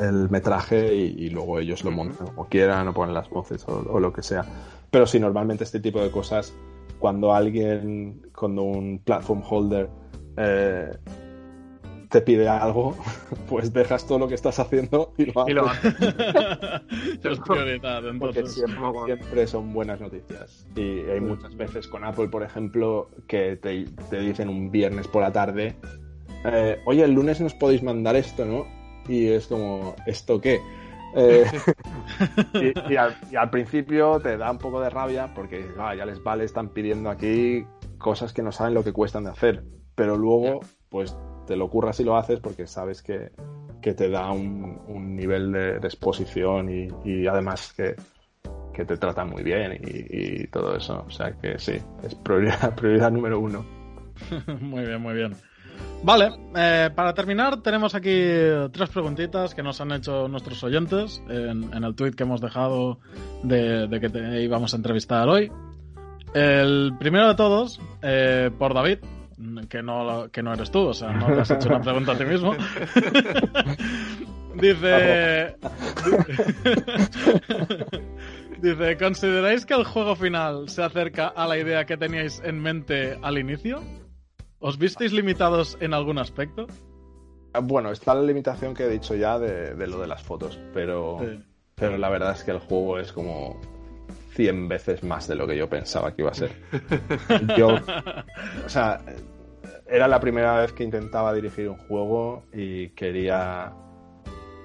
el 0.01 0.31
metraje 0.31 0.93
y, 0.93 1.15
y 1.17 1.31
luego 1.31 1.61
ellos 1.61 1.85
lo 1.85 1.93
montan 1.93 2.27
como 2.27 2.49
quieran 2.49 2.89
o 2.89 2.93
ponen 2.93 3.15
las 3.15 3.31
voces 3.31 3.65
o, 3.69 3.85
o 3.89 4.01
lo 4.01 4.13
que 4.13 4.25
sea. 4.25 4.45
Pero 4.91 5.07
sí, 5.07 5.21
normalmente 5.21 5.63
este 5.63 5.79
tipo 5.79 6.03
de 6.03 6.11
cosas, 6.11 6.53
cuando 6.99 7.33
alguien, 7.33 8.23
cuando 8.37 8.65
un 8.65 8.99
platform 8.99 9.43
holder 9.49 9.89
eh, 10.37 10.91
te 12.15 12.21
pide 12.21 12.49
algo, 12.49 12.97
pues 13.49 13.73
dejas 13.73 14.07
todo 14.07 14.21
lo 14.21 14.29
que 14.29 14.37
estás 14.37 14.61
haciendo 14.61 15.13
y 15.19 15.27
lo 15.27 15.41
haces. 15.41 15.51
Y 15.51 15.55
lo 15.55 15.67
hace. 15.67 15.89
es 17.25 17.41
prioridad, 17.41 18.03
Porque 18.21 18.47
siempre, 18.47 19.49
son 19.49 19.73
buenas 19.73 20.01
noticias. 20.01 20.65
Y 20.77 21.01
hay 21.01 21.21
muchas 21.21 21.57
veces 21.57 21.89
con 21.89 22.05
Apple, 22.05 22.29
por 22.29 22.45
ejemplo, 22.45 23.11
que 23.27 23.57
te, 23.57 23.87
te 24.11 24.21
dicen 24.21 24.49
un 24.49 24.71
viernes 24.71 25.09
por 25.09 25.23
la 25.23 25.33
tarde, 25.33 25.75
eh, 26.45 26.79
oye, 26.87 27.03
el 27.03 27.11
lunes 27.11 27.41
nos 27.41 27.53
podéis 27.55 27.83
mandar 27.83 28.15
esto, 28.15 28.45
¿no? 28.45 28.65
Y 29.09 29.27
es 29.27 29.49
como, 29.49 29.97
¿esto 30.07 30.41
qué? 30.41 30.61
Eh, 31.17 31.45
y, 32.55 32.93
y 32.93 32.97
al, 32.97 33.17
y 33.29 33.35
al 33.35 33.51
principio 33.51 34.21
te 34.21 34.37
da 34.37 34.53
un 34.53 34.59
poco 34.59 34.81
de 34.81 34.91
rabia 34.91 35.35
porque 35.35 35.67
ah, 35.81 35.97
ya 35.97 36.07
les 36.07 36.23
vale, 36.23 36.45
están 36.45 36.69
pidiendo 36.69 37.11
aquí 37.11 37.67
cosas 37.99 38.33
que 38.33 38.43
no 38.43 38.53
saben 38.53 38.75
lo 38.75 38.85
que 38.85 38.93
cuestan 38.93 39.25
de 39.25 39.31
hacer. 39.31 39.65
Pero 39.97 40.17
luego, 40.17 40.61
pues 40.91 41.17
te 41.47 41.57
lo 41.57 41.69
curras 41.69 41.99
y 42.01 42.05
lo 42.05 42.17
haces 42.17 42.41
porque 42.41 42.67
sabes 42.67 43.03
que, 43.03 43.31
que 43.81 43.95
te 43.95 44.09
da 44.09 44.31
un, 44.31 44.81
un 44.89 45.17
nivel 45.17 45.53
de, 45.53 45.77
exposición 45.77 46.71
y, 46.71 46.89
y 47.05 47.27
además 47.27 47.73
que, 47.77 47.97
que 48.73 48.85
te 48.85 48.97
tratan 48.97 49.31
muy 49.31 49.43
bien 49.43 49.81
y, 49.83 50.47
todo 50.49 50.77
eso. 50.77 51.05
O 51.07 51.11
sea 51.11 51.33
que 51.33 51.59
sí, 51.59 51.75
es 52.03 52.15
prioridad, 52.17 52.75
prioridad 52.77 53.11
número 53.11 53.41
uno. 53.41 53.65
muy 54.61 54.85
bien, 54.85 55.01
muy 55.01 55.15
bien. 55.15 55.35
Vale, 56.03 56.31
eh, 56.55 56.91
para 56.95 57.15
terminar 57.15 57.63
tenemos 57.63 57.95
aquí 57.95 58.15
tres 58.73 58.91
preguntitas 58.91 59.55
que 59.55 59.63
nos 59.63 59.81
han 59.81 59.91
hecho 59.93 60.29
nuestros 60.29 60.63
oyentes 60.63 61.23
en, 61.29 61.73
el 61.73 61.95
tweet 61.95 62.13
que 62.13 62.25
hemos 62.25 62.41
dejado 62.41 62.99
de, 63.43 63.89
de 63.89 64.01
que 64.01 64.11
te 64.11 64.43
íbamos 64.43 64.75
a 64.75 64.77
entrevistar 64.77 65.29
hoy. 65.29 65.51
El 66.35 66.97
primero 66.99 67.29
de 67.29 67.35
todos, 67.37 67.81
eh, 68.03 68.51
por 68.59 68.75
David, 68.75 68.99
que 69.69 69.83
no, 69.83 70.29
que 70.31 70.43
no 70.43 70.55
eres 70.55 70.71
tú, 70.71 70.81
o 70.89 70.95
sea, 70.95 71.13
no 71.13 71.27
te 71.27 71.41
has 71.41 71.51
hecho 71.51 71.69
una 71.69 71.81
pregunta 71.81 72.13
a 72.13 72.19
ti 72.19 72.25
mismo. 72.25 72.55
Dice... 74.55 75.57
Dice, 78.61 78.97
¿consideráis 78.97 79.67
que 79.67 79.75
el 79.75 79.85
juego 79.85 80.17
final 80.17 80.69
se 80.69 80.83
acerca 80.83 81.29
a 81.29 81.47
la 81.47 81.59
idea 81.59 81.85
que 81.85 81.97
teníais 81.97 82.41
en 82.45 82.61
mente 82.63 83.19
al 83.23 83.39
inicio? 83.39 83.83
¿Os 84.59 84.79
visteis 84.79 85.13
limitados 85.13 85.77
en 85.81 85.93
algún 85.93 86.19
aspecto? 86.19 86.67
Ah, 87.53 87.61
Bueno, 87.61 87.91
está 87.91 88.15
la 88.15 88.23
limitación 88.23 88.75
que 88.75 88.85
he 88.85 88.89
dicho 88.89 89.15
ya 89.15 89.39
de, 89.39 89.75
de 89.75 89.87
lo 89.87 90.01
de 90.01 90.07
las 90.07 90.23
fotos, 90.23 90.59
pero, 90.73 91.19
Sí. 91.21 91.45
pero 91.75 91.99
la 91.99 92.09
verdad 92.09 92.33
es 92.33 92.43
que 92.45 92.53
el 92.53 92.59
juego 92.61 92.99
es 92.99 93.13
como 93.13 93.61
100 94.35 94.69
veces 94.69 95.03
más 95.03 95.29
de 95.29 95.35
lo 95.35 95.47
que 95.47 95.57
yo 95.57 95.69
pensaba 95.69 96.15
que 96.15 96.23
iba 96.23 96.31
a 96.31 96.35
ser. 96.35 96.53
Yo, 97.57 97.77
o 98.65 98.69
sea, 98.69 99.01
era 99.87 100.09
la 100.09 100.21
primera 100.21 100.61
vez 100.61 100.73
que 100.73 100.85
intentaba 100.85 101.33
dirigir 101.33 101.69
un 101.69 101.77
juego 101.77 102.45
y 102.53 102.89
quería, 102.91 103.73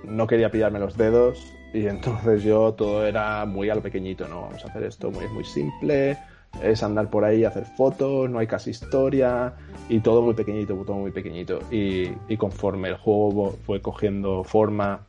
no 0.05 0.27
quería 0.27 0.49
pillarme 0.49 0.79
los 0.79 0.97
dedos 0.97 1.43
y 1.73 1.85
entonces 1.85 2.43
yo 2.43 2.73
todo 2.73 3.05
era 3.05 3.45
muy 3.45 3.69
al 3.69 3.81
pequeñito, 3.81 4.27
¿no? 4.27 4.41
Vamos 4.41 4.65
a 4.65 4.69
hacer 4.69 4.83
esto 4.83 5.11
muy, 5.11 5.27
muy 5.27 5.43
simple, 5.43 6.17
es 6.63 6.81
andar 6.81 7.09
por 7.09 7.23
ahí, 7.23 7.43
hacer 7.43 7.65
fotos, 7.65 8.27
no 8.29 8.39
hay 8.39 8.47
casi 8.47 8.71
historia 8.71 9.53
y 9.87 9.99
todo 9.99 10.21
muy 10.21 10.33
pequeñito, 10.33 10.73
todo 10.83 10.97
muy 10.97 11.11
pequeñito. 11.11 11.59
Y, 11.69 12.11
y 12.27 12.37
conforme 12.37 12.89
el 12.89 12.95
juego 12.95 13.55
fue 13.65 13.81
cogiendo 13.81 14.43
forma 14.43 15.07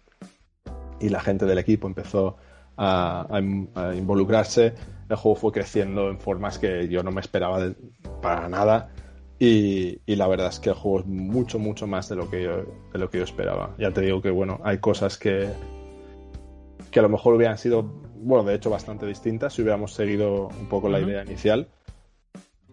y 1.01 1.09
la 1.09 1.21
gente 1.21 1.47
del 1.47 1.59
equipo 1.59 1.87
empezó 1.87 2.37
a, 2.77 3.27
a- 3.31 3.89
a 3.89 3.95
involucrarse, 3.95 4.75
el 5.09 5.17
juego 5.17 5.37
fue 5.37 5.53
creciendo 5.53 6.09
en 6.09 6.19
formas 6.19 6.59
que 6.59 6.89
yo 6.89 7.03
no 7.03 7.11
me 7.11 7.21
esperaba 7.21 7.61
de- 7.61 7.75
para 8.23 8.49
nada. 8.49 8.91
Y, 9.39 9.99
y 10.05 10.17
la 10.17 10.29
verdad 10.29 10.49
es 10.49 10.61
que 10.61 10.69
el 10.69 10.75
juego 10.75 11.01
es 11.01 11.07
mucho, 11.07 11.59
mucho 11.59 11.87
más 11.87 12.09
de 12.11 12.17
lo 12.17 12.29
que 12.29 12.43
yo, 12.43 12.57
de 12.93 12.99
lo 12.99 13.09
que 13.09 13.19
yo 13.19 13.25
esperaba. 13.25 13.75
Ya 13.79 13.91
te 13.91 14.03
digo 14.03 14.21
que, 14.21 14.31
bueno, 14.31 14.61
hay 14.65 14.79
cosas 14.79 15.17
que, 15.17 15.49
que 16.91 16.99
a 16.99 17.03
lo 17.03 17.09
mejor 17.09 17.35
hubieran 17.35 17.57
sido, 17.57 17.83
bueno, 18.17 18.45
de 18.45 18.55
hecho 18.55 18.69
bastante 18.69 19.07
distintas 19.07 19.55
si 19.55 19.63
hubiéramos 19.63 19.95
seguido 19.95 20.49
un 20.49 20.67
poco 20.69 20.91
la 20.91 21.01
idea 21.01 21.23
inicial, 21.25 21.69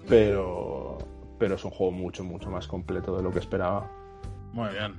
pero, 0.09 0.97
pero 1.39 1.55
es 1.55 1.63
un 1.63 1.71
juego 1.71 1.91
mucho, 1.93 2.23
mucho 2.23 2.49
más 2.49 2.67
completo 2.67 3.15
de 3.15 3.23
lo 3.23 3.31
que 3.31 3.39
esperaba. 3.39 3.89
Muy 4.53 4.69
bien. 4.69 4.95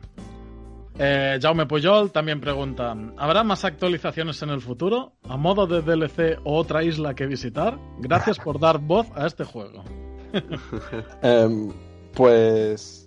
Eh, 0.98 1.38
Jaume 1.40 1.66
Puyol 1.66 2.10
también 2.10 2.40
pregunta: 2.40 2.94
¿Habrá 3.16 3.44
más 3.44 3.64
actualizaciones 3.64 4.42
en 4.42 4.50
el 4.50 4.60
futuro? 4.60 5.12
¿A 5.28 5.36
modo 5.36 5.66
de 5.66 5.80
DLC 5.82 6.38
o 6.44 6.56
otra 6.56 6.82
isla 6.82 7.14
que 7.14 7.26
visitar? 7.26 7.78
Gracias 7.98 8.38
por 8.38 8.58
dar 8.58 8.78
voz 8.78 9.06
a 9.14 9.26
este 9.26 9.44
juego. 9.44 9.84
Em, 11.22 11.70
pues 12.14 13.04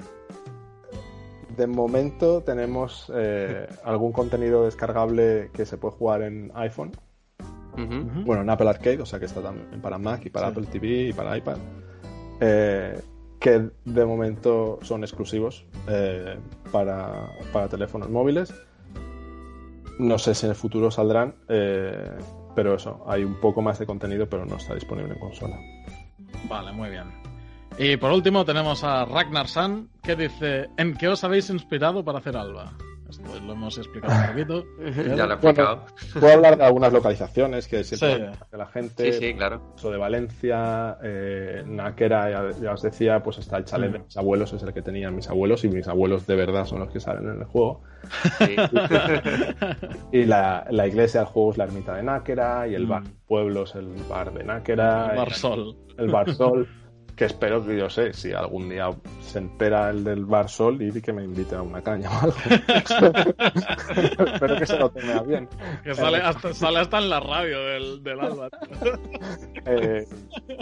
de 1.57 1.67
momento 1.67 2.41
tenemos 2.41 3.11
eh, 3.13 3.67
algún 3.83 4.11
contenido 4.11 4.65
descargable 4.65 5.51
que 5.53 5.65
se 5.65 5.77
puede 5.77 5.95
jugar 5.95 6.21
en 6.23 6.51
iPhone, 6.55 6.91
bueno, 8.25 8.41
en 8.41 8.49
Apple 8.49 8.69
Arcade, 8.69 9.01
o 9.01 9.05
sea 9.05 9.19
que 9.19 9.25
está 9.25 9.41
también 9.41 9.81
para 9.81 9.97
Mac 9.97 10.25
y 10.25 10.29
para 10.29 10.47
Sí. 10.47 10.51
Apple 10.53 10.67
TV 10.71 10.87
y 11.09 11.13
para 11.13 11.37
iPad, 11.37 11.57
eh, 12.39 12.99
que 13.41 13.71
de 13.85 14.05
momento 14.05 14.77
son 14.83 15.03
exclusivos 15.03 15.65
eh, 15.87 16.37
para, 16.71 17.27
para 17.51 17.67
teléfonos 17.67 18.09
móviles. 18.09 18.53
No 19.97 20.19
sé 20.19 20.35
si 20.35 20.45
en 20.45 20.51
el 20.51 20.55
futuro 20.55 20.91
saldrán, 20.91 21.35
eh, 21.49 22.11
pero 22.55 22.75
eso, 22.75 23.03
hay 23.07 23.23
un 23.23 23.39
poco 23.41 23.63
más 23.63 23.79
de 23.79 23.87
contenido, 23.87 24.29
pero 24.29 24.45
no 24.45 24.57
está 24.57 24.75
disponible 24.75 25.13
en 25.13 25.19
consola. 25.19 25.59
Vale, 26.47 26.71
muy 26.71 26.91
bien. 26.91 27.07
Y 27.79 27.97
por 27.97 28.11
último 28.11 28.45
tenemos 28.45 28.83
a 28.83 29.05
Ragnar 29.05 29.47
San 29.47 29.89
que 30.03 30.15
dice: 30.15 30.69
¿En 30.77 30.95
qué 30.95 31.07
os 31.07 31.23
habéis 31.23 31.49
inspirado 31.49 32.05
para 32.05 32.19
hacer 32.19 32.37
Alba? 32.37 32.73
Esto 33.11 33.39
lo 33.45 33.53
hemos 33.53 33.77
explicado 33.77 34.13
un 34.13 34.27
poquito. 34.31 34.65
Ya 35.15 35.25
lo 35.25 35.31
he 35.31 35.35
explicado. 35.35 35.85
Puedo 36.19 36.33
hablar 36.33 36.57
de 36.57 36.63
algunas 36.65 36.91
localizaciones 36.93 37.67
que 37.67 37.83
siempre 37.83 38.15
Sí. 38.33 38.37
hace 38.41 38.57
la 38.57 38.65
gente. 38.67 39.11
Sí, 39.13 39.19
sí, 39.19 39.33
claro. 39.35 39.73
Eso 39.77 39.91
de 39.91 39.97
Valencia, 39.97 40.97
eh, 41.03 41.63
Náquera, 41.65 42.29
ya, 42.31 42.59
ya 42.59 42.71
os 42.73 42.81
decía, 42.81 43.21
pues 43.21 43.37
está 43.37 43.57
el 43.57 43.65
chalet 43.65 43.91
de 43.91 43.99
Mm. 43.99 44.03
mis 44.05 44.17
abuelos, 44.17 44.53
es 44.53 44.63
el 44.63 44.73
que 44.73 44.81
tenían 44.81 45.15
mis 45.15 45.29
abuelos, 45.29 45.63
y 45.63 45.67
mis 45.69 45.87
abuelos 45.87 46.25
de 46.25 46.35
verdad 46.35 46.65
son 46.65 46.79
los 46.79 46.89
que 46.89 46.99
salen 46.99 47.27
en 47.29 47.39
el 47.39 47.45
juego. 47.45 47.81
Sí. 48.39 48.55
Y 50.11 50.25
la, 50.25 50.65
la 50.69 50.87
iglesia 50.87 51.21
del 51.21 51.27
juego 51.29 51.51
es 51.51 51.57
la 51.57 51.63
ermita 51.65 51.95
de 51.95 52.03
Náquera, 52.03 52.67
y 52.67 52.75
el 52.75 52.85
Mm. 52.85 52.89
bar 52.89 53.03
pueblo 53.27 53.63
es 53.63 53.75
el 53.75 53.87
bar 54.09 54.33
de 54.33 54.43
Náquera, 54.43 55.11
El 55.11 55.17
Bar 55.17 55.33
Sol. 55.33 55.75
el 55.97 56.09
bar 56.09 56.33
Sol, 56.33 56.67
que 57.15 57.25
espero 57.25 57.65
que 57.65 57.77
yo 57.77 57.89
sé, 57.89 58.13
si 58.13 58.33
algún 58.33 58.69
día 58.69 58.89
se 59.21 59.39
entera 59.39 59.89
el 59.89 60.03
del 60.03 60.25
bar 60.25 60.49
Sol 60.49 60.81
y 60.81 61.01
que 61.01 61.13
me 61.13 61.23
invite 61.23 61.55
a 61.55 61.61
una 61.61 61.81
caña 61.81 62.09
o 62.09 62.21
algo. 62.23 62.35
espero 63.95 64.57
que 64.57 64.65
se 64.65 64.77
lo 64.77 64.89
tenga 64.89 65.21
bien. 65.23 65.47
Que 65.83 65.93
sale 65.93 66.17
hasta, 66.17 66.53
sale 66.53 66.79
hasta 66.79 66.97
en 66.99 67.09
la 67.09 67.19
radio 67.19 67.59
del, 67.65 68.03
del 68.03 68.19
Alba. 68.19 68.49
Eh, 69.63 70.07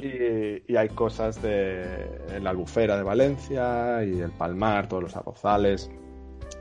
y, 0.04 0.74
y 0.74 0.76
hay 0.76 0.90
cosas 0.90 1.42
de 1.42 2.40
la 2.42 2.50
albufera 2.50 2.98
de 2.98 3.04
Valencia 3.04 4.04
y 4.04 4.20
el 4.20 4.32
Palmar, 4.32 4.90
todos 4.90 5.04
los 5.04 5.16
arrozales, 5.16 5.90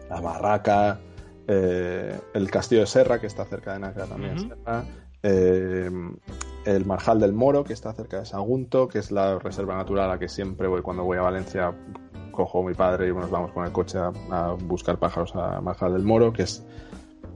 la 0.08 0.20
barraca, 0.20 1.00
eh, 1.46 2.20
el 2.34 2.50
castillo 2.50 2.82
de 2.82 2.86
Serra, 2.86 3.18
que 3.18 3.26
está 3.26 3.44
cerca 3.46 3.72
de 3.72 3.80
Nájera 3.80 4.06
también. 4.06 4.38
Serra, 4.38 4.84
eh, 5.22 5.90
el 6.76 6.84
Marjal 6.84 7.18
del 7.18 7.32
Moro, 7.32 7.64
que 7.64 7.72
está 7.72 7.92
cerca 7.94 8.18
de 8.18 8.26
Sagunto, 8.26 8.88
que 8.88 8.98
es 8.98 9.10
la 9.10 9.38
reserva 9.38 9.76
natural 9.76 10.04
a 10.04 10.08
la 10.14 10.18
que 10.18 10.28
siempre 10.28 10.68
voy 10.68 10.82
cuando 10.82 11.04
voy 11.04 11.16
a 11.16 11.22
Valencia. 11.22 11.74
Cojo 12.30 12.62
a 12.62 12.68
mi 12.68 12.74
padre 12.74 13.08
y 13.08 13.12
nos 13.12 13.30
vamos 13.30 13.50
con 13.52 13.64
el 13.64 13.72
coche 13.72 13.98
a, 13.98 14.12
a 14.30 14.52
buscar 14.52 14.98
pájaros 14.98 15.34
a 15.34 15.60
Marjal 15.60 15.94
del 15.94 16.04
Moro, 16.04 16.32
que 16.32 16.42
es 16.42 16.64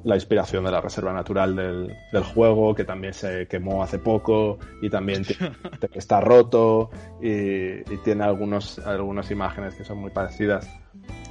la 0.05 0.17
inspiración 0.17 0.65
de 0.65 0.71
la 0.71 0.81
reserva 0.81 1.13
natural 1.13 1.57
del, 1.57 1.97
del 2.13 2.25
juego, 2.25 2.75
que 2.75 2.85
también 2.85 3.15
se 3.15 3.49
quemó 3.49 3.83
hace 3.83 3.99
poco 3.99 4.59
y 4.81 4.91
también 4.91 5.25
está 5.93 6.21
roto 6.21 6.91
y, 7.21 7.81
y 7.91 7.97
tiene 8.05 8.25
algunos, 8.25 8.79
algunas 8.81 9.31
imágenes 9.31 9.75
que 9.75 9.85
son 9.85 9.99
muy 9.99 10.11
parecidas. 10.11 10.69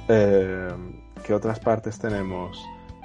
Eh, 0.08 0.68
¿Qué 1.24 1.32
otras 1.32 1.60
partes 1.60 1.98
tenemos? 1.98 2.60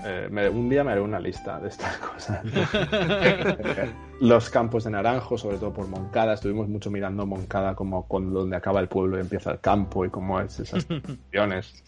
Eh, 0.09 0.27
me- 0.31 0.47
un 0.47 0.69
día 0.69 0.83
me 0.85 0.91
haré 0.93 1.01
una 1.01 1.19
lista 1.19 1.59
de 1.59 1.67
estas 1.67 1.97
cosas. 2.13 2.41
Los 4.21 4.49
campos 4.49 4.85
de 4.85 4.91
naranjo, 4.91 5.37
sobre 5.37 5.57
todo 5.57 5.73
por 5.73 5.87
Moncada. 5.87 6.33
Estuvimos 6.33 6.67
mucho 6.69 6.89
mirando 6.89 7.25
Moncada 7.25 7.75
como 7.75 8.07
con 8.07 8.33
donde 8.33 8.55
acaba 8.55 8.79
el 8.79 8.87
pueblo 8.87 9.17
y 9.17 9.21
empieza 9.21 9.51
el 9.51 9.59
campo 9.59 10.05
y 10.05 10.09
cómo 10.09 10.39
es 10.39 10.59
esas 10.59 10.85
condiciones. 10.85 11.83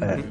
Eh, 0.00 0.22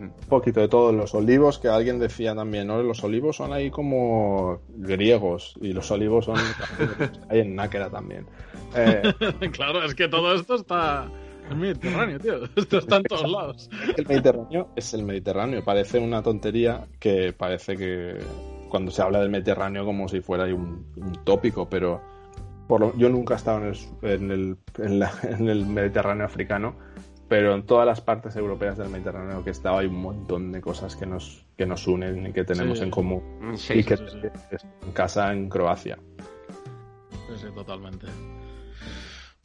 un 0.00 0.10
poquito 0.28 0.60
de 0.60 0.68
todo. 0.68 0.92
Los 0.92 1.14
olivos, 1.14 1.58
que 1.58 1.68
alguien 1.68 1.98
decía 1.98 2.34
también, 2.34 2.66
¿no? 2.66 2.82
Los 2.82 3.02
olivos 3.04 3.36
son 3.36 3.52
ahí 3.52 3.70
como 3.70 4.60
griegos 4.68 5.54
y 5.60 5.72
los 5.72 5.90
olivos 5.90 6.24
son 6.26 6.36
hay 7.28 7.40
en 7.40 7.54
Náquera 7.54 7.90
también. 7.90 8.26
Eh, 8.74 9.02
claro, 9.52 9.82
es 9.84 9.94
que 9.94 10.08
todo 10.08 10.34
esto 10.34 10.54
está 10.56 11.08
en 11.50 11.58
Mediterráneo, 11.58 12.18
tío. 12.18 12.44
Esto 12.56 12.78
está 12.78 12.96
en 12.96 13.02
todos 13.04 13.30
lados. 13.30 13.70
el 13.96 14.06
Mediterráneo 14.06 14.68
es 14.76 14.94
el 14.94 15.02
Mediterráneo. 15.04 15.64
Parece 15.64 15.98
una 15.98 16.22
tontería 16.22 16.86
que 16.98 17.32
parece 17.32 17.76
que 17.76 18.18
cuando 18.68 18.90
se 18.90 19.02
habla 19.02 19.20
del 19.20 19.30
Mediterráneo 19.30 19.84
como 19.84 20.08
si 20.08 20.20
fuera 20.20 20.44
un, 20.44 20.86
un 20.96 21.12
tópico, 21.24 21.68
pero 21.68 22.00
por 22.68 22.80
lo- 22.80 22.96
yo 22.98 23.08
nunca 23.08 23.34
he 23.34 23.36
estado 23.38 23.58
en 23.62 23.66
el, 23.66 23.76
en, 24.02 24.30
el, 24.30 24.56
en 24.78 24.98
la- 24.98 25.12
en 25.22 25.48
el 25.48 25.64
Mediterráneo 25.66 26.26
africano, 26.26 26.74
pero 27.28 27.54
en 27.54 27.64
todas 27.64 27.86
las 27.86 28.00
partes 28.00 28.36
europeas 28.36 28.76
del 28.78 28.88
Mediterráneo 28.90 29.42
que 29.42 29.50
he 29.50 29.52
estado 29.52 29.78
hay 29.78 29.86
un 29.86 30.00
montón 30.02 30.52
de 30.52 30.60
cosas 30.60 30.96
que 30.96 31.06
nos, 31.06 31.46
que 31.56 31.64
nos 31.66 31.86
unen 31.86 32.26
y 32.26 32.32
que 32.32 32.44
tenemos 32.44 32.78
Sí. 32.78 32.84
en 32.84 32.90
común. 32.90 33.22
Sí, 33.56 33.74
y 33.78 33.84
que 33.84 33.96
sí, 33.96 34.04
es 34.50 34.64
en 34.82 34.92
casa 34.92 35.32
en 35.32 35.48
Croacia. 35.48 35.98
Sí, 37.28 37.34
sí, 37.36 37.46
totalmente. 37.54 38.06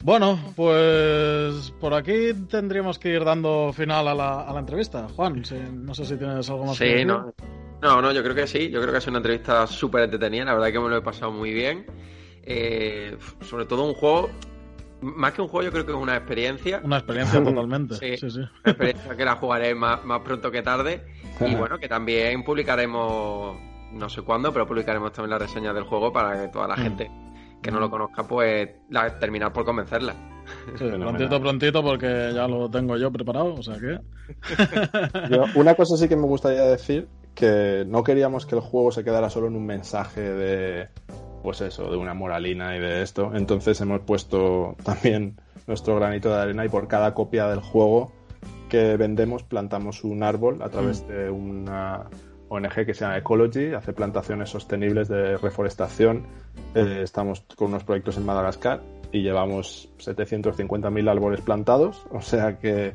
Bueno, 0.04 0.38
pues 0.54 1.70
por 1.80 1.94
aquí 1.94 2.34
tendríamos 2.50 2.98
que 2.98 3.08
ir 3.08 3.24
dando 3.24 3.72
final 3.72 4.06
a 4.06 4.14
la, 4.14 4.40
a 4.42 4.52
la 4.52 4.60
entrevista. 4.60 5.08
Juan, 5.08 5.42
si- 5.46 5.54
no 5.72 5.94
sé 5.94 6.04
si 6.04 6.16
tienes 6.18 6.48
algo 6.50 6.66
más 6.66 6.78
que 6.78 6.84
Sí, 6.84 6.90
decir. 6.92 7.06
no. 7.06 7.32
No, 7.80 8.02
no, 8.02 8.12
yo 8.12 8.22
creo 8.22 8.34
que 8.34 8.46
sí. 8.46 8.68
Yo 8.70 8.80
creo 8.82 8.92
que 8.92 8.98
es 8.98 9.06
una 9.06 9.16
entrevista 9.16 9.66
súper 9.66 10.02
entretenida. 10.04 10.44
La 10.44 10.54
verdad 10.54 10.72
que 10.72 10.78
me 10.80 10.88
lo 10.90 10.96
he 10.98 11.00
pasado 11.02 11.32
muy 11.32 11.54
bien. 11.54 11.86
Eh, 12.42 13.16
sobre 13.40 13.64
todo 13.64 13.84
un 13.84 13.94
juego. 13.94 14.28
Más 15.00 15.32
que 15.32 15.40
un 15.42 15.48
juego, 15.48 15.64
yo 15.64 15.72
creo 15.72 15.86
que 15.86 15.92
es 15.92 15.98
una 15.98 16.16
experiencia. 16.16 16.80
Una 16.84 16.98
experiencia 16.98 17.42
totalmente. 17.44 17.94
Sí. 17.94 18.16
Sí, 18.18 18.30
sí. 18.30 18.40
Una 18.40 18.50
experiencia 18.72 19.16
que 19.16 19.24
la 19.24 19.36
jugaré 19.36 19.74
más, 19.74 20.04
más 20.04 20.20
pronto 20.20 20.50
que 20.50 20.60
tarde. 20.60 21.02
Y 21.40 21.54
bueno, 21.54 21.78
que 21.78 21.88
también 21.88 22.44
publicaremos, 22.44 23.56
no 23.92 24.08
sé 24.10 24.20
cuándo, 24.20 24.52
pero 24.52 24.66
publicaremos 24.66 25.12
también 25.12 25.30
la 25.30 25.38
reseña 25.38 25.72
del 25.72 25.84
juego 25.84 26.12
para 26.12 26.40
que 26.42 26.48
toda 26.48 26.68
la 26.68 26.76
Mm. 26.76 26.82
gente 26.82 27.10
que 27.64 27.70
no 27.70 27.80
lo 27.80 27.88
conozca, 27.90 28.24
pues 28.24 28.68
la, 28.90 29.18
terminar 29.18 29.50
por 29.52 29.64
convencerla. 29.64 30.14
Sí, 30.76 30.84
prontito, 30.84 31.40
prontito, 31.40 31.82
porque 31.82 32.32
ya 32.34 32.46
lo 32.46 32.70
tengo 32.70 32.98
yo 32.98 33.10
preparado, 33.10 33.54
o 33.54 33.62
sea 33.62 33.76
que... 33.78 33.98
Yo- 35.30 35.46
una 35.54 35.74
cosa 35.74 35.96
sí 35.96 36.06
que 36.06 36.16
me 36.16 36.26
gustaría 36.26 36.66
decir, 36.66 37.08
que 37.34 37.84
no 37.88 38.04
queríamos 38.04 38.44
que 38.44 38.54
el 38.54 38.60
juego 38.60 38.92
se 38.92 39.02
quedara 39.02 39.30
solo 39.30 39.46
en 39.46 39.56
un 39.56 39.64
mensaje 39.64 40.20
de, 40.20 40.88
pues 41.42 41.62
eso, 41.62 41.90
de 41.90 41.96
una 41.96 42.12
moralina 42.12 42.76
y 42.76 42.80
de 42.80 43.00
esto. 43.02 43.32
Entonces 43.34 43.80
hemos 43.80 44.00
puesto 44.02 44.76
también 44.84 45.40
nuestro 45.66 45.96
granito 45.96 46.28
de 46.28 46.42
arena 46.42 46.66
y 46.66 46.68
por 46.68 46.86
cada 46.86 47.14
copia 47.14 47.48
del 47.48 47.60
juego 47.60 48.12
que 48.68 48.98
vendemos 48.98 49.42
plantamos 49.42 50.04
un 50.04 50.22
árbol 50.22 50.60
a 50.60 50.68
través 50.68 51.08
de 51.08 51.30
una 51.30 52.04
ONG 52.54 52.86
que 52.86 52.94
se 52.94 53.04
llama 53.04 53.18
Ecology, 53.18 53.74
hace 53.74 53.92
plantaciones 53.92 54.50
sostenibles 54.50 55.08
de 55.08 55.36
reforestación. 55.36 56.26
Eh, 56.74 57.00
estamos 57.02 57.40
con 57.56 57.68
unos 57.68 57.84
proyectos 57.84 58.16
en 58.16 58.24
Madagascar 58.24 58.80
y 59.12 59.22
llevamos 59.22 59.88
750.000 59.98 61.10
árboles 61.10 61.40
plantados, 61.40 62.04
o 62.10 62.20
sea 62.20 62.58
que 62.58 62.94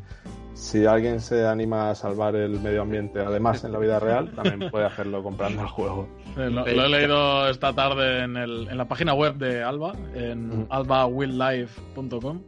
si 0.53 0.85
alguien 0.85 1.21
se 1.21 1.47
anima 1.47 1.89
a 1.89 1.95
salvar 1.95 2.35
el 2.35 2.59
medio 2.59 2.81
ambiente, 2.81 3.19
además 3.21 3.63
en 3.63 3.71
la 3.71 3.79
vida 3.79 3.97
real, 3.99 4.31
también 4.35 4.69
puede 4.69 4.85
hacerlo 4.85 5.23
comprando 5.23 5.61
el 5.61 5.67
juego. 5.69 6.09
Sí, 6.35 6.41
lo, 6.41 6.49
lo 6.65 6.65
he 6.67 6.89
leído 6.89 7.47
esta 7.49 7.71
tarde 7.73 8.23
en, 8.25 8.35
el- 8.35 8.67
en 8.69 8.77
la 8.77 8.85
página 8.85 9.13
web 9.13 9.35
de 9.35 9.63
Alba, 9.63 9.93
en 10.13 10.47
Mm. 10.63 10.67
albawildlife.com. 10.69 12.41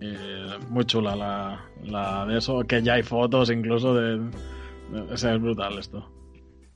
Y 0.00 0.14
muy 0.70 0.84
chula 0.86 1.14
la, 1.14 1.60
la 1.84 2.24
de 2.24 2.38
eso, 2.38 2.60
que 2.66 2.80
ya 2.82 2.94
hay 2.94 3.02
fotos 3.02 3.50
incluso 3.50 3.94
de... 3.94 4.18
de- 4.18 5.12
o 5.12 5.16
sea, 5.18 5.34
es 5.34 5.42
brutal 5.42 5.78
esto. 5.78 6.08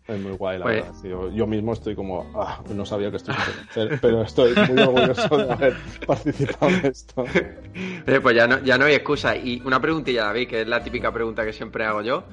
Es 0.06 0.20
muy 0.20 0.32
guay, 0.32 0.58
la 0.58 0.64
Pues- 0.64 0.82
verdad. 0.82 0.94
sí. 1.00 1.08
Yo, 1.08 1.30
yo 1.30 1.46
mismo 1.46 1.72
estoy 1.72 1.94
como, 1.94 2.30
ah, 2.34 2.62
no 2.74 2.84
sabía 2.84 3.10
que 3.10 3.16
esto 3.16 3.32
iba 3.32 3.40
a 3.40 3.70
hacer, 3.70 3.98
pero 4.02 4.22
estoy 4.22 4.54
muy 4.54 4.82
orgulloso 4.82 5.36
de 5.38 5.52
haber 5.52 5.76
participado 6.06 6.68
en 6.72 6.86
esto. 6.86 7.24
Eh, 8.06 8.20
pues 8.20 8.36
ya 8.36 8.46
no, 8.46 8.58
ya 8.62 8.76
no 8.78 8.84
hay 8.84 8.94
excusa. 8.94 9.34
Y 9.34 9.60
una 9.64 9.80
preguntilla, 9.80 10.24
David, 10.26 10.46
que 10.48 10.60
es 10.60 10.68
la 10.68 10.82
típica 10.84 11.10
pregunta 11.10 11.44
que 11.44 11.52
siempre 11.54 11.84
hago 11.86 12.02
yo. 12.02 12.24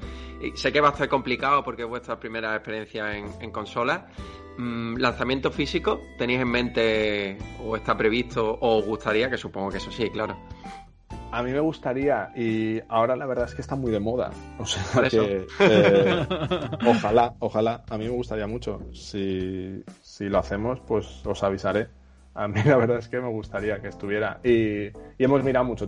Y 0.42 0.56
sé 0.58 0.72
que 0.72 0.82
va 0.82 0.90
a 0.90 0.96
ser 0.98 1.08
complicado 1.08 1.64
porque 1.64 1.84
es 1.84 1.88
vuestra 1.88 2.20
primera 2.20 2.54
experiencia 2.56 3.18
en, 3.18 3.26
en 3.40 3.52
consola. 3.52 4.08
Mm, 4.58 4.98
¿Lanzamiento 4.98 5.50
físico? 5.50 6.02
¿Tenéis 6.18 6.42
en 6.42 6.50
mente 6.50 7.38
o 7.64 7.76
está 7.78 7.96
previsto 7.98 8.52
o 8.60 8.80
os 8.80 8.86
gustaría? 8.86 9.30
Que 9.30 9.38
supongo 9.38 9.70
que 9.70 9.78
eso 9.78 9.92
sí, 9.92 10.10
claro. 10.10 10.38
A 11.32 11.44
mí 11.44 11.52
me 11.52 11.62
gustaría, 11.62 12.32
y 12.36 12.82
ahora 12.90 13.16
la 13.16 13.26
verdad 13.26 13.46
es 13.46 13.56
que 13.56 13.62
está 13.62 13.76
muy 13.76 13.92
de 13.92 14.02
moda. 14.02 14.32
O 14.60 14.66
sea 14.66 15.10
que 15.10 15.48
eh, 15.60 16.28
ojalá, 16.86 17.36
ojalá, 17.40 17.84
a 17.90 17.98
mí 17.98 18.04
me 18.06 18.12
gustaría 18.12 18.48
mucho. 18.48 18.82
Si, 18.92 19.82
si 20.02 20.28
lo 20.28 20.40
hacemos, 20.40 20.82
pues 20.82 21.26
os 21.26 21.42
avisaré. 21.44 21.88
A 22.34 22.48
mí 22.48 22.62
la 22.66 22.78
verdad 22.78 22.98
es 22.98 23.08
que 23.08 23.20
me 23.20 23.30
gustaría 23.30 23.82
que 23.82 23.88
estuviera. 23.88 24.40
Y, 24.44 24.88
y 24.88 24.92
hemos 25.20 25.44
mirado 25.44 25.66
mucho, 25.66 25.88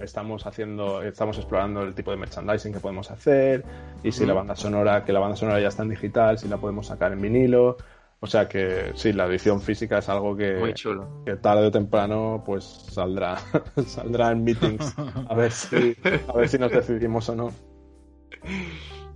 estamos 0.00 0.46
haciendo, 0.46 1.02
estamos 1.02 1.38
explorando 1.38 1.82
el 1.82 1.94
tipo 1.94 2.10
de 2.12 2.16
merchandising 2.16 2.72
que 2.72 2.80
podemos 2.80 3.10
hacer, 3.10 3.64
y 4.02 4.12
si 4.12 4.24
la 4.26 4.34
banda 4.34 4.56
sonora, 4.56 5.04
que 5.04 5.12
la 5.12 5.20
banda 5.20 5.36
sonora 5.36 5.60
ya 5.60 5.68
está 5.68 5.82
en 5.82 5.90
digital, 5.90 6.38
si 6.38 6.48
la 6.48 6.58
podemos 6.58 6.86
sacar 6.86 7.12
en 7.12 7.20
vinilo. 7.20 7.76
O 8.20 8.26
sea 8.26 8.48
que 8.48 8.92
sí, 8.94 9.12
la 9.12 9.26
edición 9.26 9.60
física 9.60 9.98
es 9.98 10.08
algo 10.08 10.36
que, 10.36 10.54
Muy 10.54 10.74
chulo. 10.74 11.22
que 11.26 11.36
tarde 11.36 11.66
o 11.66 11.70
temprano 11.70 12.42
pues 12.44 12.64
saldrá 12.64 13.36
saldrá 13.86 14.30
en 14.30 14.44
meetings 14.44 14.94
a 15.28 15.34
ver 15.34 15.52
si 15.52 15.94
a 16.26 16.32
ver 16.32 16.48
si 16.48 16.56
nos 16.58 16.72
decidimos 16.72 17.28
o 17.28 17.34
no 17.34 17.50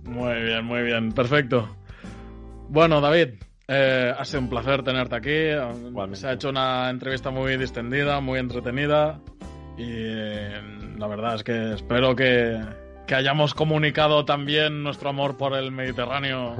Muy 0.03 0.41
bien, 0.43 0.65
muy 0.65 0.83
bien, 0.83 1.11
perfecto. 1.11 1.67
Bueno, 2.69 3.01
David, 3.01 3.29
eh, 3.67 4.13
ha 4.17 4.25
sido 4.25 4.41
un 4.41 4.49
placer 4.49 4.83
tenerte 4.83 5.15
aquí. 5.15 5.87
Igualmente. 5.87 6.21
Se 6.21 6.27
ha 6.27 6.33
hecho 6.33 6.49
una 6.49 6.89
entrevista 6.89 7.29
muy 7.29 7.57
distendida, 7.57 8.19
muy 8.19 8.39
entretenida. 8.39 9.19
Y 9.77 9.85
eh, 9.87 10.61
la 10.97 11.07
verdad 11.07 11.35
es 11.35 11.43
que 11.43 11.73
espero 11.73 12.15
que, 12.15 12.59
que 13.09 13.15
hayamos 13.15 13.55
comunicado 13.55 14.23
también 14.23 14.83
nuestro 14.83 15.09
amor 15.09 15.35
por 15.35 15.55
el 15.55 15.71
Mediterráneo 15.71 16.55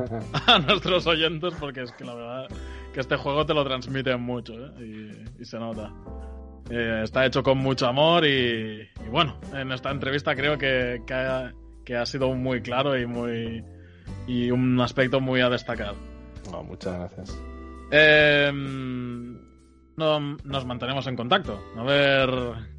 a 0.48 0.58
nuestros 0.68 1.06
oyentes, 1.06 1.54
porque 1.60 1.84
es 1.84 1.92
que 1.92 2.04
la 2.04 2.16
verdad 2.16 2.48
que 2.92 3.02
este 3.02 3.18
juego 3.18 3.46
te 3.46 3.54
lo 3.54 3.64
transmite 3.64 4.18
mucho 4.18 4.54
¿eh? 4.54 4.72
y, 5.38 5.42
y 5.44 5.46
se 5.46 5.60
nota. 5.60 5.94
Eh, 6.72 7.02
está 7.04 7.28
hecho 7.28 7.44
con 7.44 7.60
mucho 7.60 7.86
amor 7.86 8.26
y, 8.26 8.82
y 8.82 9.10
bueno, 9.12 9.40
en 9.54 9.72
esta 9.72 9.92
entrevista 9.92 10.36
creo 10.36 10.58
que, 10.58 11.04
que, 11.06 11.14
ha, 11.14 11.54
que 11.86 11.96
ha 11.96 12.06
sido 12.08 12.34
muy 12.34 12.64
claro 12.64 12.98
y 12.98 13.06
muy 13.06 13.64
y 14.26 14.50
un 14.50 14.82
aspecto 14.82 15.22
muy 15.22 15.42
a 15.42 15.50
destacar. 15.50 15.94
No, 16.52 16.64
muchas 16.64 16.98
gracias 16.98 17.40
Eh, 17.92 18.52
no, 18.52 20.20
nos 20.44 20.66
mantenemos 20.66 21.06
en 21.06 21.16
contacto. 21.16 21.64
A 21.78 21.84
ver 21.84 22.30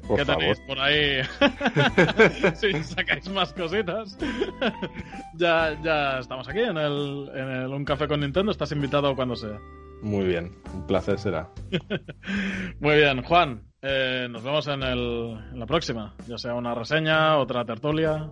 Por 0.07 0.17
qué 0.17 0.25
favor. 0.25 0.39
tenéis 0.41 0.59
por 0.61 0.79
ahí. 0.79 1.21
si 2.55 2.83
sacáis 2.83 3.29
más 3.29 3.53
cositas. 3.53 4.17
ya, 5.35 5.77
ya 5.83 6.19
estamos 6.19 6.47
aquí 6.47 6.59
en 6.59 6.77
el, 6.77 7.29
en 7.33 7.49
el 7.49 7.67
Un 7.67 7.85
Café 7.85 8.07
con 8.07 8.19
Nintendo. 8.19 8.51
Estás 8.51 8.71
invitado 8.71 9.15
cuando 9.15 9.35
sea. 9.35 9.59
muy 10.01 10.25
bien 10.25 10.55
un 10.73 10.87
placer 10.87 11.19
será 11.19 11.49
Muy 12.79 12.95
bien, 12.95 13.21
Juan. 13.23 13.61
eh, 13.81 14.27
nos 14.29 14.43
vemos 14.43 14.67
en, 14.67 14.83
el, 14.83 15.37
en 15.53 15.59
la 15.59 15.65
próxima. 15.65 16.15
Ya 16.27 16.37
sea 16.37 16.53
una 16.55 16.73
reseña, 16.73 17.37
otra 17.37 17.63
tertulia. 17.65 18.29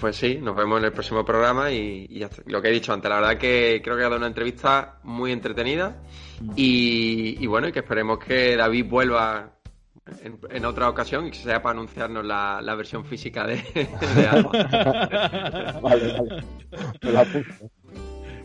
Pues 0.00 0.16
sí, 0.16 0.38
nos 0.42 0.54
vemos 0.54 0.78
en 0.80 0.84
el 0.86 0.92
próximo 0.92 1.24
programa 1.24 1.70
y, 1.70 2.06
y 2.10 2.18
ya 2.18 2.26
está. 2.26 2.42
lo 2.46 2.60
que 2.60 2.68
he 2.68 2.72
dicho 2.72 2.92
antes, 2.92 3.08
la 3.08 3.16
verdad 3.20 3.38
que 3.38 3.80
creo 3.82 3.96
que 3.96 4.02
ha 4.02 4.06
dado 4.06 4.16
una 4.18 4.26
entrevista 4.26 4.98
muy 5.04 5.32
entretenida 5.32 6.02
y, 6.54 7.42
y 7.42 7.46
bueno, 7.46 7.68
y 7.68 7.72
que 7.72 7.78
esperemos 7.78 8.18
que 8.18 8.56
David 8.58 8.84
vuelva 8.90 9.55
en, 10.22 10.38
en 10.50 10.64
otra 10.64 10.88
ocasión 10.88 11.26
y 11.26 11.30
que 11.30 11.38
sea 11.38 11.62
para 11.62 11.72
anunciarnos 11.72 12.24
la, 12.24 12.60
la 12.62 12.74
versión 12.74 13.04
física 13.04 13.46
de, 13.46 13.56
de 14.16 14.26
Alba. 14.30 14.50
vale 15.82 16.12
vale 16.12 16.42
Me. 17.02 17.70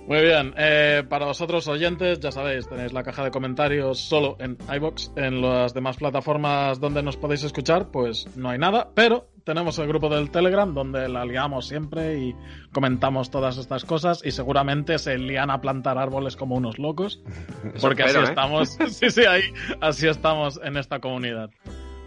Muy 0.07 0.22
bien, 0.24 0.53
eh, 0.57 1.03
para 1.07 1.26
vosotros 1.28 1.68
oyentes, 1.68 2.20
ya 2.20 2.32
sabéis, 2.32 2.68
tenéis 2.68 2.91
la 2.91 3.03
caja 3.03 3.24
de 3.24 3.32
comentarios 3.32 3.99
solo 3.99 4.36
en 4.39 4.57
iBox. 4.74 5.12
En 5.16 5.41
las 5.41 5.74
demás 5.74 5.97
plataformas 5.97 6.80
donde 6.80 7.03
nos 7.03 7.18
podéis 7.18 7.43
escuchar, 7.43 7.91
pues 7.91 8.26
no 8.36 8.49
hay 8.49 8.57
nada, 8.57 8.89
pero 8.93 9.30
tenemos 9.44 9.78
el 9.80 9.88
grupo 9.88 10.10
del 10.10 10.32
Telegram 10.32 10.74
donde 10.74 11.08
la 11.10 11.26
liamos 11.26 11.68
siempre 11.68 12.20
y 12.20 12.36
comentamos 12.74 13.30
todas 13.30 13.58
estas 13.58 13.86
cosas 13.86 14.22
y 14.24 14.32
seguramente 14.32 14.98
se 15.00 15.18
lían 15.18 15.50
a 15.50 15.62
plantar 15.62 15.98
árboles 15.98 16.36
como 16.36 16.56
unos 16.56 16.80
locos, 16.80 17.22
porque 17.82 18.04
espero, 18.04 18.22
así 18.22 18.28
¿eh? 18.28 18.30
estamos, 18.30 18.70
sí, 18.89 19.12
sí, 19.12 19.26
ahí, 19.26 19.44
así 19.80 20.08
estamos 20.08 20.60
en 20.64 20.78
esta 20.78 21.00
comunidad. 21.00 21.50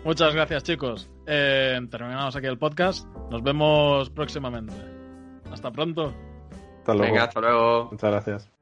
Muchas 0.04 0.34
gracias, 0.34 0.64
chicos. 0.64 1.10
Eh, 1.26 1.80
terminamos 1.90 2.36
aquí 2.36 2.46
el 2.46 2.58
podcast. 2.58 3.06
Nos 3.30 3.42
vemos 3.42 4.10
próximamente. 4.10 4.74
Hasta 5.50 5.70
pronto. 5.70 6.12
hasta 6.78 6.92
luego 6.92 7.12
Venga, 7.12 7.24
hasta 7.24 7.40
luego. 7.40 7.88
muchas 7.90 8.10
gracias 8.10 8.53